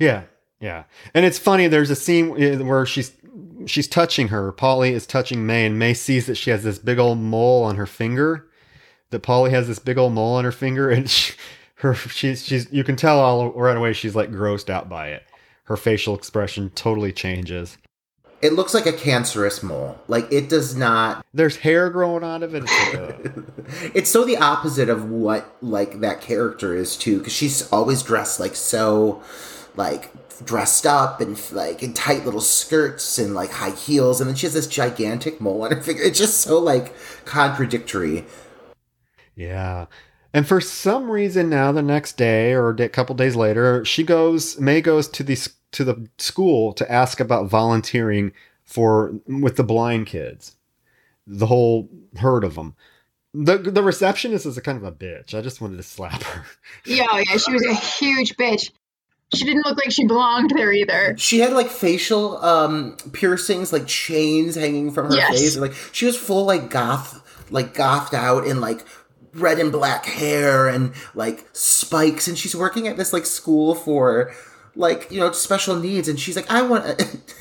[0.00, 0.22] Yeah,
[0.60, 1.66] yeah, and it's funny.
[1.68, 3.12] There's a scene uh, where she's
[3.66, 4.50] she's touching her.
[4.52, 7.76] Polly is touching May, and May sees that she has this big old mole on
[7.76, 8.46] her finger.
[9.10, 11.34] That Polly has this big old mole on her finger, and she,
[11.76, 15.24] her she's she's you can tell all right away she's like grossed out by it.
[15.64, 17.78] Her facial expression totally changes.
[18.42, 19.98] It looks like a cancerous mole.
[20.08, 21.24] Like it does not.
[21.34, 22.64] There's hair growing out of it.
[22.70, 27.70] It's uh, It's so the opposite of what like that character is too, because she's
[27.70, 29.22] always dressed like so,
[29.76, 30.10] like
[30.44, 34.46] dressed up and like in tight little skirts and like high heels, and then she
[34.46, 36.02] has this gigantic mole on her finger.
[36.02, 36.94] It's just so like
[37.26, 38.24] contradictory.
[39.40, 39.86] Yeah.
[40.32, 44.58] And for some reason now the next day or a couple days later, she goes
[44.60, 48.32] May goes to the to the school to ask about volunteering
[48.64, 50.56] for with the blind kids.
[51.26, 51.88] The whole
[52.18, 52.74] herd of them.
[53.32, 55.34] The the receptionist is a kind of a bitch.
[55.36, 56.44] I just wanted to slap her.
[56.84, 58.70] Yeah, yeah, she was a huge bitch.
[59.34, 61.14] She didn't look like she belonged there either.
[61.16, 65.30] She had like facial um piercings, like chains hanging from her Yes.
[65.30, 65.56] face.
[65.56, 68.84] Like she was full like goth, like gothed out in like
[69.34, 72.28] red and black hair and like spikes.
[72.28, 74.32] And she's working at this like school for
[74.76, 76.08] like you know special needs.
[76.08, 76.84] And she's like, I want.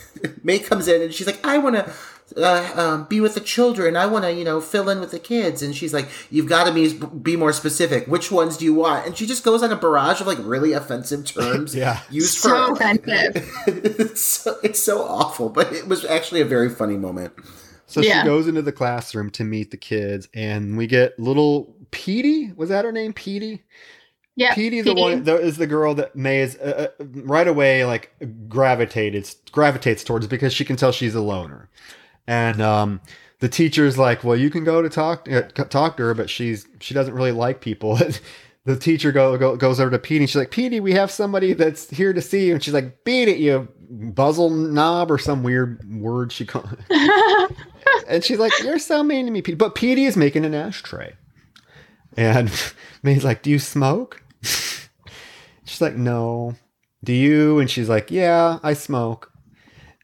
[0.43, 1.91] May comes in and she's like, I want to.
[2.37, 3.95] Uh, um, be with the children.
[3.97, 5.63] I want to, you know, fill in with the kids.
[5.63, 6.93] And she's like, "You've got to be
[7.23, 8.05] be more specific.
[8.05, 10.73] Which ones do you want?" And she just goes on a barrage of like really
[10.73, 12.01] offensive terms Yeah.
[12.11, 13.51] used for So for offensive.
[13.67, 17.33] it's, so, it's so awful, but it was actually a very funny moment.
[17.87, 18.21] So Yeah.
[18.21, 22.69] she goes into the classroom to meet the kids and we get little Petey, was
[22.69, 23.13] that her name?
[23.13, 23.63] Petey?
[24.35, 24.53] Yeah.
[24.53, 28.15] Petey, the one the, is the girl that May is uh, uh, right away like
[28.47, 31.69] gravitated gravitates towards because she can tell she's a loner,
[32.25, 33.01] and um,
[33.39, 36.65] the teacher's like, "Well, you can go to talk uh, talk to her, but she's
[36.79, 37.99] she doesn't really like people."
[38.65, 40.23] the teacher go, go goes over to Petey.
[40.23, 43.03] and She's like, "Petey, we have somebody that's here to see you," and she's like,
[43.03, 46.77] "Beat it, you buzzle knob," or some weird word she called.
[48.07, 51.13] and she's like, "You're so mean to me, Petey." But Petey is making an ashtray.
[52.17, 52.51] And
[53.03, 54.21] May's like, Do you smoke?
[54.41, 56.55] she's like, No.
[57.03, 57.59] Do you?
[57.59, 59.31] And she's like, Yeah, I smoke.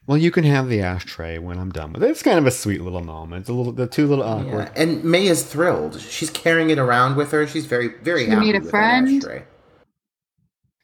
[0.06, 2.10] Well, you can have the ashtray when I'm done with it.
[2.10, 3.40] It's kind of a sweet little moment.
[3.40, 4.70] It's a little, the two little awkward.
[4.76, 4.82] Yeah.
[4.82, 6.00] And May is thrilled.
[6.00, 7.44] She's carrying it around with her.
[7.48, 8.46] She's very, very You happy.
[8.46, 9.44] need a with friend?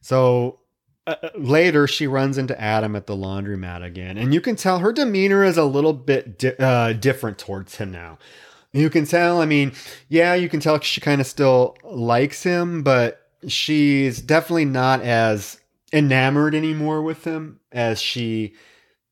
[0.00, 0.58] So
[1.06, 4.80] uh, uh, later, she runs into Adam at the laundromat again, and you can tell
[4.80, 8.18] her demeanor is a little bit di- uh, different towards him now.
[8.72, 9.40] You can tell.
[9.40, 9.72] I mean,
[10.08, 15.60] yeah, you can tell she kind of still likes him, but she's definitely not as
[15.92, 18.54] enamored anymore with him as she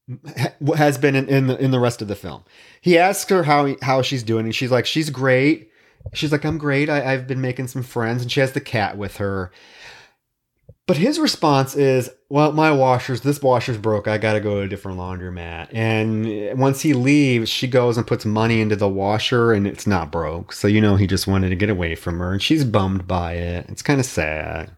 [0.76, 2.44] has been in, in the in the rest of the film.
[2.80, 5.70] He asks her how how she's doing, and she's like, "She's great."
[6.14, 6.88] She's like, "I'm great.
[6.88, 9.52] I, I've been making some friends," and she has the cat with her.
[10.90, 14.08] But his response is, "Well, my washer's this washer's broke.
[14.08, 18.04] I got to go to a different laundromat." And once he leaves, she goes and
[18.04, 20.52] puts money into the washer, and it's not broke.
[20.52, 23.34] So you know he just wanted to get away from her, and she's bummed by
[23.34, 23.66] it.
[23.68, 24.72] It's kind of sad.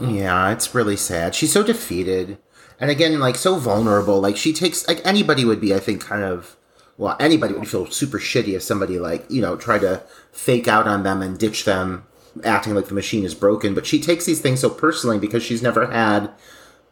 [0.00, 1.34] Yeah, it's really sad.
[1.34, 2.38] She's so defeated.
[2.80, 4.22] And again, like so vulnerable.
[4.22, 6.56] Like she takes like anybody would be, I think, kind of
[6.96, 10.88] well, anybody would feel super shitty if somebody like, you know, tried to fake out
[10.88, 12.06] on them and ditch them
[12.42, 13.74] acting like the machine is broken.
[13.74, 16.30] But she takes these things so personally because she's never had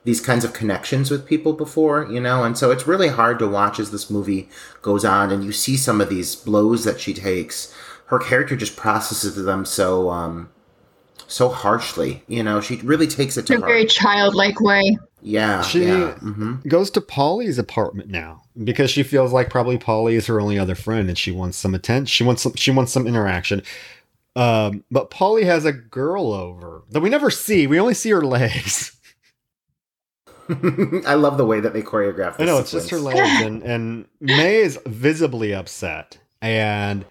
[0.05, 3.47] these kinds of connections with people before, you know, and so it's really hard to
[3.49, 4.49] watch as this movie
[4.83, 7.73] goes on and you see some of these blows that she takes.
[8.07, 10.51] Her character just processes them so um
[11.29, 12.61] so harshly, you know.
[12.61, 13.71] She really takes it to In a heart.
[13.71, 14.99] very childlike way.
[15.23, 16.15] Yeah, She yeah.
[16.15, 20.59] hmm goes to Polly's apartment now because she feels like probably Polly is her only
[20.59, 22.07] other friend and she wants some attention.
[22.07, 23.63] She wants some, she wants some interaction.
[24.35, 27.67] Um, but Polly has a girl over that we never see.
[27.67, 28.97] We only see her legs.
[31.07, 32.37] I love the way that they choreograph.
[32.39, 37.05] I know it's just her legs, and and May is visibly upset and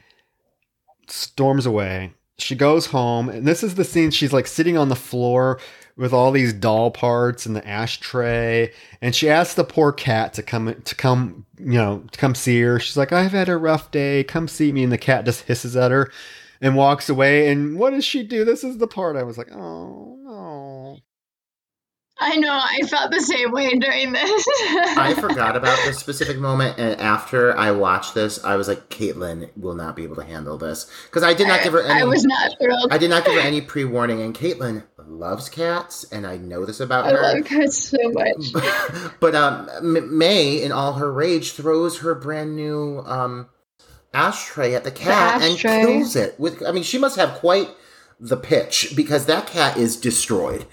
[1.07, 2.13] storms away.
[2.37, 4.11] She goes home, and this is the scene.
[4.11, 5.59] She's like sitting on the floor
[5.95, 8.71] with all these doll parts and the ashtray,
[9.01, 12.59] and she asks the poor cat to come to come, you know, to come see
[12.61, 12.79] her.
[12.79, 14.23] She's like, "I've had a rough day.
[14.23, 16.11] Come see me." And the cat just hisses at her
[16.61, 17.49] and walks away.
[17.49, 18.45] And what does she do?
[18.45, 20.99] This is the part I was like, "Oh no."
[22.23, 24.45] I know, I felt the same way during this.
[24.95, 29.49] I forgot about this specific moment, and after I watched this, I was like, "Caitlin
[29.57, 32.01] will not be able to handle this," because I did not give her any.
[32.01, 32.93] I was not thrilled.
[32.93, 36.79] I did not give her any pre-warning, and Caitlin loves cats, and I know this
[36.79, 37.21] about I her.
[37.21, 38.53] love cats so much.
[39.19, 39.69] but um,
[40.15, 43.49] May, in all her rage, throws her brand new um,
[44.13, 45.81] ashtray at the cat ashtray.
[45.81, 46.39] and kills it.
[46.39, 47.69] With, I mean, she must have quite
[48.19, 50.65] the pitch because that cat is destroyed.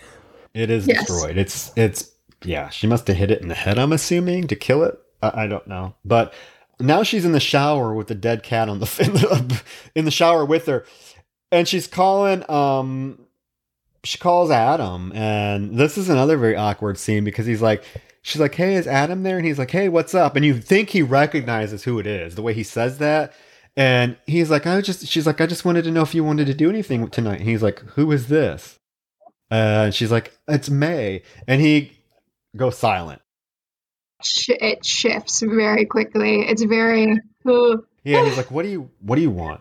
[0.54, 1.06] It is Yes.
[1.06, 1.38] destroyed.
[1.38, 2.10] It's it's
[2.44, 2.68] yeah.
[2.70, 3.78] She must have hit it in the head.
[3.78, 4.98] I'm assuming to kill it.
[5.22, 6.32] I, I don't know, but
[6.80, 9.62] now she's in the shower with the dead cat on the in the,
[9.94, 10.84] in the shower with her,
[11.52, 12.48] and she's calling.
[12.50, 13.20] Um,
[14.04, 17.82] she calls Adam, and this is another very awkward scene because he's like.
[18.22, 20.90] She's like, "Hey, is Adam there?" And he's like, "Hey, what's up?" And you think
[20.90, 23.32] he recognizes who it is, the way he says that.
[23.76, 26.46] And he's like, "I just," she's like, "I just wanted to know if you wanted
[26.46, 28.78] to do anything tonight." And he's like, "Who is this?"
[29.50, 31.92] Uh, and she's like, "It's May," and he
[32.56, 33.22] goes silent.
[34.48, 36.40] It shifts very quickly.
[36.40, 37.18] It's very.
[37.48, 37.84] Ooh.
[38.02, 39.60] Yeah, he's like, "What do you What do you want?"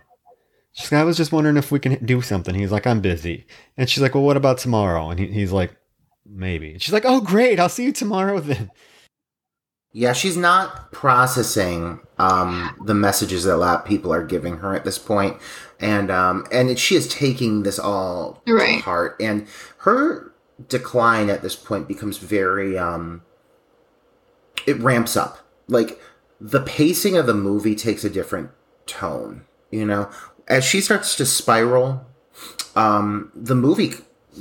[0.73, 3.45] She's like, "I was just wondering if we can do something." He's like, "I'm busy,"
[3.77, 5.75] and she's like, "Well, what about tomorrow?" And he, he's like,
[6.29, 7.59] "Maybe." And she's like, "Oh, great!
[7.59, 8.71] I'll see you tomorrow then."
[9.93, 14.75] Yeah, she's not processing um, the messages that a lot of people are giving her
[14.75, 15.37] at this point,
[15.79, 19.15] and um, and she is taking this all to heart.
[19.19, 19.47] And
[19.79, 20.33] her
[20.67, 22.77] decline at this point becomes very.
[22.77, 23.23] Um,
[24.67, 25.39] it ramps up.
[25.67, 25.99] Like
[26.39, 28.51] the pacing of the movie takes a different
[28.85, 29.45] tone.
[29.71, 30.09] You know,
[30.47, 32.05] as she starts to spiral,
[32.75, 33.93] um, the movie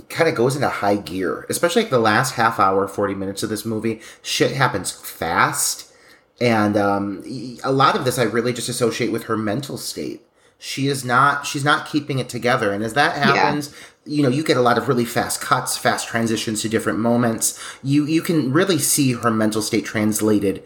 [0.08, 3.50] kind of goes into high gear, especially like the last half hour, 40 minutes of
[3.50, 4.00] this movie.
[4.22, 5.92] Shit happens fast.
[6.40, 10.22] And um, y- a lot of this I really just associate with her mental state.
[10.58, 12.72] She is not, she's not keeping it together.
[12.72, 13.74] And as that happens,
[14.06, 17.62] you know, you get a lot of really fast cuts, fast transitions to different moments.
[17.82, 20.62] You, you can really see her mental state translated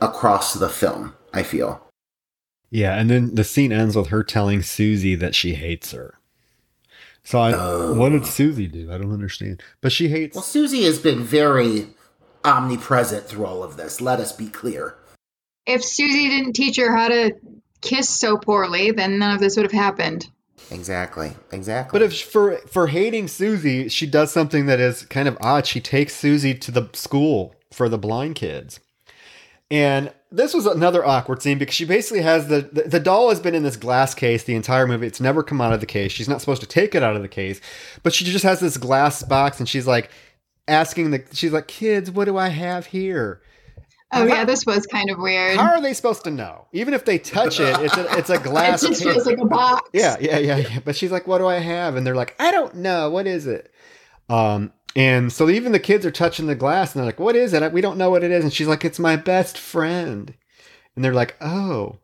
[0.00, 1.86] across the film, I feel.
[2.70, 6.19] Yeah, and then the scene ends with her telling Susie that she hates her.
[7.24, 7.94] So I, Oh.
[7.94, 8.90] what did Susie do?
[8.92, 9.62] I don't understand.
[9.80, 10.34] But she hates.
[10.34, 11.88] Well, Susie has been very
[12.44, 14.00] omnipresent through all of this.
[14.00, 14.94] Let us be clear.
[15.66, 17.32] If Susie didn't teach her how to
[17.80, 20.26] kiss so poorly, then none of this would have happened.
[20.70, 21.32] Exactly.
[21.52, 21.98] Exactly.
[21.98, 25.66] But if for for hating Susie, she does something that is kind of odd.
[25.66, 28.80] She takes Susie to the school for the blind kids.
[29.70, 33.40] And this was another awkward scene because she basically has the, the the doll has
[33.40, 35.06] been in this glass case the entire movie.
[35.06, 36.12] It's never come out of the case.
[36.12, 37.60] She's not supposed to take it out of the case,
[38.02, 40.10] but she just has this glass box and she's like
[40.68, 43.42] asking the she's like, "Kids, what do I have here?"
[44.12, 45.56] Oh How- yeah, this was kind of weird.
[45.56, 46.66] How are they supposed to know?
[46.72, 48.82] Even if they touch it, it's a it's a glass.
[48.82, 49.88] It just feels like a box.
[49.92, 50.78] Yeah, yeah, yeah, yeah.
[50.84, 53.10] But she's like, "What do I have?" And they're like, "I don't know.
[53.10, 53.72] What is it?"
[54.28, 57.52] Um, and so even the kids are touching the glass, and they're like, "What is
[57.52, 57.72] it?
[57.72, 60.34] We don't know what it is." And she's like, "It's my best friend."
[60.94, 61.98] And they're like, "Oh."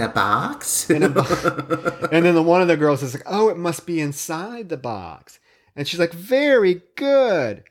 [0.00, 0.90] a box?
[0.90, 3.86] In a bo- And then the one of the girls is like, "Oh, it must
[3.86, 5.38] be inside the box."
[5.76, 7.64] And she's like, "Very good."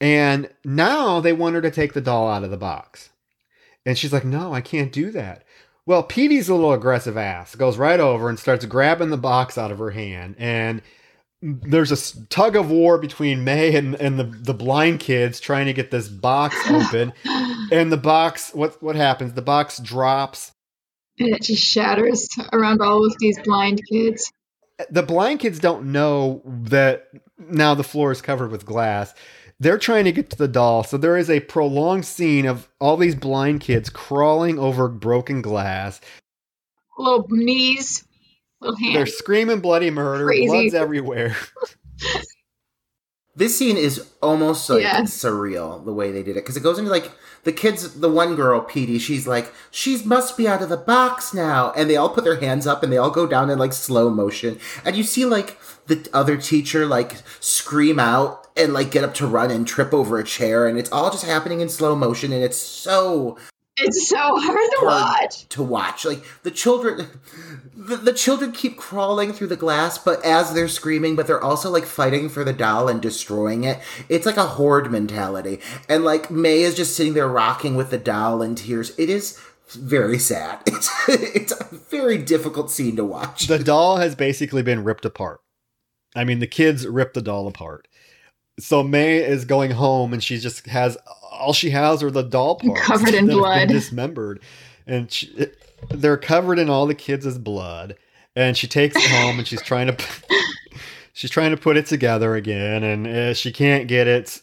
[0.00, 3.10] And now they want her to take the doll out of the box.
[3.86, 5.44] And she's like, no, I can't do that.
[5.86, 9.70] Well, Petey's a little aggressive ass goes right over and starts grabbing the box out
[9.70, 10.36] of her hand.
[10.38, 10.82] And
[11.44, 15.74] there's a tug of war between May and, and the, the blind kids trying to
[15.74, 17.12] get this box open.
[17.70, 19.34] and the box, what, what happens?
[19.34, 20.52] The box drops.
[21.18, 24.32] And it just shatters around all of these blind kids.
[24.90, 27.08] The blind kids don't know that
[27.38, 29.14] now the floor is covered with glass.
[29.60, 30.82] They're trying to get to the doll.
[30.82, 36.00] So there is a prolonged scene of all these blind kids crawling over broken glass.
[36.98, 38.04] Little knees,
[38.92, 40.24] They're screaming bloody murder.
[40.26, 40.46] Crazy.
[40.46, 41.36] Blood's everywhere.
[43.36, 45.00] This scene is almost like Yeah.
[45.02, 47.10] surreal the way they did it because it goes into like
[47.42, 47.98] the kids.
[47.98, 51.90] The one girl, Petey, she's like, she must be out of the box now, and
[51.90, 54.60] they all put their hands up and they all go down in like slow motion,
[54.84, 55.58] and you see like
[55.88, 60.16] the other teacher like scream out and like get up to run and trip over
[60.20, 63.36] a chair, and it's all just happening in slow motion, and it's so
[63.76, 65.48] It's so hard to hard watch.
[65.48, 66.04] to watch.
[66.04, 67.08] Like the children,
[67.76, 71.70] the, the children keep crawling through the glass, but as they're screaming, but they're also
[71.70, 73.80] like fighting for the doll and destroying it.
[74.08, 77.98] It's like a horde mentality, and like May is just sitting there rocking with the
[77.98, 78.96] doll in tears.
[78.96, 79.40] It is
[79.70, 80.60] very sad.
[80.68, 83.46] It's it's a very difficult scene to watch.
[83.46, 85.40] the doll has basically been ripped apart.
[86.14, 87.88] I mean, the kids ripped the doll apart.
[88.58, 90.96] So May is going home and she just has
[91.38, 93.68] all she has are the doll parts Covered in that have been blood.
[93.68, 94.40] dismembered,
[94.86, 95.46] and she,
[95.90, 97.96] they're covered in all the kids' blood.
[98.36, 99.96] And she takes it home and she's trying to
[101.12, 104.40] she's trying to put it together again, and uh, she can't get it.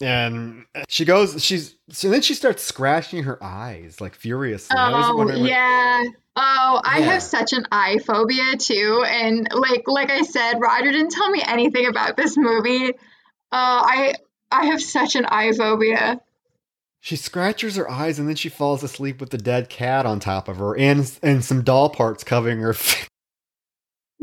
[0.00, 4.76] And she goes, she's so then she starts scratching her eyes like furiously.
[4.78, 6.02] Oh wondering, like, yeah.
[6.34, 7.12] Oh, I Yeah.
[7.12, 11.42] have such an eye phobia too, and like like I said, Roger didn't tell me
[11.46, 12.88] anything about this movie.
[12.90, 12.92] Uh,
[13.52, 14.14] I
[14.50, 16.20] I have such an eye phobia.
[17.04, 20.46] She scratches her eyes and then she falls asleep with the dead cat on top
[20.48, 22.72] of her and and some doll parts covering her.
[22.74, 23.08] face.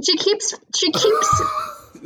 [0.01, 1.41] She keeps she keeps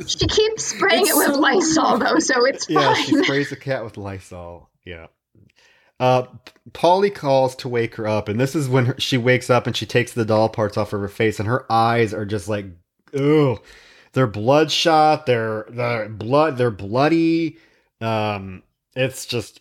[0.08, 3.04] she keeps spraying It's it with so Lysol though, so it's yeah, fine.
[3.04, 4.68] she sprays the cat with Lysol.
[4.84, 5.06] Yeah.
[6.00, 6.24] Uh,
[6.72, 9.76] Polly calls to wake her up, and this is when her, she wakes up and
[9.76, 12.66] she takes the doll parts off of her face, and her eyes are just like,
[13.16, 13.60] oh,
[14.12, 15.24] they're bloodshot.
[15.26, 16.58] They're they're blood.
[16.58, 17.58] They're bloody.
[18.00, 18.64] Um,
[18.96, 19.60] it's just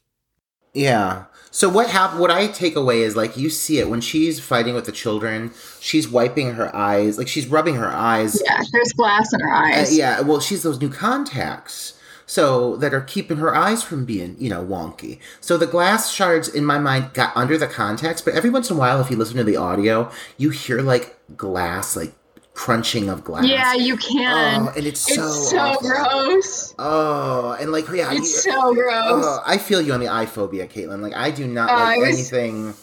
[0.74, 1.26] Yeah.
[1.52, 4.74] So what hap- What I take away is like you see it when she's fighting
[4.74, 5.52] with the children.
[5.80, 9.68] She's wiping her eyes, like she's rubbing her eyes yeah, there's glass in her Uh,
[9.68, 9.95] eyes.
[9.95, 11.94] yeah, well, she's those new contacts.
[12.26, 15.20] So that are keeping her eyes from being, you know, wonky.
[15.41, 18.78] So the glass shards in my mind got under the contacts, but every once in
[18.78, 22.14] a while, if you listen to the audio, you hear like glass, like
[22.54, 23.46] crunching of glass.
[23.46, 24.68] Yeah, you can.
[24.68, 25.90] Oh, and it's so it's so awful.
[25.90, 26.76] gross.
[26.80, 29.04] Oh, and like yeah, It's you- so gross.
[29.08, 31.02] Oh, I feel you on the eye phobia, Caitlin.
[31.02, 32.74] Like I do not Oh, like was- anything.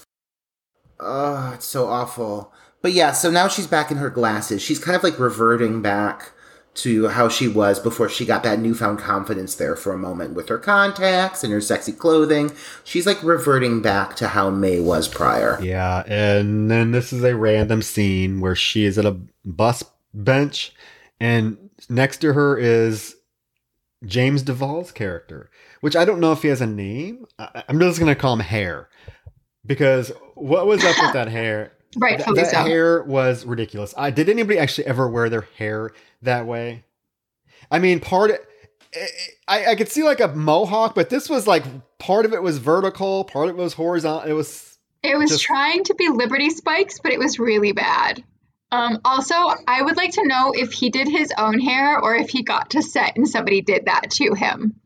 [0.98, 2.52] Oh, it's so awful.
[2.82, 4.62] But yeah, so now she's back in her glasses.
[4.62, 6.32] She's kind of like reverting back
[6.82, 10.48] to how she was before she got that newfound confidence there for a moment with
[10.48, 12.52] her contacts and her sexy clothing.
[12.84, 15.58] She's like reverting back to how May was prior.
[15.62, 19.82] Yeah, and then this is a random scene where she is at a bus
[20.14, 20.72] bench,
[21.20, 23.16] and next to her is
[24.04, 25.50] James Duval's character,
[25.80, 27.26] which I don't know if he has a name.
[27.38, 28.88] I- I'm just gonna call him Hair,
[29.66, 31.72] because what was up with that hair?
[31.92, 32.62] Th- Rightfully that so.
[32.64, 33.94] hair was ridiculous.
[33.96, 35.90] I did anybody actually ever wear their hair
[36.22, 36.84] that way?
[37.70, 38.32] I mean, part.
[39.46, 41.64] I, I could see like a mohawk, but this was like
[41.98, 44.28] part of it was vertical, part of it was horizontal.
[44.28, 48.24] It was It was Just- trying to be Liberty Spikes, but it was really bad.
[48.72, 49.34] Um, also,
[49.66, 52.70] I would like to know if he did his own hair or if he got
[52.70, 54.76] to set and somebody did that to him.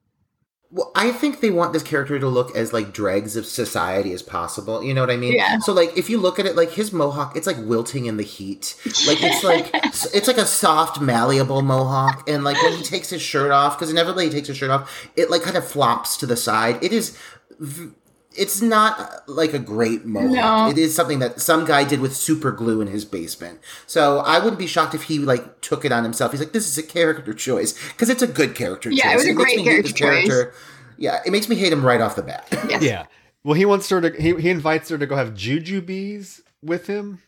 [0.74, 4.22] Well, I think they want this character to look as like dregs of society as
[4.22, 4.82] possible.
[4.82, 5.34] You know what I mean?
[5.34, 5.60] Yeah.
[5.60, 8.24] So like, if you look at it, like his mohawk, it's like wilting in the
[8.24, 8.74] heat.
[9.06, 9.70] Like it's like
[10.12, 13.88] it's like a soft, malleable mohawk, and like when he takes his shirt off, because
[13.92, 16.82] inevitably he takes his shirt off, it like kind of flops to the side.
[16.82, 17.16] It is.
[17.60, 17.92] v-
[18.36, 20.30] It's not uh, like a great mohawk.
[20.32, 20.68] No.
[20.70, 23.60] It is something that some guy did with super glue in his basement.
[23.86, 26.32] So I wouldn't be shocked if he like took it on himself.
[26.32, 28.98] He's like, this is a character choice because it's a good character choice.
[29.04, 30.54] Yeah, it was a makes great me hate character choice.
[30.96, 32.46] Yeah, it makes me hate him right off the bat.
[32.68, 32.82] Yes.
[32.82, 33.06] Yeah.
[33.44, 34.20] Well, he wants her to.
[34.20, 37.20] He, he invites her to go have jujubes with him,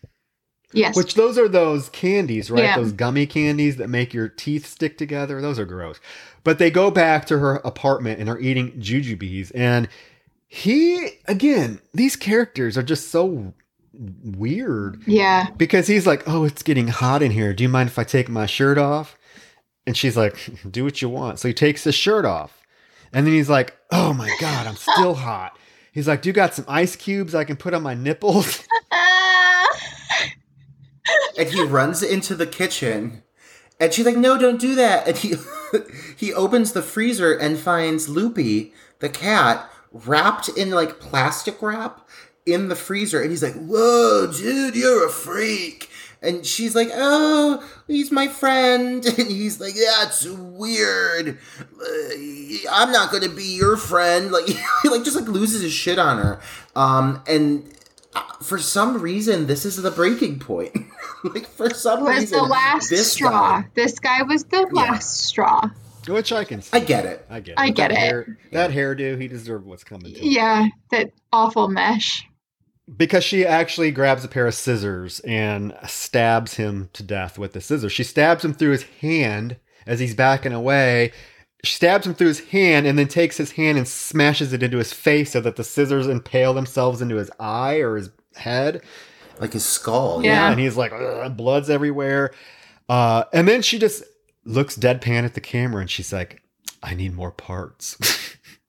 [0.73, 0.97] Yes.
[0.97, 2.65] which those are those candies, right?
[2.65, 2.77] Yeah.
[2.77, 5.41] Those gummy candies that make your teeth stick together.
[5.43, 6.01] Those are gross.
[6.43, 9.53] But they go back to her apartment and are eating jujubes.
[9.55, 9.89] And
[10.49, 13.55] he, again, these characters are just so
[13.93, 15.49] weird yeah.
[15.57, 17.53] because he's like, "Oh, it's getting hot in here.
[17.55, 19.17] Do you mind if I take my shirt off?"
[19.87, 20.37] And she's like,
[20.71, 22.63] "Do what you want." So he takes his shirt off.
[23.13, 25.59] And then he's like, "Oh my god, I'm still hot."
[25.93, 28.65] He's like, "Do you got some ice cubes I can put on my nipples?"
[31.39, 33.23] And he runs into the kitchen
[33.79, 35.35] and she's like no don't do that and he
[36.17, 39.71] he opens the freezer and finds loopy the cat
[40.05, 42.07] wrapped in like plastic wrap
[42.45, 45.89] in the freezer and he's like whoa dude you're a freak
[46.23, 51.39] and she's like oh he's my friend and he's like that's weird
[51.81, 55.99] Uh, i'm not gonna be your friend like he like just like loses his shit
[55.99, 56.41] on her
[56.77, 57.65] um and
[58.15, 60.75] uh, for some reason this is the breaking point
[61.25, 63.61] like for some was reason the last this straw.
[63.61, 64.83] guy- This guy was the Yeah.
[64.83, 65.69] last straw.
[66.09, 66.63] Which I can.
[66.63, 66.77] See.
[66.77, 67.27] I get it.
[67.29, 67.59] I get it.
[67.59, 67.99] I get that it.
[67.99, 70.29] Hair, that hairdo, he deserved what's coming to him.
[70.31, 72.25] Yeah, that awful mesh.
[72.97, 77.61] Because she actually grabs a pair of scissors and stabs him to death with the
[77.61, 77.93] scissors.
[77.93, 79.57] She stabs him through his hand
[79.87, 81.13] as he's backing away.
[81.65, 84.79] She stabs him through his hand and then takes his hand and smashes it into
[84.79, 88.83] his face so that the scissors impale themselves into his eye or his head.
[89.41, 90.25] Like his skull.
[90.25, 90.51] Yeah.
[90.51, 90.93] And he's like,
[91.37, 92.33] blood's everywhere.
[92.89, 94.05] Uh, and then she just
[94.47, 96.43] looks deadpan at the camera and she's like,
[96.83, 97.97] I need more parts.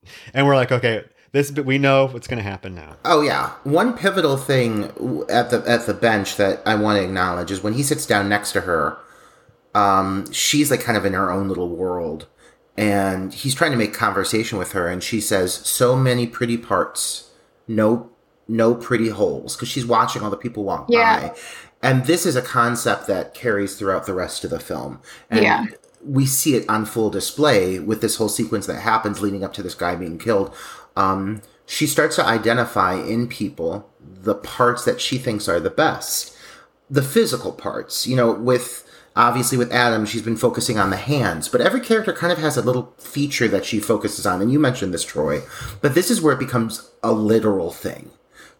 [0.33, 2.97] and we're like, okay, this we know what's going to happen now.
[3.05, 3.51] Oh yeah.
[3.63, 4.85] One pivotal thing
[5.29, 8.27] at the at the bench that I want to acknowledge is when he sits down
[8.27, 8.97] next to her.
[9.75, 12.25] Um, she's like kind of in her own little world,
[12.77, 17.29] and he's trying to make conversation with her, and she says, "So many pretty parts,
[17.67, 18.09] no,
[18.47, 21.27] no pretty holes," because she's watching all the people walk Yeah.
[21.29, 21.35] by,
[21.81, 24.99] and this is a concept that carries throughout the rest of the film.
[25.29, 25.65] And Yeah.
[26.03, 29.63] we see it on full display with this whole sequence that happens leading up to
[29.63, 30.53] this guy being killed.
[30.95, 36.35] Um, she starts to identify in people the parts that she thinks are the best,
[36.89, 38.07] the physical parts.
[38.07, 38.83] You know, with
[39.15, 42.55] obviously with Adam, she's been focusing on the hands, but every character kind of has
[42.55, 44.41] a little feature that she focuses on.
[44.41, 45.41] And you mentioned this, Troy,
[45.81, 48.11] but this is where it becomes a literal thing.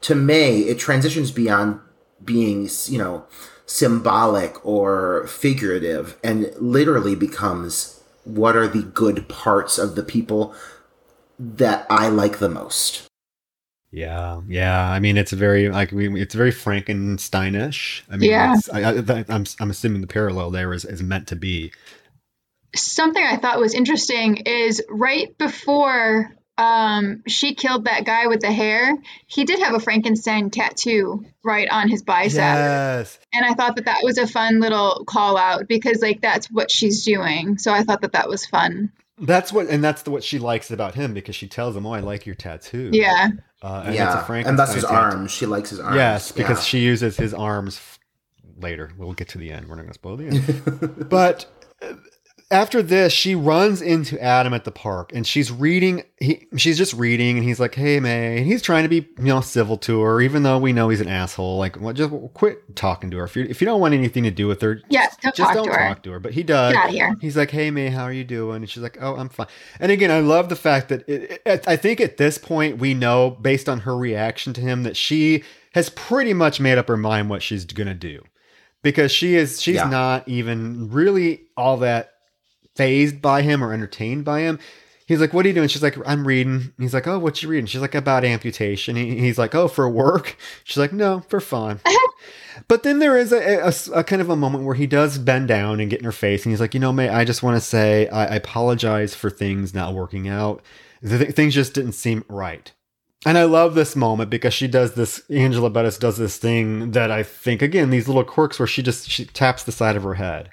[0.01, 1.79] To May, it transitions beyond
[2.23, 3.25] being, you know,
[3.65, 10.55] symbolic or figurative and literally becomes what are the good parts of the people
[11.39, 13.03] that I like the most.
[13.91, 14.89] Yeah, yeah.
[14.89, 18.01] I mean, it's very like we, it's very Frankensteinish.
[18.09, 18.55] I mean, Yeah.
[18.55, 21.71] it's, I, I, I'm I'm assuming the parallel there is, is meant to be.
[22.75, 28.51] Something I thought was interesting is right before um, she killed that guy with the
[28.51, 28.97] hair,
[29.27, 32.37] he did have a Frankenstein tattoo right on his bicep.
[32.39, 36.47] Yes, And I thought that that was a fun little call out because, like, that's
[36.51, 37.57] what she's doing.
[37.57, 38.91] So I thought that that was fun.
[39.19, 41.93] that's what, and that's the, what she likes about him because she tells him, "Oh,
[41.93, 43.29] I like your tattoo." Yeah.
[43.63, 44.95] uh, and it's a yeah, Frankenstein and that's his tattoo.
[44.95, 45.31] arms.
[45.31, 45.95] She likes his arms.
[45.95, 46.63] Yes, because Yeah.
[46.63, 47.99] she uses his arms f-
[48.59, 48.91] later.
[48.97, 49.67] We'll get to the end.
[49.67, 51.09] We're not going to spoil the end.
[51.09, 51.45] but
[52.49, 56.03] after this, she runs into Adam at the park and she's reading.
[56.19, 59.25] He, she's just reading, and he's like, "Hey, May," and he's trying to be, you
[59.25, 61.57] know, civil to her, even though we know he's an asshole.
[61.57, 63.25] Like, well, just quit talking to her.
[63.25, 65.55] If you if you don't want anything to do with her, Yeah, don't just talk
[65.55, 65.95] don't to her.
[65.95, 66.19] to her.
[66.21, 66.73] But he does.
[66.73, 67.15] Get out of here.
[67.19, 69.47] He's like, "Hey, May, how are you doing?" And she's like, "Oh, I'm fine."
[69.79, 72.93] And again, I love the fact that it, it, I think at this point we
[72.93, 75.43] know, based on her reaction to him, that she
[75.73, 78.23] has pretty much made up her mind what she's gonna do,
[78.83, 79.89] because she is she's Yeah.
[79.89, 82.13] not even really all that
[82.77, 84.59] phased by him or entertained by him.
[85.05, 87.49] He's like, "What are you doing?" She's like, "I'm reading." He's like, "Oh, what you
[87.49, 90.35] reading?" She's like, "About amputation." He, he's like, "Oh, for work?"
[90.65, 91.79] She's like, "No, for fun."
[92.67, 95.47] But then there is a, a- a kind of a moment where he does bend
[95.47, 97.55] down and get in her face, and he's like, "You know, May, I just want
[97.55, 100.63] to say I, I apologize for things not working out.
[101.07, 102.71] Th- things just didn't seem right."
[103.25, 105.21] And I love this moment because she does this.
[105.29, 109.07] Angela Bettis does this thing that I think again these little quirks where she just
[109.09, 110.49] she taps the side of her head,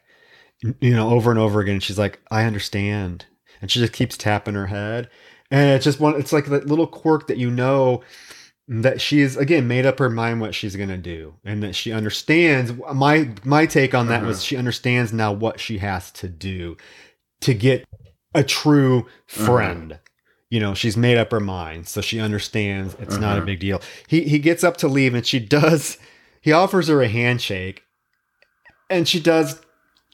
[0.81, 1.81] you know, over and over again.
[1.81, 3.27] She's like, "I understand,"
[3.61, 5.09] and she just keeps tapping her head,
[5.51, 6.19] and it's just one.
[6.19, 8.03] It's like that little quirk that you know
[8.67, 11.93] that she is again made up her mind what she's gonna do and that she
[11.93, 16.75] understands my my take on that was she understands now what she has to do
[17.43, 17.85] to get
[18.35, 19.99] a true friend
[20.49, 23.47] you know she's made up her mind so she understands it's not a Mhm.
[23.47, 25.99] big deal he he gets up to leave and she does
[26.41, 27.83] he offers her a handshake
[28.89, 29.61] and she does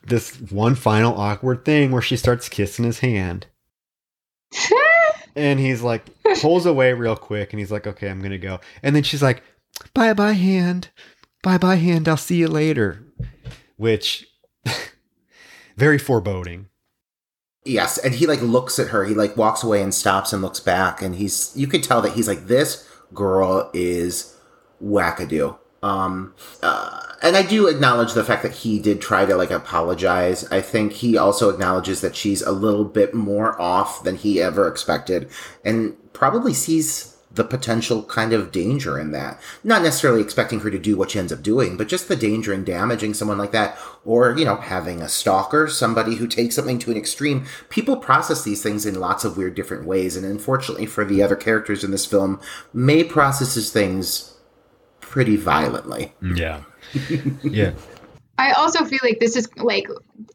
[0.03, 3.47] this one final awkward thing where she starts kissing his hand.
[5.37, 6.07] And he's like
[6.41, 8.59] pulls away real quick and he's like okay i'm gonna go.
[8.83, 9.45] And then she's like
[9.95, 10.91] bye bye hand.
[11.43, 12.09] Bye bye hand.
[12.09, 13.05] I'll see you later.
[13.77, 14.27] Which
[15.77, 16.67] very foreboding.
[17.65, 19.05] Yes, and he like looks at her.
[19.05, 22.15] He like walks away and stops and looks back, and he's you could tell that
[22.15, 24.37] he's like this girl is
[24.83, 25.59] wackadoo.
[25.83, 30.51] Um, uh, and I do acknowledge the fact that he did try to like apologize.
[30.51, 34.67] I think he also acknowledges that she's a little bit more off than he ever
[34.69, 35.31] expected,
[35.65, 39.41] and probably sees the potential kind of danger in that.
[39.63, 42.53] Not necessarily expecting her to do what she ends up doing, but just the danger
[42.53, 46.81] in damaging someone like that, or, you know, having a stalker, somebody who takes something
[46.81, 47.47] to an extreme.
[47.69, 51.37] People process these things in lots of weird different ways, and unfortunately for the other
[51.37, 52.41] characters in this film,
[52.73, 54.35] May processes things
[55.01, 56.15] pretty violently.
[56.21, 56.63] Yeah.
[57.43, 57.73] yeah.
[58.39, 59.87] I also feel like this is like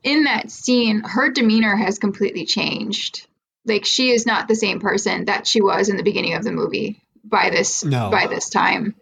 [0.04, 3.26] in that scene, her demeanor has completely changed.
[3.66, 6.52] Like she is not the same person that she was in the beginning of the
[6.52, 8.12] movie by this No.
[8.12, 8.96] by this time.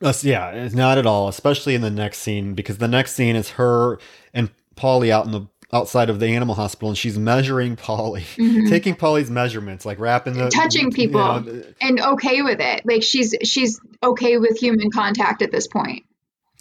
[0.00, 3.36] Us- yeah, it's not at all, especially in the next scene because the next scene
[3.36, 3.98] is her
[4.32, 8.24] and Polly out in the outside of the animal hospital and she's measuring Polly,
[8.68, 10.60] taking Polly's measurements, like wrapping the Mm-hmm.
[10.60, 11.40] Touching you people.
[11.40, 12.84] know, And okay with it.
[12.86, 16.04] Like she's she's okay with human contact at this point.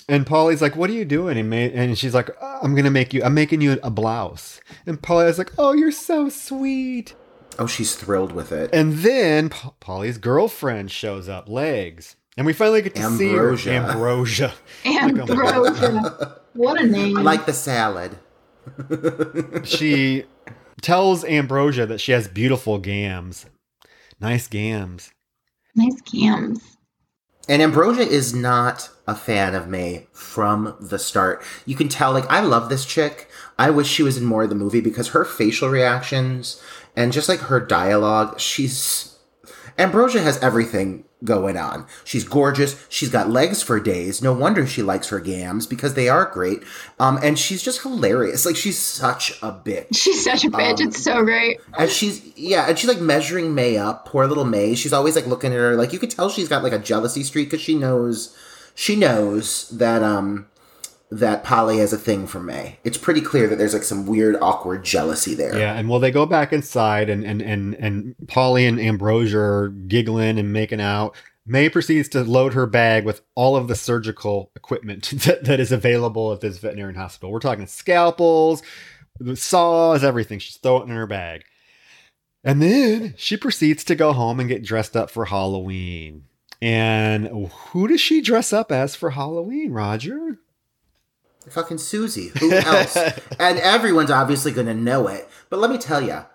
[0.08, 2.92] And Polly's like, "What are you doing?" And, May, and she's like, "Uh, "I'm gonna
[2.92, 3.24] make you.
[3.24, 7.16] I'm making you a blouse." And Polly's like, "Oh, you're so sweet."
[7.60, 8.70] Oh, she's thrilled with it.
[8.74, 13.64] And then P- Polly's girlfriend shows up, legs, and we finally get to Ambrosia.
[13.64, 13.90] see her.
[13.92, 14.54] Ambrosia.
[14.86, 16.40] Ambrosia.
[16.54, 17.18] what a name.
[17.18, 18.18] I Like the salad.
[19.64, 20.24] she
[20.82, 23.46] tells Ambrosia that she has beautiful gams.
[24.20, 25.12] Nice gams.
[25.76, 26.78] nice cams.
[27.50, 31.44] And Ambrosia is not a fan of May from the start.
[31.66, 33.30] You can tell, like, I love this chick.
[33.58, 36.62] I wish she was in more of the movie because her facial reactions
[36.96, 39.18] and just like her dialogue, she's.
[39.78, 41.86] Ambrosia has everything going on.
[42.04, 42.84] She's gorgeous.
[42.90, 44.22] She's got legs for days.
[44.22, 46.64] No wonder she likes her gams because they are great.
[47.00, 48.46] Um, and she's just hilarious.
[48.46, 49.96] Like, she's such a bitch.
[49.96, 50.80] She's such a bitch.
[50.82, 51.60] Um, it's so great.
[51.78, 54.06] And she's yeah, and she's like measuring May up.
[54.06, 54.76] Poor little May.
[54.76, 55.76] She's always like looking at her.
[55.76, 58.36] Like you could tell she's got like a jealousy streak because she knows
[58.76, 60.48] she knows that um
[61.12, 62.80] that Polly has a thing for May.
[62.86, 65.58] It's pretty clear that there's like some weird, awkward jealousy there.
[65.58, 69.70] Yeah, and well, they go back inside, and and and and Polly and Ambrosia are
[69.70, 71.16] giggling and making out.
[71.46, 75.72] May proceeds to load her bag with all of the surgical equipment that, that is
[75.72, 77.32] available at this veterinarian hospital.
[77.32, 78.64] We're talking scalpels,
[79.36, 80.40] saws, everything.
[80.40, 81.44] She's throwing in her bag.
[82.44, 86.26] And then she proceeds to go home and get dressed up for Halloween.
[86.62, 90.40] And who does she dress up as for Halloween, Roger?
[91.50, 92.32] Fucking Susie.
[92.40, 92.96] Who else?
[93.40, 95.28] and everyone's obviously going to know it.
[95.50, 96.26] But let me tell you,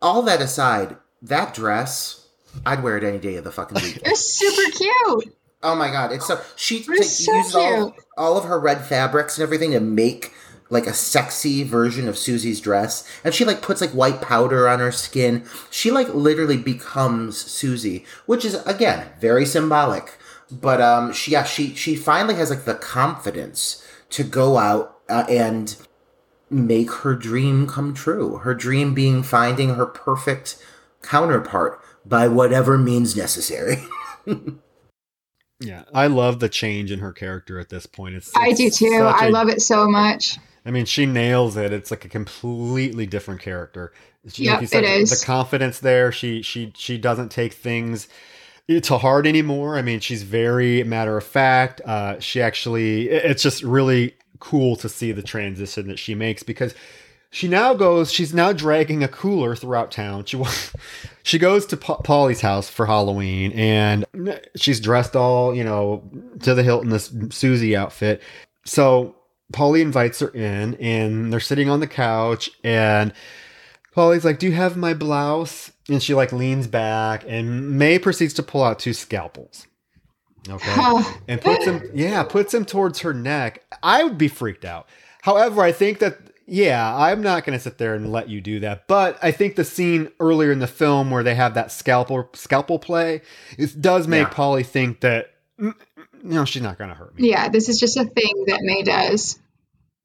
[0.00, 2.26] all that aside, that dress,
[2.64, 4.00] I'd wear it any day of the fucking week.
[4.04, 5.36] It's super cute.
[5.64, 8.84] Oh my god, it's so she It's ta- so uses all, all of her red
[8.84, 10.32] fabrics and everything to make
[10.70, 14.80] like a sexy version of Susie's dress, and she like puts like white powder on
[14.80, 15.44] her skin.
[15.70, 20.18] She like literally becomes Susie, which is again very symbolic.
[20.50, 23.81] But um, she yeah she she finally has like the confidence
[24.12, 25.76] to go out uh, and
[26.50, 28.36] make her dream come true.
[28.38, 30.56] Her dream being finding her perfect
[31.02, 33.76] counterpart by whatever means necessary.
[35.60, 38.16] Yeah, I love the change in her character at this point.
[38.16, 38.90] It's, I do too.
[38.98, 40.38] such I a- love it so much.
[40.66, 41.72] I mean, she nails it.
[41.72, 43.92] It's like a completely different character.
[44.28, 45.20] She, Yep, you said, it is.
[45.20, 46.10] The confidence there.
[46.12, 48.08] She she she doesn't take things
[48.68, 49.76] to heart anymore.
[49.76, 51.80] I mean, she's very matter of fact.
[51.84, 56.74] Uh, she actually, it's just really cool to see the transition that she makes because
[57.32, 58.12] she now goes.
[58.12, 60.26] She's now dragging a cooler throughout town.
[60.26, 60.40] She
[61.22, 64.04] she goes to Pa- Polly's house for Halloween, and
[64.54, 66.08] she's dressed all you know
[66.40, 68.22] to the hilt in this Susie outfit.
[68.66, 69.16] So
[69.52, 73.14] Polly invites her in, and they're sitting on the couch, and
[73.94, 78.34] Polly's like, "Do you have my blouse?" And she like leans back, and May proceeds
[78.34, 79.66] to pull out two scalpels.
[80.48, 83.64] Okay, Oh, and puts them, yeah, puts them towards her neck.
[83.82, 84.88] I would be freaked out.
[85.22, 88.58] However, I think that yeah, I'm not going to sit there and let you do
[88.60, 88.88] that.
[88.88, 92.78] But I think the scene earlier in the film where they have that scalpel scalpel
[92.80, 93.22] play,
[93.56, 94.34] it does make Yeah.
[94.34, 95.30] Polly think that
[95.60, 95.74] mm,
[96.22, 97.30] no, she's not going to hurt me.
[97.30, 99.38] yeah, this is just a thing that May does.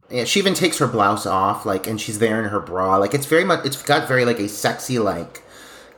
[0.10, 2.96] Yeah, she even takes her blouse off, like, and she's there in her bra.
[2.98, 5.44] Like, it's very much, it's got very, like, a sexy, like,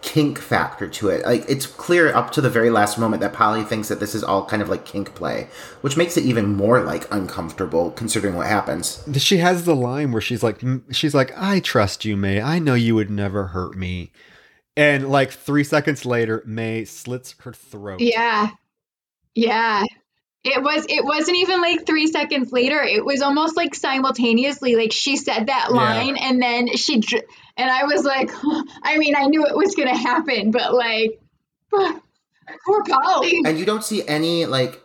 [0.02, 1.26] kink factor to it.
[1.26, 4.24] Like, it's clear up to the very last moment that Polly thinks that this is
[4.24, 5.48] all kind of like kink play,
[5.82, 9.04] which makes it even more, like, uncomfortable considering what happens.
[9.18, 10.62] She has the line where she's like,
[10.92, 12.42] she's like, I trust you, May.
[12.42, 14.12] I know you would never hurt me.
[14.78, 18.00] And like three seconds later, May slits her throat.
[18.00, 18.50] Yeah.
[19.36, 19.84] Yeah.
[20.46, 22.82] It was it wasn't even like 3 seconds later.
[22.82, 25.76] It was almost like simultaneously like she said that Yeah.
[25.76, 27.26] line and then she dr-
[27.60, 28.32] and I was like
[28.84, 31.22] I mean, I knew it was going to happen, but like
[32.66, 33.42] poor Polly.
[33.46, 34.82] And you don't see any, like,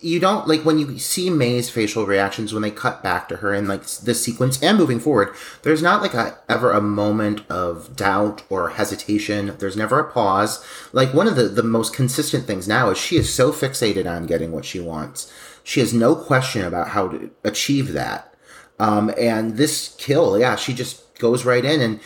[0.00, 3.54] you don't like when you see May's facial reactions when they cut back to her
[3.54, 5.32] in like this sequence and moving forward.
[5.62, 9.54] There's not like a ever a moment of doubt or hesitation.
[9.60, 10.64] There's never a pause.
[10.92, 14.26] Like one of the the most consistent things now is she is so fixated on
[14.26, 15.32] getting what she wants.
[15.62, 18.34] She has no question about how to achieve that.
[18.80, 22.00] Um, and this kill, yeah, she just goes right in and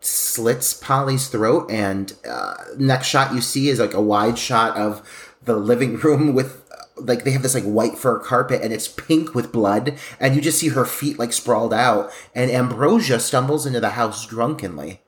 [0.00, 1.68] slits Polly's throat.
[1.70, 5.02] And uh, next shot you see is like a wide shot of
[5.44, 6.62] the living room with
[6.96, 10.42] like they have this like white fur carpet and it's pink with blood and you
[10.42, 15.00] just see her feet like sprawled out and ambrosia stumbles into the house drunkenly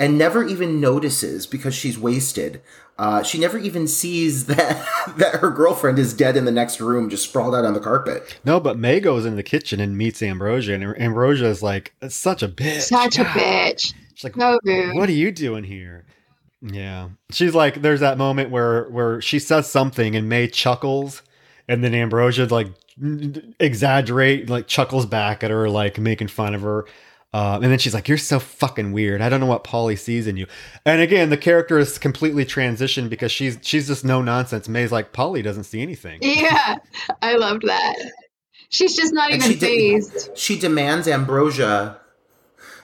[0.00, 2.60] and never even notices because she's wasted
[2.98, 4.86] uh, she never even sees that
[5.16, 8.38] that her girlfriend is dead in the next room just sprawled out on the carpet
[8.44, 12.42] No, but May goes in the kitchen and meets Ambrosia, and Ambrosia is like, such
[12.42, 12.82] a bitch.
[12.82, 13.94] Such a bitch.
[14.14, 14.96] She's like, So rude.
[14.96, 16.04] what are you doing here?
[16.60, 17.08] Yeah.
[17.30, 21.22] She's like, there's that moment where where she says something and May chuckles,
[21.68, 22.68] and then Ambrosia like
[23.58, 26.86] exaggerate, like chuckles back at her, like making fun of her.
[27.32, 29.20] Uh, and then she's like, "You're so fucking weird.
[29.20, 30.46] I don't know what Polly sees in you."
[30.84, 34.68] And again, the character is completely transitioned because she's she's just no nonsense.
[34.68, 36.76] May's like, "Polly doesn't see anything." Yeah,
[37.22, 37.94] I loved that.
[38.68, 40.30] She's just not And even she did- phased.
[40.36, 42.00] she demands ambrosia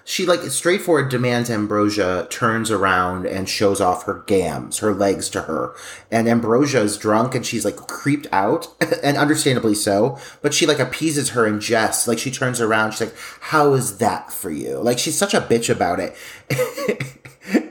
[0.08, 5.42] she like straightforward demands ambrosia turns around and shows off her gams her legs to
[5.42, 5.74] her.
[6.12, 8.68] And ambrosia is drunk and she's like creeped out
[9.02, 10.16] and understandably so.
[10.42, 13.98] But she like appeases her in jest like she turns around she's like how is
[13.98, 14.78] that for you?
[14.78, 16.16] Like she's such a bitch about it.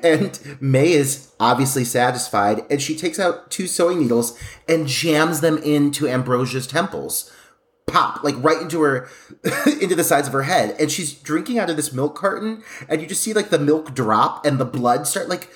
[0.03, 4.39] And may is obviously satisfied and she takes out two sewing needles
[4.69, 7.29] and jams them into ambrosia's temples
[7.87, 9.07] pop like right into her
[9.81, 12.99] into the sides of her head and she's drinking out of this milk carton and
[12.99, 15.49] you just see like the milk drop and the blood start like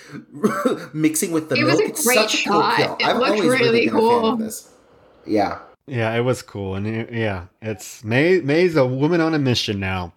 [0.93, 2.75] mixing with the It milk was a it's great such a cool shot.
[2.77, 4.25] kill It i've looked always really really been a fan cool.
[4.33, 4.71] of this
[5.25, 8.41] yeah Yeah, it was cool, and it- yeah, it's May.
[8.41, 10.13] May's a woman on a mission now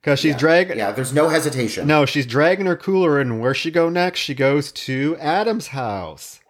[0.00, 0.38] because she's yeah.
[0.38, 0.78] dragging.
[0.78, 4.20] yeah there's no hesitation No, she's dragging her cooler, and where she go next?
[4.20, 6.40] She goes to Adam's house,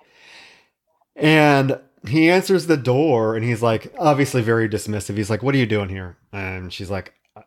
[1.17, 5.17] and he answers the door, and he's like, obviously very dismissive.
[5.17, 7.43] He's like, "What are you doing here?" And she's like, uh,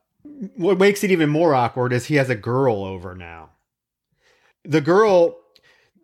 [0.56, 3.52] "What makes it even more awkward is he has a girl over now."
[4.66, 5.38] The girl,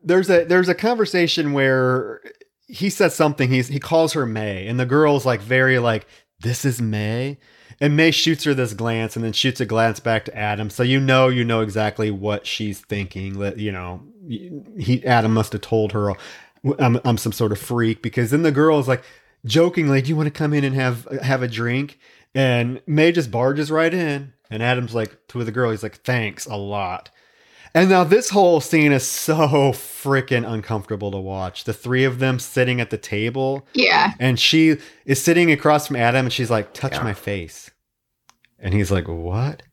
[0.03, 2.21] there's a there's a conversation where
[2.67, 3.49] he says something.
[3.49, 6.05] He's he calls her May, and the girl's like very like,
[6.41, 7.39] "This is May."
[7.80, 10.69] And May shoots her this glance and then shoots a glance back to Adam.
[10.69, 13.39] So you know, you know exactly what she's thinking.
[13.39, 16.13] That you know, he Adam must have told her
[16.80, 19.03] I'm, I'm some sort of freak because then the girl is like
[19.45, 21.99] jokingly, "Do you want to come in and have have a drink?"
[22.35, 26.45] And May just barges right in, and Adam's like to the girl, he's like, "Thanks
[26.45, 27.10] a lot."
[27.76, 29.34] And now this whole scene is so
[29.73, 31.64] freaking uncomfortable to watch.
[31.64, 34.14] The three of them sitting at the table Yeah.
[34.19, 34.77] and she
[35.07, 37.02] is sitting across from Adam and she's like, touch Yeah.
[37.03, 37.72] my face.
[38.60, 39.64] And he's like, what?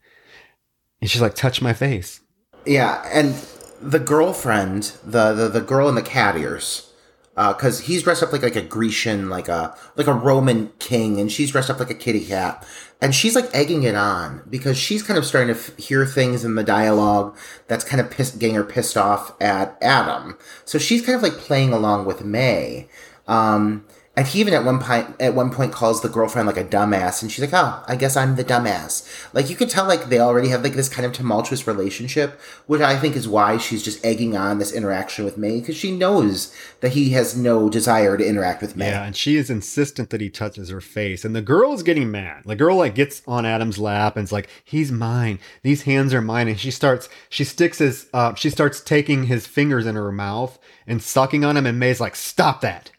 [1.03, 2.23] And she's like, touch my face.
[2.65, 3.35] Yeah, and
[3.81, 6.93] the girlfriend, the the, the girl in the cat ears,
[7.35, 11.31] because he's dressed up like like a Grecian, like a like a Roman king, and
[11.31, 12.67] she's dressed up like a kitty cat,
[13.01, 16.45] and she's like egging it on because she's kind of starting to f- hear things
[16.45, 17.37] in the dialogue
[17.67, 20.37] that's kind of pissed, getting her pissed off at Adam.
[20.65, 22.89] So she's kind of like playing along with May.
[23.27, 23.87] Um,
[24.21, 27.23] and he even at one point at one point calls the girlfriend like a dumbass,
[27.23, 30.19] and she's like, "Oh, I guess I'm the dumbass." Like you could tell, like they
[30.19, 34.05] already have like this kind of tumultuous relationship, which I think is why she's just
[34.05, 38.27] egging on this interaction with May because she knows that he has no desire to
[38.27, 38.91] interact with May.
[38.91, 41.25] Yeah, and she is insistent that he touches her face.
[41.25, 42.43] And the girl is getting mad.
[42.45, 45.39] The girl like gets on Adam's lap and is like, he's mine.
[45.63, 46.47] These hands are mine.
[46.47, 50.59] And she starts, she sticks his, uh, she starts taking his fingers in her mouth
[50.87, 51.65] and sucking on him.
[51.65, 52.91] And May's like, stop that.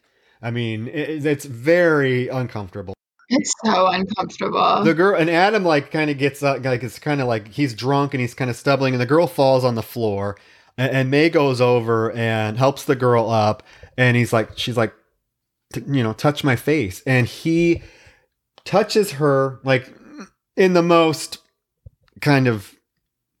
[0.42, 2.94] I mean, it, it's very uncomfortable.
[3.28, 4.82] It's so uncomfortable.
[4.84, 7.72] the girl and Adam like kind of gets up, like it's kind of like he's
[7.72, 10.36] drunk and he's kind of stumbling, and the girl falls on the floor,
[10.76, 13.62] and, and May goes over and helps the girl up,
[13.96, 14.92] and he's like, she's like,
[15.72, 17.82] "T- you know, touch my face, and he
[18.64, 19.90] touches her like
[20.56, 21.38] in the most
[22.20, 22.74] kind of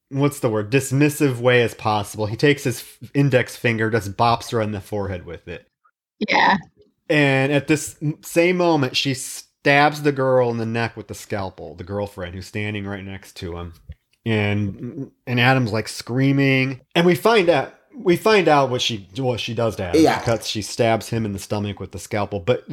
[0.08, 2.26] what's the word dismissive way as possible.
[2.26, 2.84] He takes his
[3.14, 5.66] index finger, just bops her on the forehead with it.
[6.28, 6.56] yeah.
[7.08, 11.74] And at this same moment, she stabs the girl in the neck with the scalpel,
[11.74, 13.74] the girlfriend who's standing right next to him.
[14.24, 16.80] And and Adam's like screaming.
[16.94, 20.00] And we find out we find out what she what she does to Adam.
[20.00, 20.18] Yeah.
[20.18, 22.40] She cuts she stabs him in the stomach with the scalpel.
[22.40, 22.64] But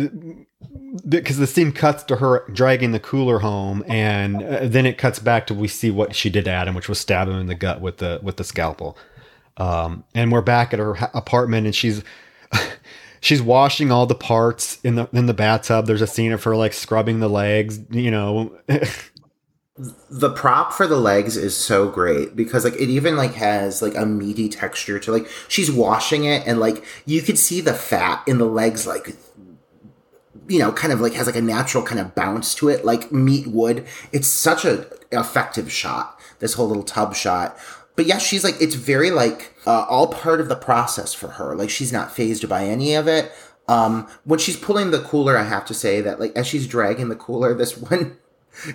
[1.07, 5.19] because the scene cuts to her dragging the cooler home and uh, then it cuts
[5.19, 7.55] back to we see what she did to Adam, which was stab him in the
[7.55, 8.97] gut with the with the scalpel.
[9.57, 12.03] Um, and we're back at her apartment and she's
[13.21, 15.85] she's washing all the parts in the in the bathtub.
[15.85, 18.57] There's a scene of her like scrubbing the legs, you know.
[20.09, 23.95] the prop for the legs is so great because like it even like has like
[23.95, 28.21] a meaty texture to like she's washing it and like you could see the fat
[28.27, 29.15] in the legs like
[30.49, 33.09] you know kind of like has like a natural kind of bounce to it like
[33.13, 37.57] meat would it's such a effective shot this whole little tub shot
[37.95, 41.55] but yeah she's like it's very like uh, all part of the process for her
[41.55, 43.31] like she's not phased by any of it
[43.67, 47.09] um when she's pulling the cooler i have to say that like as she's dragging
[47.09, 48.17] the cooler this one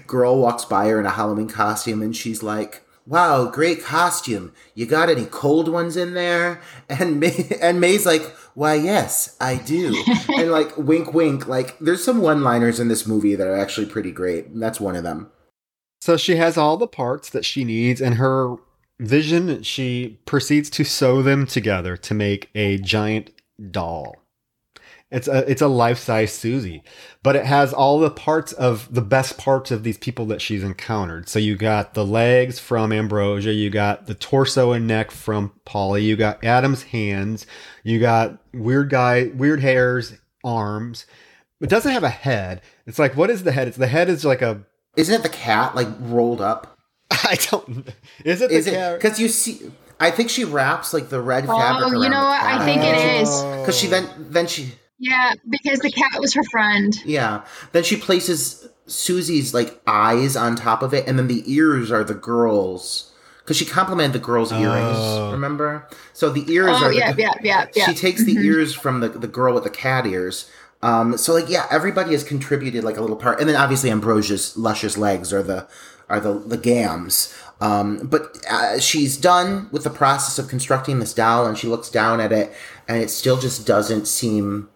[0.07, 4.55] girl walks by her in a Halloween costume and she's like, Wow, great costume.
[4.75, 6.61] You got any cold ones in there?
[6.89, 8.23] And May, and May's like,
[8.55, 10.03] Why, yes, I do.
[10.37, 11.47] and like, wink, wink.
[11.47, 14.47] Like, there's some one liners in this movie that are actually pretty great.
[14.47, 15.31] And that's one of them.
[16.01, 18.57] So she has all the parts that she needs, and her
[18.99, 23.31] vision, she proceeds to sew them together to make a giant
[23.71, 24.17] doll.
[25.11, 26.83] It's a it's a life size Susie,
[27.23, 30.65] but it has all the parts of the best parts of these people that she's
[30.65, 31.29] encountered.
[31.29, 36.03] So you got the legs from Ambrosia, you got the torso and neck from Polly,
[36.03, 37.47] you got Adam's hands,
[37.85, 41.07] you got weird guy, weird hairs, arms.
[41.61, 42.63] It doesn't have a head.
[42.87, 43.69] It's like what is the head?
[43.69, 44.65] It's the head is like a.
[44.97, 46.74] Isn't it the cat like rolled up?
[47.11, 47.89] I don't.
[48.25, 48.57] Is it the
[48.93, 49.71] it because you see?
[50.01, 51.93] I think she wraps like the red Oh, fabric.
[51.93, 52.43] you know what?
[52.43, 53.29] I think it is.
[53.61, 56.93] because she then then she Yeah, because the cat was her friend.
[57.05, 57.45] Yeah.
[57.73, 62.05] Then she places Susie's like eyes on top of it, and then the ears are
[62.05, 63.11] the girls.
[63.39, 65.31] Because she complimented the girls' earrings, Oh.
[65.33, 65.87] remember?
[66.15, 66.93] So the ears Oh are.
[66.93, 67.87] yeah, the, yeah, yeah, yeah.
[67.87, 70.51] She takes the ears from the, the girl with the cat ears.
[70.83, 74.57] Um, so like yeah, everybody has contributed like a little part, and then obviously Ambrosia's
[74.57, 75.67] luscious legs are the
[76.09, 77.35] are the the gams.
[77.61, 81.89] Um, but uh, she's done with the process of constructing this doll, and she looks
[81.89, 82.53] down at it,
[82.89, 84.69] and it still just doesn't seem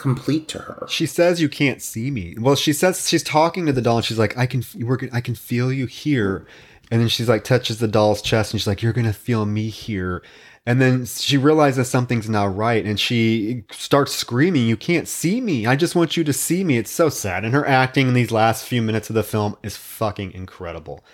[0.00, 0.86] complete to her.
[0.88, 2.34] She says you can't see me.
[2.40, 5.20] Well, she says she's talking to the doll and she's like, I can we're I
[5.20, 6.46] can feel you here.
[6.90, 9.68] And then she's like touches the doll's chest and she's like, You're gonna feel me
[9.68, 10.22] here.
[10.66, 15.66] And then she realizes something's not right and she starts screaming, You can't see me.
[15.66, 16.76] I just want you to see me.
[16.78, 17.44] It's so sad.
[17.44, 21.04] And her acting in these last few minutes of the film is fucking incredible.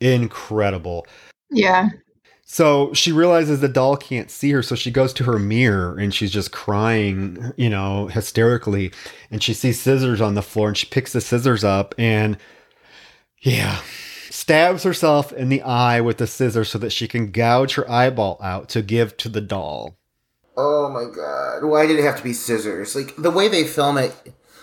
[0.00, 1.06] Incredible.
[1.50, 1.88] yeah.
[2.46, 6.14] So she realizes the doll can't see her, so she goes to her mirror and
[6.14, 8.92] she's just crying, you know, hysterically.
[9.30, 12.36] And she sees scissors on the floor and she picks the scissors up and,
[13.40, 13.80] yeah,
[14.34, 18.36] stabs herself in the eye with the scissors so that she can gouge her eyeball
[18.42, 19.96] out to give to the doll.
[20.56, 21.64] Oh my god.
[21.68, 22.96] Why did it have to be scissors?
[22.96, 24.12] Like the way they film it,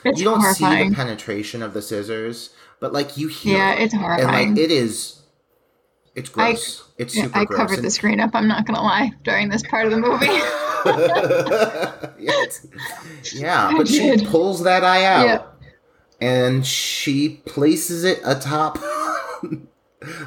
[0.03, 2.49] It's you don't see the penetration of the scissors,
[2.81, 3.83] but like you hear Yeah, it.
[3.83, 5.21] it's And like it is
[6.15, 6.83] it's gross.
[6.97, 7.57] it's Yeah, I gross.
[7.57, 8.31] covered And- the screen up.
[8.33, 10.25] I'm not gonna lie during this part of the movie.
[12.19, 12.45] yeah,
[13.33, 15.43] yeah, I but she pulls that eye out Yeah.
[16.27, 18.77] and she places it atop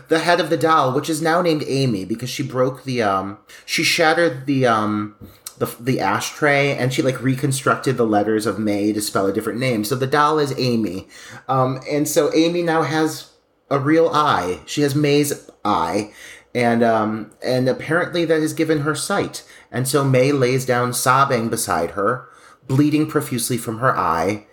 [0.08, 3.38] the head of the doll, which is now named Amy because she broke the um
[3.66, 5.16] she shattered the um
[5.58, 9.60] the, the ashtray and she like reconstructed the letters of May to spell a different
[9.60, 9.84] name.
[9.84, 11.08] So the doll is Amy.
[11.48, 13.30] Um and so Amy now has
[13.70, 14.60] a real eye.
[14.66, 16.12] She has May's eye.
[16.54, 19.44] And um and apparently that has given her sight.
[19.70, 22.28] And so May lays down sobbing beside her,
[22.68, 24.46] bleeding profusely from her eye,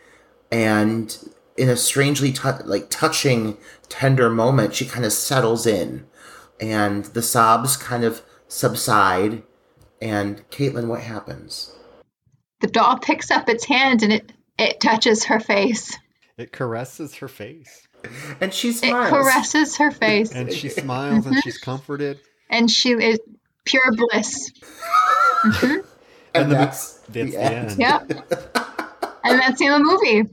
[0.51, 1.15] and
[1.61, 3.57] in a strangely tou like touching
[3.89, 6.05] tender moment she kind of settles in
[6.59, 9.43] and the sobs kind of subside
[10.01, 11.75] and caitlin what happens
[12.61, 15.97] the doll picks up its hand and it it touches her face.
[16.37, 17.87] It caresses her face.
[18.39, 19.07] and she smiles.
[19.07, 22.19] It caresses her face, And she smiles and she's comforted.
[22.49, 23.19] and she is
[23.65, 24.51] pure bliss.
[25.43, 25.63] Mhm.
[26.35, 27.69] and, And the- that's That's the the end.
[27.71, 27.79] end.
[27.79, 28.01] Yep.
[29.23, 30.29] and that's the end of the movie.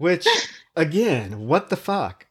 [0.00, 0.26] Which,
[0.74, 2.26] again, what the fuck?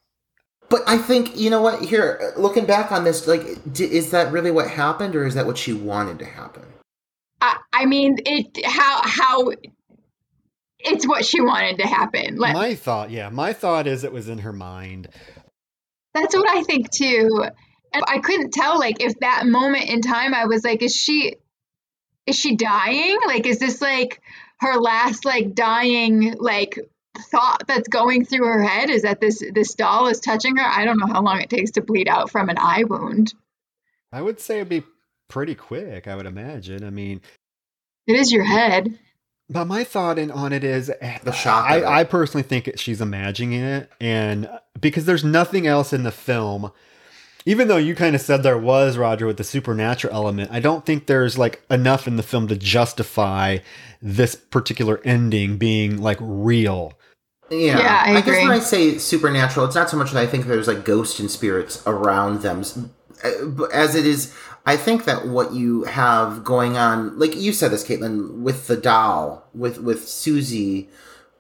[0.70, 3.42] but i think you know what here looking back on this like
[3.74, 6.62] d- is that really what happened or is that what she wanted to happen
[7.42, 9.52] I, I mean, it how how
[10.80, 12.38] it's what she wanted to happen.
[12.38, 15.10] Like, My thought, yeah, my thought is it was in her mind.
[16.14, 17.46] That's what I think too.
[17.94, 21.38] And I couldn't tell like if that moment in time I was like, is she
[22.26, 23.18] is she dying?
[23.26, 24.22] Like is this like
[24.60, 26.78] her last like dying like
[27.32, 28.90] thought that's going through her head?
[28.90, 30.66] Is that this this doll is touching her?
[30.66, 33.34] I don't know how long it takes to bleed out from an eye wound.
[34.12, 34.84] I would say it'd be
[35.28, 36.84] pretty quick, I would imagine.
[36.84, 37.22] I mean,
[38.08, 38.98] It is your head.
[39.50, 42.02] but my thought in, on it is eh, The shock I.
[42.02, 43.90] I personally think it, she's imagining it.
[44.02, 46.72] And because there's nothing else in the film,
[47.46, 50.86] even though you kind of said there was Roger with the supernatural element, I don't
[50.86, 53.60] think there's like enough in the film to justify
[54.02, 56.94] this particular ending being like real.
[57.50, 60.46] Yeah, Yeah, I guess when I say supernatural, it's not so much that I think
[60.46, 62.64] there's like ghosts and spirits around them,
[63.24, 64.34] uh, as it is.
[64.66, 68.78] I think that what you have going on, like you said this, Caitlin, with the
[68.78, 70.90] doll, with with Susie,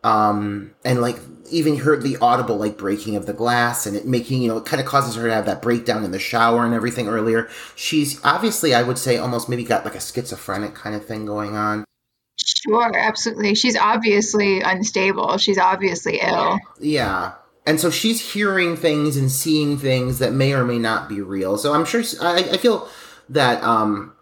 [0.03, 1.19] um, and like
[1.51, 4.65] even heard the audible like breaking of the glass, and it making you know it
[4.65, 7.49] kind of causes her to have that breakdown in the shower and everything earlier.
[7.75, 11.55] She's obviously, I would say, almost maybe got like a schizophrenic kind of thing going
[11.55, 11.85] on.
[12.45, 13.55] Sure, absolutely.
[13.55, 15.37] She's obviously unstable.
[15.37, 16.59] She's obviously ill.
[16.79, 17.33] Yeah.
[17.65, 21.57] And so she's hearing things and seeing things that may or may not be real.
[21.57, 22.89] So I'm sure I, I feel
[23.29, 24.15] that um,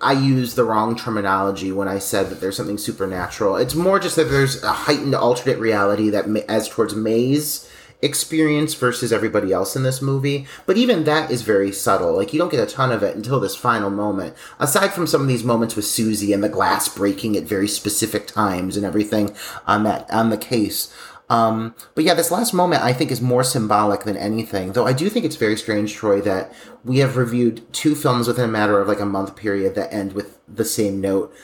[0.00, 3.56] I used the wrong terminology when I said that there's something supernatural.
[3.56, 7.68] It's more just that there's a heightened alternate reality that as towards May's
[8.04, 10.46] experience versus everybody else in this movie.
[10.66, 12.16] But even that is very subtle.
[12.16, 14.36] Like you don't get a ton of it until this final moment.
[14.60, 18.26] Aside from some of these moments with Susie and the glass breaking at very specific
[18.26, 19.34] times and everything
[19.66, 20.94] on that on the case.
[21.30, 24.72] Um, but yeah, this last moment I think is more symbolic than anything.
[24.72, 26.52] Though I do think it's very strange, Troy, that
[26.84, 30.12] we have reviewed two films within a matter of like a month period that end
[30.12, 31.34] with the same note.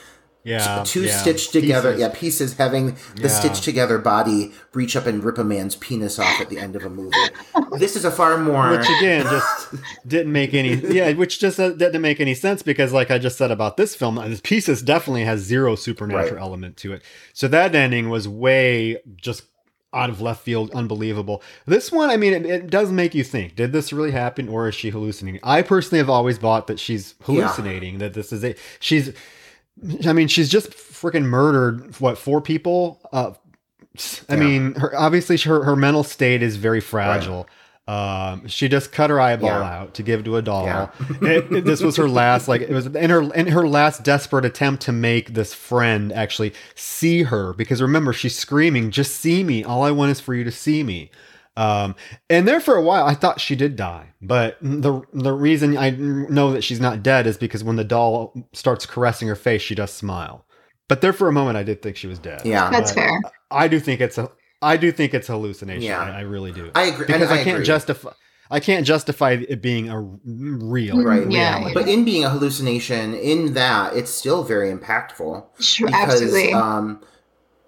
[0.43, 1.17] Yeah, two yeah.
[1.17, 2.01] stitched together, Pieces.
[2.01, 2.85] yeah, pieces having
[3.15, 3.27] the Yeah.
[3.27, 6.83] stitched together body reach up and rip a man's penis off at the end of
[6.83, 7.15] a movie.
[7.77, 9.75] this is a far more which again just
[10.07, 13.37] didn't make any yeah which just uh, didn't make any sense because like i just
[13.37, 16.41] said about this film uh, this pieces definitely has zero supernatural Right.
[16.41, 17.01] element to it
[17.33, 19.43] so that ending was way just
[19.93, 23.55] out of left field unbelievable this one i mean it, it does make you think
[23.55, 27.13] did this really happen or is she hallucinating i personally have always thought that she's
[27.23, 29.13] hallucinating that this is a she's
[30.07, 33.31] i mean she's just freaking murdered what four people uh
[34.29, 34.39] I Yeah.
[34.39, 37.45] mean, her obviously her her mental state is very fragile.
[37.89, 39.63] Um, she just cut her eyeball Yeah.
[39.81, 40.63] out to give to a doll.
[40.65, 40.87] Yeah.
[41.21, 44.45] It- it- this was her last, like it was in her in her last desperate
[44.45, 47.51] attempt to make this friend actually see her.
[47.51, 49.61] Because remember, she's screaming, "Just see me!
[49.61, 51.11] All I want is for you to see me."
[51.57, 51.95] Um,
[52.29, 55.89] and there for a while, I thought she did die, but the the reason I
[55.89, 59.75] know that she's not dead is because when the doll starts caressing her face, she
[59.75, 60.45] does smile.
[60.87, 62.41] But there for a moment, I did think she was dead.
[62.45, 62.69] Yeah.
[62.69, 63.21] That's But fair.
[63.49, 64.29] I do think it's a
[64.61, 65.83] I do think it's hallucination.
[65.83, 66.01] Yeah.
[66.01, 66.71] I, I really do.
[66.75, 67.05] I agree.
[67.05, 67.65] because and I, can't agree.
[67.65, 68.11] justify
[68.49, 71.31] I can't justify it being a real Right.
[71.31, 71.69] Yeah.
[71.73, 75.45] But in being a hallucination, in that, it's still very impactful.
[75.61, 76.53] Sure, because absolutely.
[76.53, 77.01] um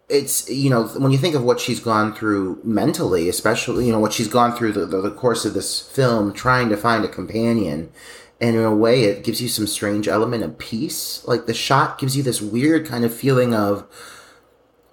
[0.10, 4.00] it's you know when you think of what she's gone through mentally especially you know
[4.00, 7.08] what she's gone through the, the, the course of this film trying to find a
[7.08, 7.90] companion
[8.44, 11.26] and in a way it gives you some strange element of peace.
[11.26, 13.88] Like the shot gives you this weird kind of feeling of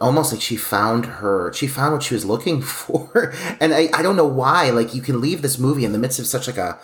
[0.01, 3.35] almost like she found her she found what she was looking for.
[3.61, 6.21] And I, I don't know why like you can leave this movie in the midst
[6.21, 6.79] of such like a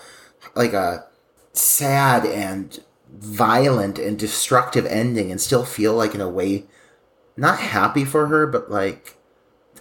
[0.57, 1.07] like a
[1.53, 2.83] sad and
[3.13, 6.65] violent and destructive ending and still feel like in a way
[7.37, 9.17] not happy for her but like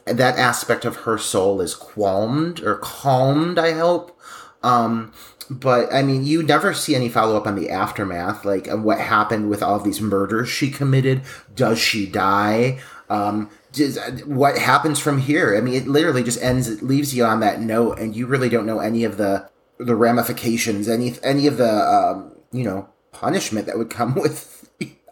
[0.05, 4.17] that aspect of her soul is qualmed or calmed i hope.
[4.63, 5.13] Um
[5.49, 9.61] but i mean you never see any follow-up on the aftermath like what happened with
[9.61, 11.21] all these murders she committed.
[11.53, 12.79] Does she die?
[13.09, 15.55] Um does, what happens from here?
[15.55, 18.49] I mean it literally just ends it leaves you on that note and you really
[18.49, 23.65] don't know any of the the ramifications any any of the um you know punishment
[23.65, 24.54] that would come with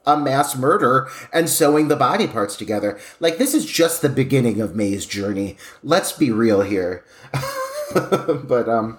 [0.06, 3.00] a mass murder and sewing the body parts together.
[3.20, 5.58] Like this is just the beginning of May's journey.
[5.82, 7.04] Let's be real here.
[7.94, 8.98] but um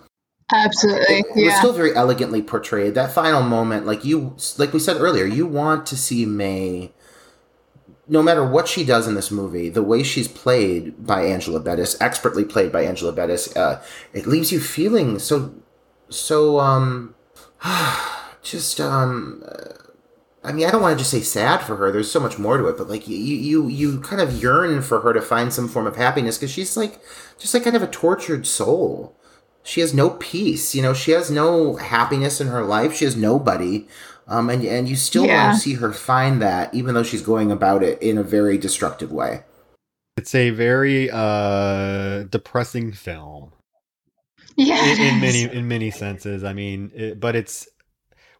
[0.52, 1.16] absolutely.
[1.18, 1.58] it was Yeah.
[1.58, 2.94] still very elegantly portrayed.
[2.94, 6.92] That final moment, like you like we said earlier, you want to see May
[8.06, 11.98] no matter what she does in this movie, the way she's played by Angela Bettis,
[12.02, 13.82] expertly played by Angela Bettis, uh,
[14.12, 15.54] it leaves you feeling so
[16.10, 17.14] so um
[18.42, 19.42] just um
[20.44, 21.90] I mean, I don't want to just say sad for her.
[21.90, 25.00] There's so much more to it, but like you, you, you kind of yearn for
[25.00, 27.00] her to find some form of happiness because she's like,
[27.38, 29.16] just like kind of a tortured soul.
[29.62, 30.92] She has no peace, you know.
[30.94, 32.94] She has no happiness in her life.
[32.94, 33.88] She has nobody,
[34.28, 35.34] um, and and you still Yeah.
[35.34, 38.58] want to see her find that, even though she's going about it in a very
[38.58, 39.44] destructive way.
[40.16, 43.52] it's a very uh depressing film
[44.56, 44.84] yeah.
[44.84, 46.44] in, in many in many senses.
[46.44, 47.68] I mean, it, but it's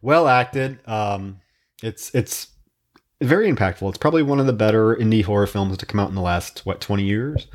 [0.01, 0.79] well acted.
[0.87, 1.41] Um,
[1.85, 2.47] it's it's
[3.21, 3.87] very impactful.
[3.89, 6.65] It's probably one of the better indie horror films to come out in the last
[6.65, 7.47] what twenty years.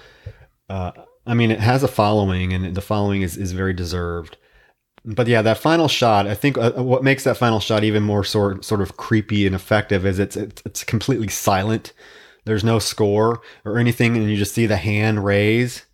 [0.68, 0.92] Uh,
[1.26, 4.36] I mean, it has a following, and the following is is very deserved.
[5.04, 6.26] But yeah, that final shot.
[6.26, 9.54] I think uh, what makes that final shot even more sort sort of creepy and
[9.54, 11.92] effective is it's it's, it's completely silent.
[12.44, 15.84] There's no score or anything, and you just see the hand raise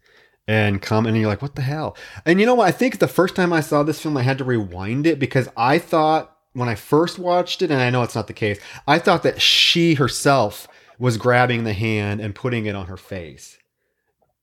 [0.48, 1.96] and come and you're like, what the hell?
[2.24, 2.68] And you know what?
[2.68, 5.48] I think the first time I saw this film, I had to rewind it because
[5.56, 8.98] I thought when I first watched it, and I know it's not the case, I
[8.98, 10.66] thought that she herself
[10.98, 13.58] was grabbing the hand and putting it on her face.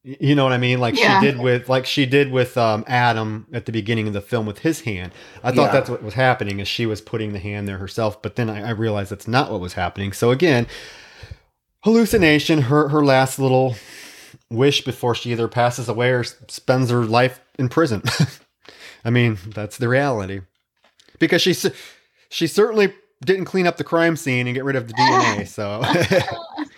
[0.04, 0.80] You know what I mean?
[0.80, 1.20] Like Yeah.
[1.22, 4.46] she did with like she did with um, Adam at the beginning of the film
[4.46, 5.14] with his hand.
[5.44, 5.72] I thought Yeah.
[5.72, 8.68] that's what was happening is she was putting the hand there herself, but then I,
[8.68, 10.12] I realized that's not what was happening.
[10.12, 10.68] So again,
[11.84, 13.76] hallucination, her her last little
[14.50, 18.04] wish before she either passes away or spends her life in prison.
[19.06, 20.42] I mean, that's the reality.
[21.20, 21.74] Because she cer-
[22.34, 22.92] she certainly
[23.24, 25.48] didn't clean up the crime scene and get rid of the DNA.
[25.48, 25.82] So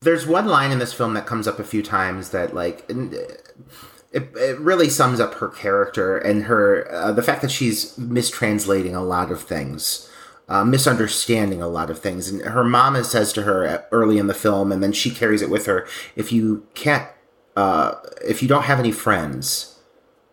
[0.00, 3.06] There's one line in this film that comes up a few times that like uh,
[4.12, 8.94] it, it really sums up her character and her uh, the fact that she's mistranslating
[8.94, 10.10] a lot of things.
[10.46, 14.34] Uh, misunderstanding a lot of things, and her mama says to her early in the
[14.34, 15.86] film, and then she carries it with her.
[16.16, 17.08] If you can't,
[17.56, 19.73] uh, if you don't have any friends,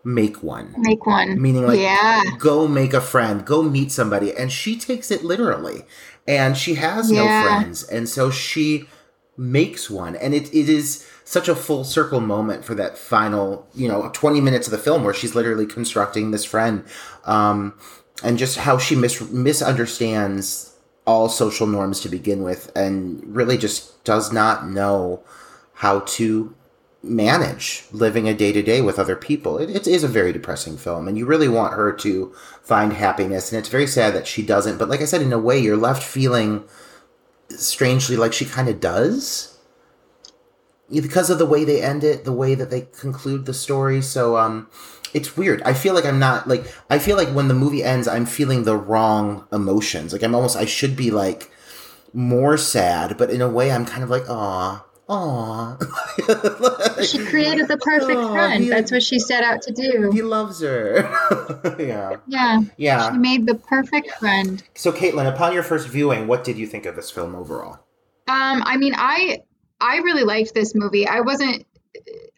[0.03, 0.73] make one.
[0.77, 1.41] Make one.
[1.41, 2.23] meaning like yeah.
[2.37, 5.83] go make a friend go meet somebody and she takes it literally
[6.27, 8.87] and she has no friends and so she
[9.37, 13.87] makes one and it, it is such a full circle moment for that final you
[13.87, 16.83] know 20 minutes of the film where she's literally constructing this friend
[17.25, 17.73] um,
[18.23, 20.75] and just how she mis- misunderstands
[21.05, 25.23] all social norms to begin with and really just does not know
[25.73, 26.53] how to
[27.03, 29.57] manage living a day to day with other people.
[29.57, 33.51] It, it is a very depressing film, and you really want her to find happiness.
[33.51, 34.77] And it's very sad that she doesn't.
[34.77, 36.63] But like I said, in a way, you're left feeling
[37.49, 39.57] strangely like she kind of does
[40.89, 44.01] because of the way they end it, the way that they conclude the story.
[44.01, 44.69] So, um,
[45.13, 45.61] it's weird.
[45.63, 48.63] I feel like I'm not like I feel like when the movie ends, I'm feeling
[48.63, 50.13] the wrong emotions.
[50.13, 51.51] Like I'm almost I should be like
[52.13, 54.27] more sad, but in a way, I'm kind of like
[55.11, 55.77] aw.
[55.79, 57.01] Aw.
[57.03, 58.63] She created the perfect Oh, friend.
[58.63, 60.11] he- That's what she set out to do.
[60.13, 60.97] He loves her.
[61.79, 62.17] yeah.
[62.27, 62.61] Yeah.
[62.77, 63.11] Yeah.
[63.11, 64.61] She made the perfect friend.
[64.75, 67.79] So, Caitlin, upon your first viewing, what did you think of this film overall?
[68.27, 69.39] Um, I mean, I
[69.79, 71.07] I really liked this movie.
[71.07, 71.65] I wasn't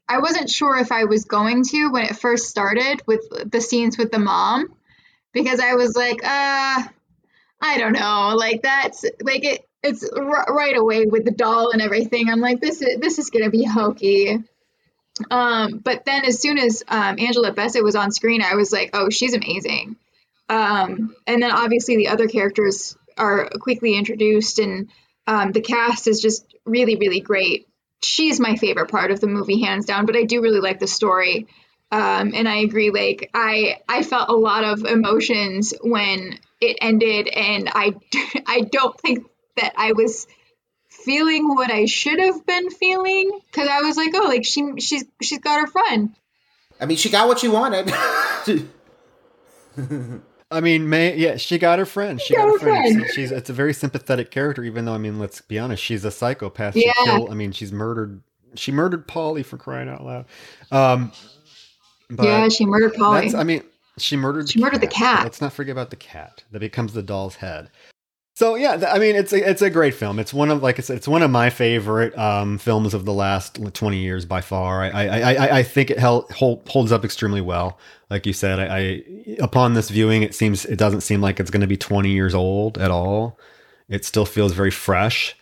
[0.08, 3.22] I wasn't sure if I was going to when it first started with
[3.52, 4.74] the scenes with the mom
[5.34, 6.84] because I was like, uh,
[7.62, 9.62] I don't know, like that's like it.
[9.84, 12.30] It's r- right away with the doll and everything.
[12.30, 14.44] I'm like, this is this is gonna be hokey.
[15.30, 18.92] Um, but then as soon as um, Angela Bassett was on screen, I was like,
[18.94, 19.96] oh, she's amazing.
[20.50, 24.90] Um, and then obviously the other characters are quickly introduced, and
[25.28, 27.68] um, the cast is just really, really great.
[28.02, 30.06] She's my favorite part of the movie, hands down.
[30.06, 31.48] But I do really like the story,
[31.92, 32.90] um, and I agree.
[32.90, 37.94] Like I, I felt a lot of emotions when it ended, and I,
[38.48, 39.28] I don't think
[39.58, 40.28] that I was
[40.90, 45.06] feeling what I should have been feeling because I was like, oh, like she, she's,
[45.22, 46.16] she's got her friend.
[46.80, 47.94] I mean, she got what she wanted.
[50.52, 52.22] I mean, May, yeah, she got her friend.
[52.22, 52.86] She got, got her her friend.
[52.86, 53.02] friend.
[53.06, 56.06] It's, she's it's a very sympathetic character, even though I mean, let's be honest, she's
[56.06, 56.76] a psychopath.
[56.76, 56.94] She Yeah.
[57.04, 58.22] killed, I mean, she's murdered.
[58.56, 60.26] She murdered Polly for crying out loud.
[60.72, 61.12] Um,
[62.10, 63.34] but yeah, she murdered Polly.
[63.36, 63.64] I mean,
[63.98, 64.50] she murdered.
[64.50, 65.24] She murdered the cat.
[65.24, 67.72] Let's not forget about the cat that becomes the doll's head.
[68.36, 70.18] So yeah, I mean, it's a, it's a great film.
[70.18, 73.14] It's one of like I said, it's one of my favorite um, films of the
[73.14, 74.82] last twenty years by far.
[74.82, 77.78] I I, I, I think it held, hold, holds up extremely well.
[78.10, 79.04] Like you said, I, I
[79.40, 82.34] upon this viewing, it seems it doesn't seem like it's going to be twenty years
[82.34, 83.38] old at all.
[83.88, 85.36] It still feels very fresh,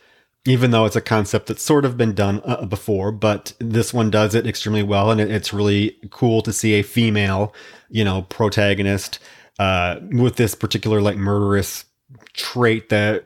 [0.44, 3.10] even though it's a concept that's sort of been done uh, before.
[3.10, 6.82] But this one does it extremely well, and it, it's really cool to see a
[6.82, 7.54] female,
[7.88, 9.18] you know, protagonist
[9.58, 11.86] uh, with this particular like murderous
[12.34, 13.24] trait that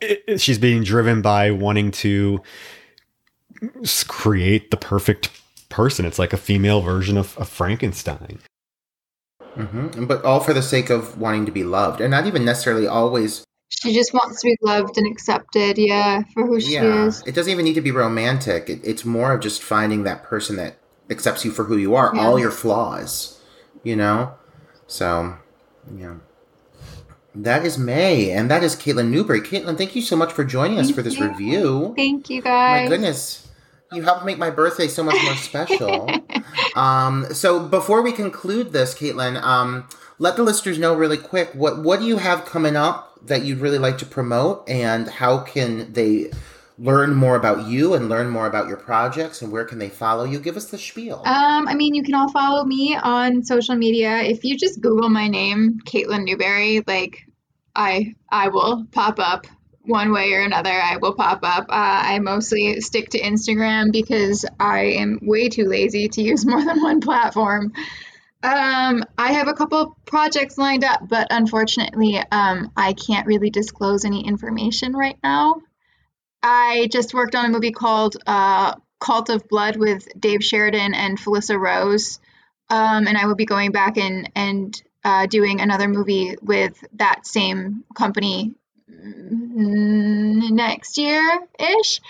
[0.00, 2.40] it, it- she's being driven by wanting to
[4.06, 5.30] create the perfect
[5.68, 6.04] person.
[6.04, 8.38] It's like a female version of, of Frankenstein.
[9.56, 12.86] hmm But all for the sake of wanting to be loved, and not even necessarily
[12.86, 13.44] always.
[13.70, 17.22] She just wants to be loved and accepted, yeah, for who she Yeah, is.
[17.26, 18.70] it doesn't even need to be romantic.
[18.70, 20.78] It, it's more of just finding that person that
[21.10, 22.22] accepts you for who you are, Yeah.
[22.26, 23.40] all your flaws.
[23.84, 24.34] You know,
[24.86, 25.36] so
[25.94, 26.14] yeah.
[27.42, 29.40] That is May, and that is Caitlin Newbury.
[29.40, 31.28] Caitlin, thank you so much for joining us Thank for this you.
[31.28, 31.94] review.
[31.96, 32.88] Thank you guys.
[32.90, 33.48] My goodness.
[33.92, 36.10] You helped make my birthday so much more special.
[36.74, 39.88] um, so before we conclude this, Caitlin, um,
[40.18, 43.60] let the listeners know really quick what what do you have coming up that you'd
[43.60, 46.32] really like to promote, and how can they
[46.76, 50.24] learn more about you and learn more about your projects, and where can they follow
[50.24, 50.40] you?
[50.40, 51.22] Give us the spiel.
[51.24, 54.22] Um, I mean, you can all follow me on social media.
[54.22, 57.27] If you just Google my name, Caitlin Newberry, like
[57.78, 59.46] I I will pop up
[59.88, 61.64] one way or another, I will pop up.
[61.70, 66.62] Uh, I mostly stick to Instagram because I am way too lazy to use more
[66.62, 67.72] than one platform.
[68.42, 74.04] Um, I have a couple projects lined up, but unfortunately, um, I can't really disclose
[74.04, 75.62] any information right now.
[76.42, 81.18] I just worked on a movie called uh, Cult of Blood with Dave Sheridan and
[81.18, 82.20] Felissa Rose,
[82.70, 87.26] um, and I will be going back and and uh, doing another movie with that
[87.26, 88.54] same company
[90.50, 91.22] next year
[91.58, 92.02] ish.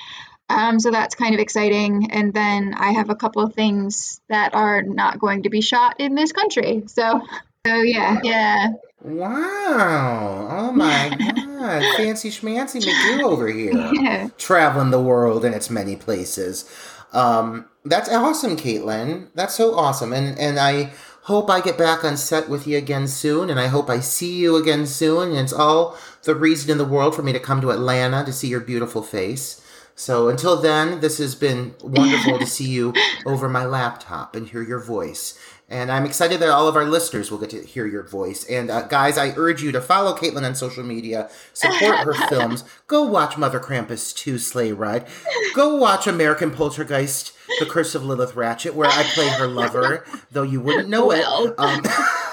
[0.49, 2.11] Um, so that's kind of exciting.
[2.11, 6.01] And then I have a couple of things that are not going to be shot
[6.01, 6.83] in this country.
[6.87, 7.23] So,
[7.65, 8.69] so yeah, yeah.
[9.01, 10.49] Wow.
[10.51, 11.97] Oh my God.
[11.97, 13.75] Fancy schmancy McGoo over here.
[13.93, 14.29] Yeah.
[14.39, 16.69] Traveling the world in its many places.
[17.13, 19.29] Um, that's awesome, Caitlin.
[19.35, 20.13] That's so awesome.
[20.13, 20.93] And and I
[21.29, 24.39] hope I get back on set with you again soon, and I hope I see
[24.39, 25.29] you again soon.
[25.29, 28.33] And it's all the reason in the world for me to come to Atlanta to
[28.33, 29.63] see your beautiful face.
[29.95, 32.95] So until then, this has been wonderful to see you
[33.27, 35.39] over my laptop and hear your voice.
[35.71, 38.43] And I'm excited that all of our listeners will get to hear your voice.
[38.47, 42.65] And uh, guys, I urge you to follow Caitlin on social media, support her films,
[42.87, 45.07] go watch Mother Krampus 2 Slay Ride,
[45.55, 50.43] go watch American Poltergeist, The Curse of Lilith Ratchet, where I play her lover, though
[50.43, 51.49] you wouldn't know Well.
[51.49, 51.55] it.
[51.59, 51.83] Um,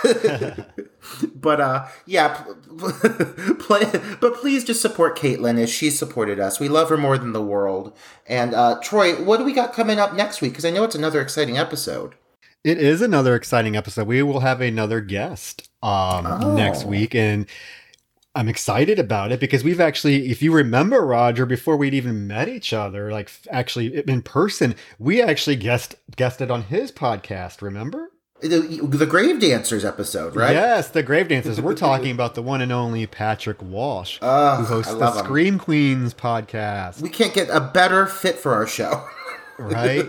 [1.36, 2.42] but uh, yeah,
[3.60, 3.84] play,
[4.22, 6.60] but please just support Caitlin as she supported us.
[6.62, 7.96] We love her more than the world.
[8.28, 10.54] And uh, Troy, what do we got coming up next week?
[10.54, 12.16] Because I know it's another exciting episode.
[12.66, 14.08] It is another exciting episode.
[14.08, 16.56] We will have another guest um, Oh.
[16.56, 17.46] next week, and
[18.34, 22.50] I'm excited about it because we've actually, if you remember, Roger, before we'd even met
[22.50, 27.62] each other, like actually in person, we actually guest guested on his podcast.
[27.62, 28.10] Remember?
[28.42, 30.52] The, the Grave Dancers episode, right?
[30.54, 31.62] Yes, the Grave Dancers.
[31.62, 35.18] We're talking about the one and only Patrick Walsh, Ugh, who hosts the him.
[35.20, 37.00] Scream Queens podcast.
[37.00, 39.08] We can't get a better fit for our show.
[39.58, 40.06] right?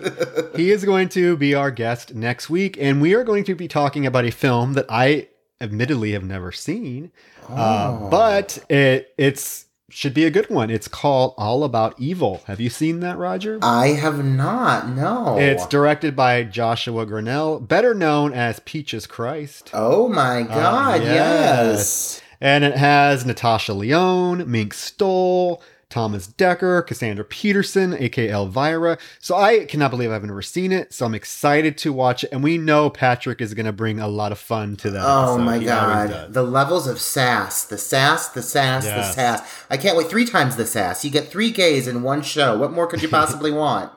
[0.56, 3.68] he is going to be our guest next week, and we are going to be
[3.68, 5.28] talking about a film that I
[5.60, 7.12] admittedly have never seen,
[7.48, 10.68] uh, but it it's should be a good one.
[10.68, 12.42] It's called All About Evil.
[12.46, 13.58] Have you seen that, Roger?
[13.62, 14.88] I have not.
[14.88, 15.38] No.
[15.38, 19.70] It's directed by Joshua Grannell, better known as Peaches Christ.
[19.72, 21.02] oh my God!
[21.02, 21.14] yes.
[21.14, 22.22] yes.
[22.40, 28.98] And it has Natasha Lyonne, Mink Stole, Thomas Dekker, Cassandra Peterson, aka Elvira.
[29.20, 30.92] So I cannot believe I've never seen it.
[30.92, 32.30] So I'm excited to watch it.
[32.32, 35.04] And we know Patrick is going to bring a lot of fun to that.
[35.06, 36.32] Oh my god.
[36.32, 37.64] The levels of sass.
[37.64, 39.64] The sass, the sass, the sass.
[39.70, 40.08] I can't wait.
[40.08, 41.04] Three times the sass.
[41.04, 42.58] You get three gays in one show.
[42.58, 43.92] What more could you possibly want?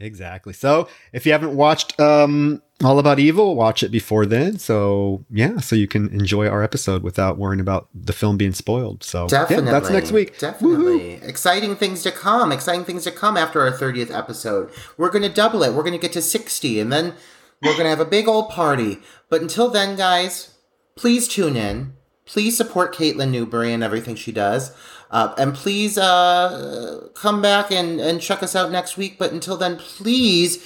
[0.00, 0.52] Exactly.
[0.52, 4.58] So if you haven't watched um, All About Evil, watch it before then.
[4.58, 9.02] So yeah, so you can enjoy our episode without worrying about the film being spoiled.
[9.02, 9.66] So Definitely.
[9.66, 10.38] yeah, that's next week.
[10.38, 11.14] Definitely.
[11.14, 12.52] Exciting things to come.
[12.52, 14.70] Exciting things to come after our 30th episode.
[14.98, 15.72] We're going to double it.
[15.72, 17.14] We're going to get to 60 and then
[17.62, 18.98] we're going to have a big old party.
[19.30, 20.54] But until then, guys,
[20.96, 21.94] please tune in.
[22.26, 24.76] Please support Caitlin Newberry and everything she does.
[25.10, 29.16] Uh, and please uh, come back and, and check us out next week.
[29.18, 30.62] But until then, please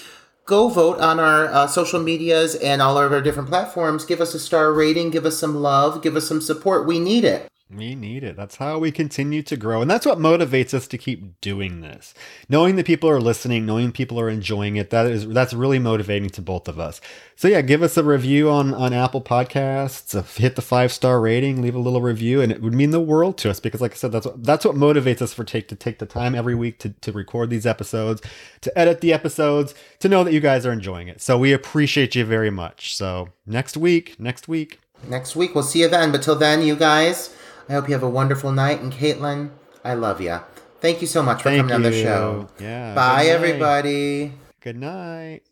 [0.46, 4.04] go vote on our uh, social medias and all of our different platforms.
[4.04, 6.86] Give us a star rating, give us some love, give us some support.
[6.86, 7.49] We need it.
[7.72, 8.36] We need it.
[8.36, 9.80] That's how we continue to grow.
[9.80, 12.14] And that's what motivates us to keep doing this.
[12.48, 16.30] Knowing that people are listening, knowing people are enjoying it, that is that's really motivating
[16.30, 17.00] to both of us.
[17.36, 21.62] So yeah, give us a review on on Apple Podcasts, uh, hit the five-star rating,
[21.62, 23.96] leave a little review, and it would mean the world to us because like I
[23.96, 26.80] said, that's what that's what motivates us for take to take the time every week
[26.80, 28.20] to, to record these episodes,
[28.62, 31.20] to edit the episodes, to know that you guys are enjoying it.
[31.20, 32.96] So we appreciate you very much.
[32.96, 34.80] So next week, next week.
[35.06, 35.54] next week.
[35.54, 36.10] We'll see you then.
[36.10, 37.32] But till then, you guys,
[37.70, 38.80] I hope you have a wonderful night.
[38.80, 39.50] And Caitlin,
[39.84, 40.40] I love you.
[40.80, 42.48] Thank you so much for Thank coming on the show.
[42.58, 42.94] Yeah.
[42.94, 44.32] Bye, good everybody.
[44.60, 45.42] Good night.